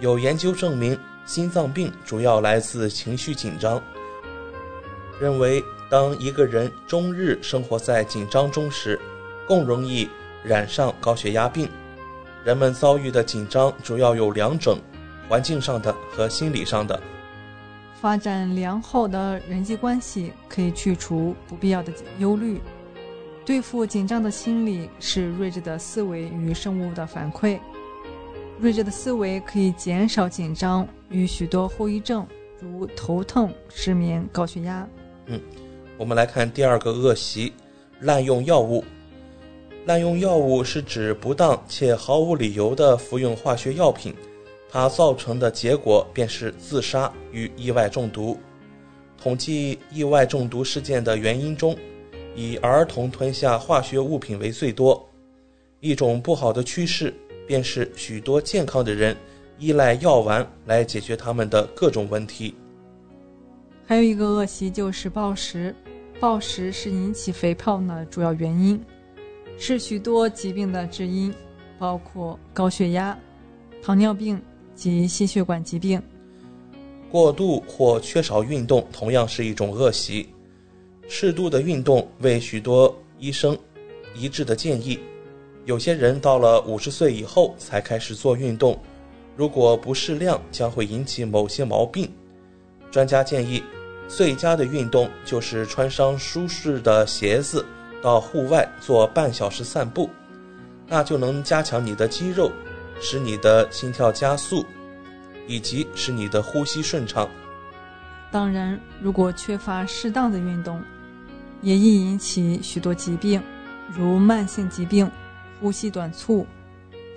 [0.00, 3.80] 有研究证明，心脏病主要来自情绪紧张。
[5.20, 8.98] 认为，当一个人终日生活在紧张中时，
[9.46, 10.08] 更容易
[10.42, 11.68] 染上高血压病。
[12.46, 14.78] 人们遭遇的紧张主要有两种：
[15.28, 16.98] 环境上的和心理上的。
[18.00, 22.58] 发展良好的人际关系可以去除不必要的忧虑。
[23.44, 27.60] 对付紧张的心理是睿智的思维与生物的反馈。
[28.58, 32.26] 睿智的思维可以减少紧张与许多后遗症，
[32.58, 34.88] 如头痛、失眠、高血压。
[35.26, 35.38] 嗯，
[36.02, 37.52] 我们来看第二个恶习：
[38.00, 38.82] 滥用药物。
[39.86, 44.12] 滥用药物是指不当且毫无理由的服用化学药品，
[44.68, 48.36] 它造成的结果便是自杀与意外中毒。
[49.16, 51.78] 统计意外中毒事件的原因中。
[52.34, 55.08] 以儿童吞下化学物品为最多，
[55.78, 57.14] 一种不好的趋势
[57.46, 59.16] 便是许多健康的人
[59.56, 62.56] 依赖药丸来解决他们的各种问题。
[63.86, 65.74] 还有一个恶习就是暴食，
[66.22, 68.80] 暴食是引起肥胖的主要原因，
[69.58, 71.34] 是许多疾病的致因，
[71.80, 73.18] 包括高血压、
[73.82, 74.40] 糖尿病
[74.72, 76.00] 及心血管疾病。
[77.10, 80.28] 过度或缺少运动同样是一种恶习。
[81.08, 83.58] 适度的运动为许多医生
[84.14, 85.00] 一致的建议。
[85.64, 88.78] 有些人到了五十岁以后才开始做运动，
[89.36, 92.08] 如果不适量，将会引起某些毛病。
[92.92, 93.60] 专家建议，
[94.08, 97.64] 最佳的运动就是穿上舒适的鞋子，
[98.02, 100.10] 到户外做半小时散步，
[100.86, 102.52] 那就能加强你的肌肉，
[103.00, 104.66] 使你的心跳加速，
[105.46, 107.28] 以及使你的呼吸顺畅。
[108.30, 110.82] 当然，如果缺乏适当的运动，
[111.62, 113.42] 也易引起许多疾病，
[113.88, 115.10] 如慢性疾病、
[115.60, 116.46] 呼吸短促、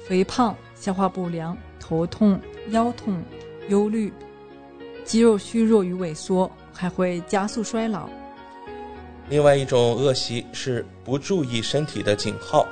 [0.08, 2.40] 肥胖、消化不良、头痛、
[2.70, 3.24] 腰痛、
[3.70, 4.14] 忧虑、
[5.04, 8.10] 肌肉虚弱与萎缩，还会加速衰老。
[9.30, 12.68] 另外一种恶习是不注意身体的警号。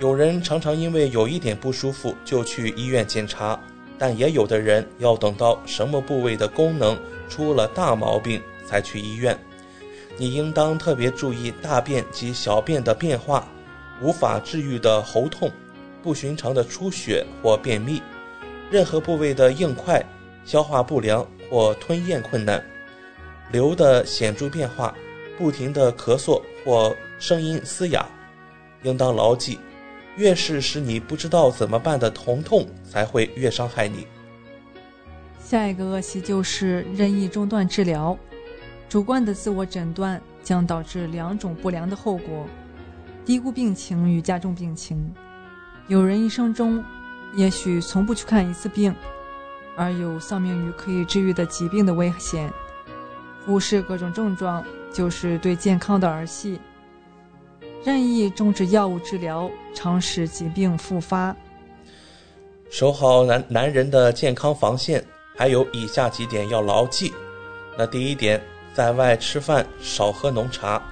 [0.00, 3.58] 有人常常因为有一点不舒服就去医院检查，
[3.96, 6.98] 但也有的人要等到什么部位的功能
[7.28, 9.38] 出了大毛病才去医院。
[10.16, 13.46] 你应当特别注意大便及小便的变化，
[14.02, 15.50] 无法治愈的喉痛，
[16.02, 18.02] 不寻常的出血或便秘，
[18.70, 20.04] 任何部位的硬块、
[20.44, 22.60] 消化不良或吞咽困难，
[23.52, 24.92] 流的显著变化，
[25.38, 28.04] 不停的咳嗽或声音嘶哑，
[28.82, 29.60] 应当牢记，
[30.16, 34.04] 越是使你不知道怎么办的疼痛，才会越伤害你。
[35.38, 38.18] 下一个恶习就是任意中断治疗。
[38.88, 42.44] 主观的自我诊断将导致两种不良的后果：
[43.24, 45.08] 低估病情与加重病情。
[45.86, 46.82] 有人一生中
[47.36, 48.92] 也许从不去看一次病，
[49.76, 52.52] 而有丧命于可以治愈的疾病的危险。
[53.44, 56.60] 忽视各种症状就是对健康的儿戏。
[57.84, 61.34] 任意终止药物治疗，常使疾病复发。
[62.70, 65.04] 守好男男人的健康防线，
[65.36, 67.12] 还有以下几点要牢记。
[67.76, 68.40] 那第一点。
[68.74, 70.82] 在外吃饭少喝浓茶。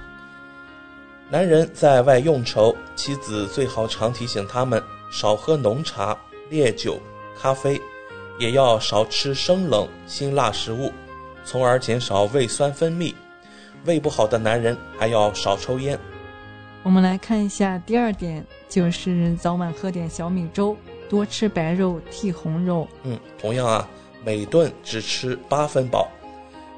[1.29, 4.81] 男人在外用愁，妻子最好常提醒他们
[5.11, 6.17] 少喝浓茶、
[6.49, 6.97] 烈酒、
[7.37, 7.81] 咖啡，
[8.43, 10.91] 也要少吃生冷、辛辣食物，
[11.45, 13.13] 从而减少胃酸分泌。
[13.85, 15.97] 胃不好的男人还要少抽烟。
[16.83, 20.75] 我们来看一下第二点，就是早晚喝点小米粥，
[21.09, 22.85] 多吃白肉替红肉。
[23.03, 23.89] 嗯，同样啊，
[24.25, 26.09] 每顿只吃八分饱，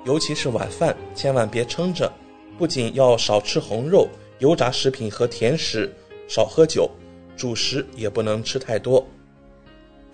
[0.04, 2.14] 尤其是晚饭，千万别撑着。
[2.60, 5.92] 不仅要少吃红肉、油炸食品和甜食，
[6.28, 6.88] 少喝酒，
[7.36, 9.04] 主食也不能吃太多。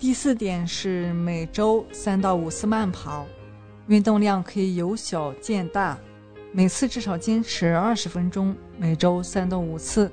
[0.02, 3.24] 第四点是每周三到五次慢跑，
[3.86, 5.96] 运动量可以由小见大。
[6.50, 10.10] 每次至少坚持二十分钟，每周三到五次。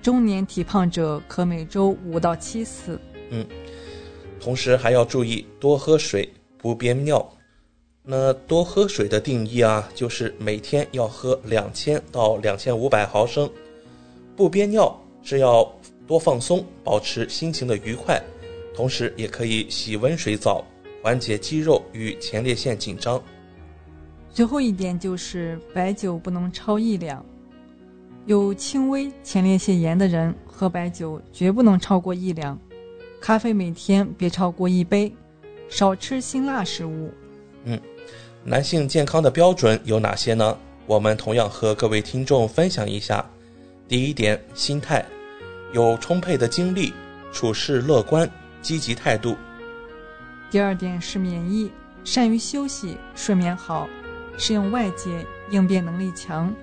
[0.00, 2.98] 中年体胖者可每周五到七次。
[3.28, 3.46] 嗯，
[4.40, 6.26] 同时还要注意多喝水，
[6.56, 7.30] 不憋尿。
[8.02, 13.50] 那多喝水的定义啊，就是每天要喝两千到两千五百毫升。
[14.34, 15.70] 不憋尿是要
[16.06, 18.18] 多放松，保持心情的愉快，
[18.80, 20.64] 同时也可以洗温水澡，
[21.02, 23.22] 缓解肌肉与前列腺紧张。
[24.32, 27.22] 最后一点就是白酒不能超一两，
[28.24, 32.58] 有轻微前列腺炎的人喝白酒绝不能超过一两，
[33.20, 35.14] 咖啡每天别超过一杯，
[35.68, 37.10] 少吃辛辣食物。
[37.64, 37.78] 嗯，
[38.42, 40.56] 男性健康的标准有哪些呢？
[40.86, 43.28] 我们同样和各位听众分享一下。
[43.86, 45.04] 第一点，心态，
[45.74, 46.94] 有充沛的精力，
[47.30, 48.26] 处事乐观，
[48.60, 49.36] 积极态度。
[50.50, 51.70] 第二点是免疫，
[52.04, 53.88] 善于休息，睡眠好。
[54.38, 56.54] 适应外界，应变能力强，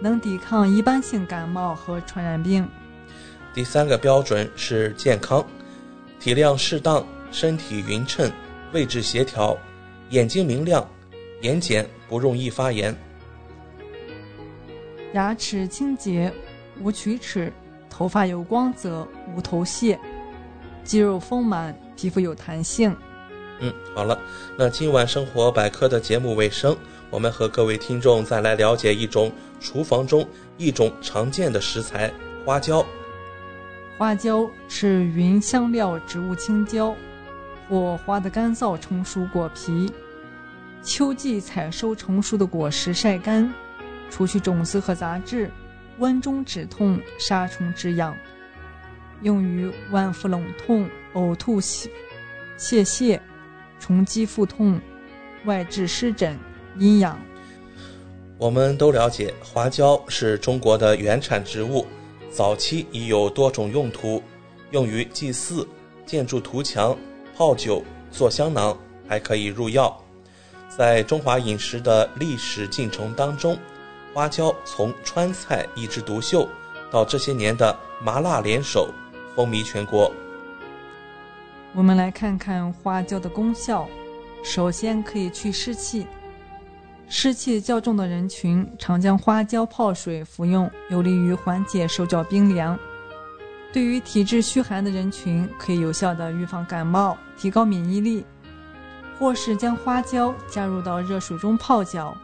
[0.00, 2.68] 能抵抗一般性感冒和传染病。
[3.54, 5.44] 第三个标准是健康，
[6.20, 8.30] 体量适当，身体匀称，
[8.72, 9.56] 位置协调，
[10.10, 10.86] 眼睛明亮，
[11.40, 12.94] 眼睑不容易发炎。
[15.14, 16.32] 牙齿清洁，
[16.78, 17.50] 无龋齿，
[17.88, 19.98] 头发有光泽，无头屑，
[20.84, 22.94] 肌肉丰满，皮肤有弹性。
[23.60, 24.18] 嗯，好了，
[24.56, 26.76] 那今晚生活百科的节目尾声，
[27.10, 29.30] 我们和各位听众再来了解一种
[29.60, 30.26] 厨房中
[30.56, 32.12] 一种常见的食材——
[32.44, 32.84] 花椒。
[33.96, 36.92] 花椒是芸香料植物青椒，
[37.68, 39.92] 或花的干燥成熟果皮。
[40.82, 43.52] 秋季采收成熟的果实，晒干，
[44.10, 45.48] 除去种子和杂质，
[45.98, 48.16] 温中止痛，杀虫止痒，
[49.22, 51.88] 用于脘腹冷痛、呕吐、泻
[52.58, 53.18] 泻。
[53.80, 54.80] 虫肌腹痛、
[55.44, 56.38] 外痔湿疹、
[56.78, 57.18] 阴痒。
[58.38, 61.84] 我们都了解，花椒是中国的原产植物，
[62.30, 64.22] 早期已有多种用途，
[64.70, 65.66] 用于祭祀、
[66.06, 66.96] 建筑图墙、
[67.36, 67.82] 泡酒、
[68.12, 68.78] 做香囊，
[69.08, 70.00] 还可以入药。
[70.68, 73.58] 在中华饮食的历史进程当中，
[74.14, 76.48] 花椒从川菜一枝独秀，
[76.88, 78.88] 到这些年的麻辣联手，
[79.34, 80.12] 风靡全国。
[81.74, 83.88] 我们来看看花椒的功效。
[84.44, 86.06] 首先可以去湿气，
[87.08, 92.76] 湿气较重的人群常将花椒泡水服用，有利于缓解手脚冰凉。
[93.72, 98.26] 对于体质虚寒的人群，可以有效的预防感冒，提高免疫力。
[99.18, 102.16] 或是将花椒加入到热水中泡脚，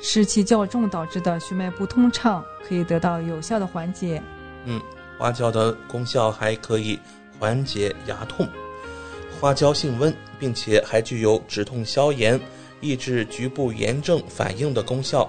[0.00, 4.22] 湿气较重导致的血脉不通畅可以得到有效的缓解。
[4.66, 4.80] 嗯，
[5.18, 6.98] 花椒的功效还可以
[7.38, 8.48] 缓解牙痛。
[9.40, 12.40] 花椒性温，并且还具有止痛消炎、
[12.80, 15.28] 抑制局部炎症反应的功效，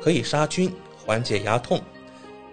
[0.00, 1.80] 可以杀菌、缓解牙痛。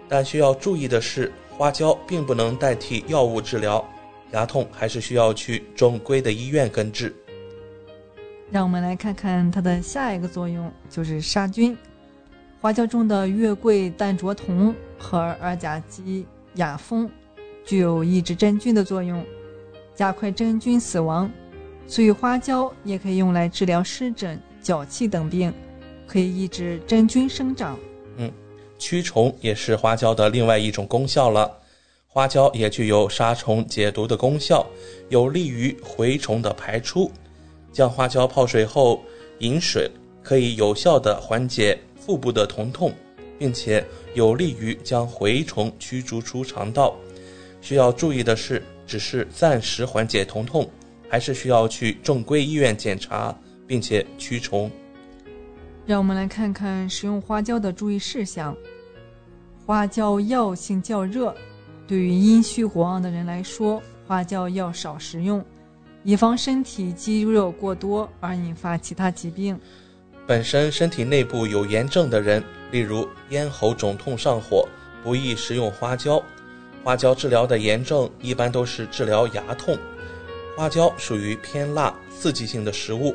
[0.08, 3.84] 但需要注意的是，花椒并不能代替药物治疗，
[4.32, 7.14] 牙痛还是需要去正规的医院根治。
[8.50, 11.76] 让我们来看看它的下一个作用，就是杀菌。
[12.60, 17.10] 花椒中的月桂单卓酮和二甲基雅风
[17.64, 19.24] 具有抑制真菌的作用。
[19.94, 21.30] 加快真菌死亡，
[21.86, 25.52] 所以花椒也可以用来治疗湿疹、脚气等病，
[26.06, 27.78] 可以抑制真菌生长。
[28.16, 28.32] 嗯，
[28.78, 31.58] 驱虫也是花椒的另外一种功效了。
[32.08, 34.66] 花椒也具有杀虫解毒的功效，
[35.10, 37.10] 有利于蛔虫的排出。
[37.70, 39.02] 将花椒泡水后
[39.38, 39.90] 饮水，
[40.22, 42.92] 可以有效的缓解腹部的疼痛，
[43.42, 46.94] 并且有利于将蛔虫驱逐出肠道。
[47.60, 48.62] 需要注意的是。
[48.84, 50.68] 只是暂时缓解疼痛，
[51.08, 53.34] 还是需要去正规医院检查，
[53.66, 54.70] 并且驱虫。
[55.86, 58.54] 让我们来看看食用花椒的注意事项。
[59.64, 61.34] 花椒药性较热，
[61.86, 65.42] 对于阴虚火旺的人来说，花椒要少食用，
[66.02, 69.58] 以防身体积热过多而引发其他疾病。
[70.26, 72.42] 本身身体内部有炎症的人，
[72.72, 74.68] 例如咽喉肿痛上火、
[75.04, 76.20] 不宜食用花椒。
[76.82, 79.78] 花椒治疗的炎症一般都是治疗牙痛。
[80.56, 83.14] 花椒属于偏辣、刺激性的食物，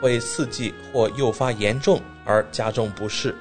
[0.00, 3.34] 会刺激或诱发炎症而加重不适。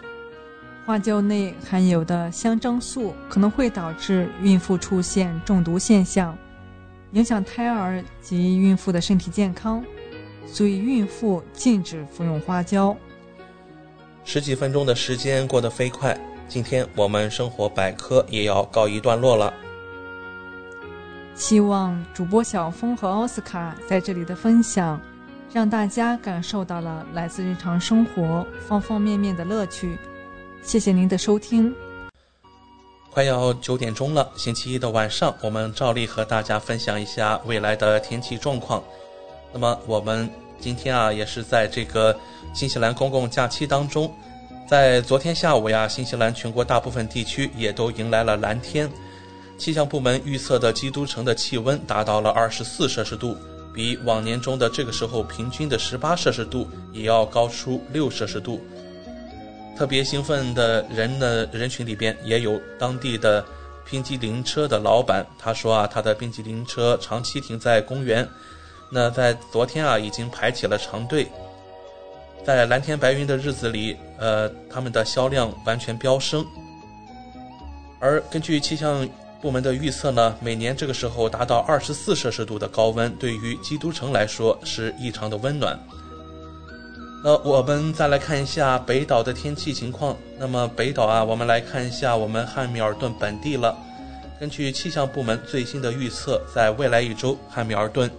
[0.85, 6.37] 花椒内含有的香樟素可能会导致孕妇出现中毒现象，
[7.13, 9.83] 影响胎儿及孕妇的身体健康，
[10.45, 12.95] 所以孕妇禁止服用花椒。
[14.25, 16.17] 十几分钟的时间过得飞快，
[16.47, 19.53] 今天我们生活百科也要告一段落了。
[21.35, 24.99] 希望主播小峰和奥斯卡在这里的分享，
[25.51, 29.97] 让大家感受到了来自日常生活方方面面的乐趣。
[30.61, 31.73] 谢谢您的收听。
[33.11, 38.81] 快要九点钟了，星期一的晚上，我们照例和大家分享一下未来的天气状况。
[39.51, 40.27] 那么我们
[40.63, 42.17] 今天啊，也是在这个
[42.53, 44.09] 新西兰公共假期当中，
[44.65, 48.89] 在昨天下午呀，新西兰全国大部分地区也都迎来了蓝天。
[49.57, 53.35] 气象部门预测的基督城的气温达到了二十四摄氏度，
[53.73, 58.61] 比往年中的这个时候平均的十八摄氏度也要高出六摄氏度。
[59.77, 63.43] 特别兴奋的人的人群里边，也有当地的
[63.89, 65.25] 冰激凌车的老板。
[65.37, 68.25] 他说啊，他的冰激凌车长期停在公园，
[68.91, 71.27] 那在昨天啊，已经排起了长队。
[72.45, 76.45] 在蓝天白云的日子里，呃，他们的销量完全飙升。
[77.99, 79.07] 而根据气象
[79.41, 85.79] 部门的预测呢，每年这个时候达到二十四摄氏度的高温，对于基督城来说是异常的温暖。
[87.23, 90.13] 那我们再来看一下北岛的天气情况。
[90.37, 93.73] 那么北岛啊，我们来看一下我们汉密尔顿本地了。
[94.37, 98.11] 根据气象部门最新的预测，在未来一周，汉密尔顿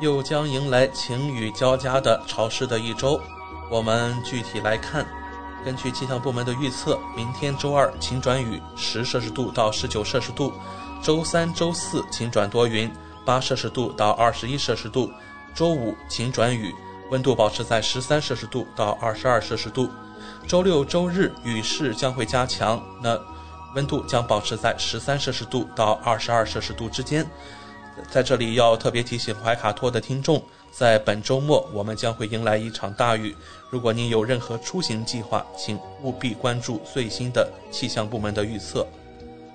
[0.00, 3.20] 又将迎来晴雨交加的潮湿的一周。
[3.70, 5.06] 我们具体来看，
[5.64, 10.52] 根据气象部门的预测，明天周二晴转雨，十摄氏度到十九摄氏度；
[11.02, 12.90] 周三、周四晴转多云，
[13.24, 15.10] 八摄氏度到二十一摄氏度；
[15.54, 16.74] 周五晴转雨。
[17.10, 19.90] 温度保持在十三摄氏度到二十二摄氏度，
[20.48, 23.16] 周六周日雨势将会加强，那
[23.74, 27.24] 温度将保持在十三摄氏度到二十二摄氏度之间。
[28.10, 30.42] 在这里要特别提醒怀卡托的听众，
[30.72, 33.34] 在本周末我们将会迎来一场大雨。
[33.70, 38.86] 如果您有任何出行计划，请务必关注最新的气象部门的预测。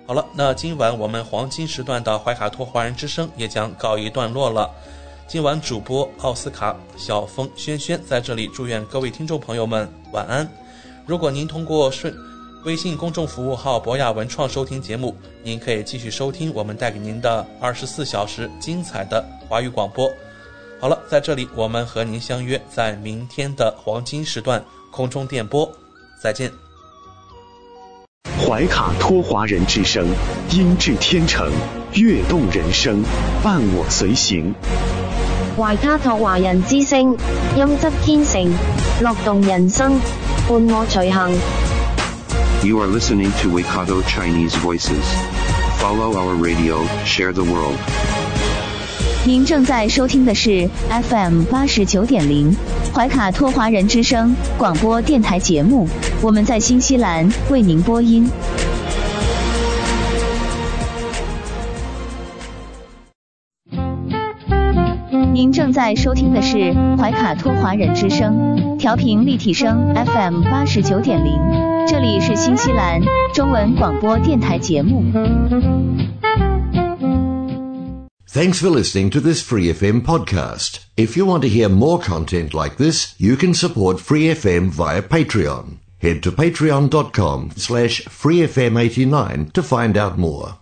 [0.05, 4.69] 好了，那今晚我们黄金时段的怀卡托华人之声也将告一段落了。
[5.27, 10.49] 今晚主播奥斯卡、小峰、轩轩在这里祝愿各位听众朋友们晚安。
[11.05, 12.11] 如果您通过顺
[12.65, 20.11] 微信公众服务号博雅文创收听节目，您可以继续收听我们带给您的二十四小时精彩的华语广播。
[20.77, 24.61] 好了，在这里我们和您相约在明天的黄金时段
[24.91, 25.71] 空中电波，
[26.21, 26.51] 再见。
[28.45, 30.05] 怀卡托华人之声，
[30.51, 31.49] 音质天成，
[31.93, 33.01] 悦动人生，
[33.41, 34.53] 伴我随行。
[35.57, 37.17] 怀卡托华人之声，
[37.55, 38.51] 音质天成，
[39.01, 39.97] 乐动人生，
[40.49, 41.68] 伴我随行。
[42.61, 45.05] You are listening to Waikato Chinese Voices.
[45.77, 47.77] Follow our radio, share the world.
[49.25, 50.69] 您正在收听的是
[51.09, 52.53] FM 八十九点零
[52.93, 55.87] 怀卡托华人之声广播电台节目，
[56.21, 58.29] 我们在新西兰为您播音。
[65.38, 71.40] 您正在收听的是怀卡托华人之声，调频立体声 FM 八十九点零，
[71.86, 73.00] 这里是新西兰
[73.32, 75.04] 中文广播电台节目。
[78.28, 80.78] Thanks for listening to this Free FM podcast.
[80.96, 85.02] If you want to hear more content like this, you can support Free FM via
[85.02, 85.78] Patreon.
[86.02, 90.57] Head to patreon.com slash freefm89 to find out more.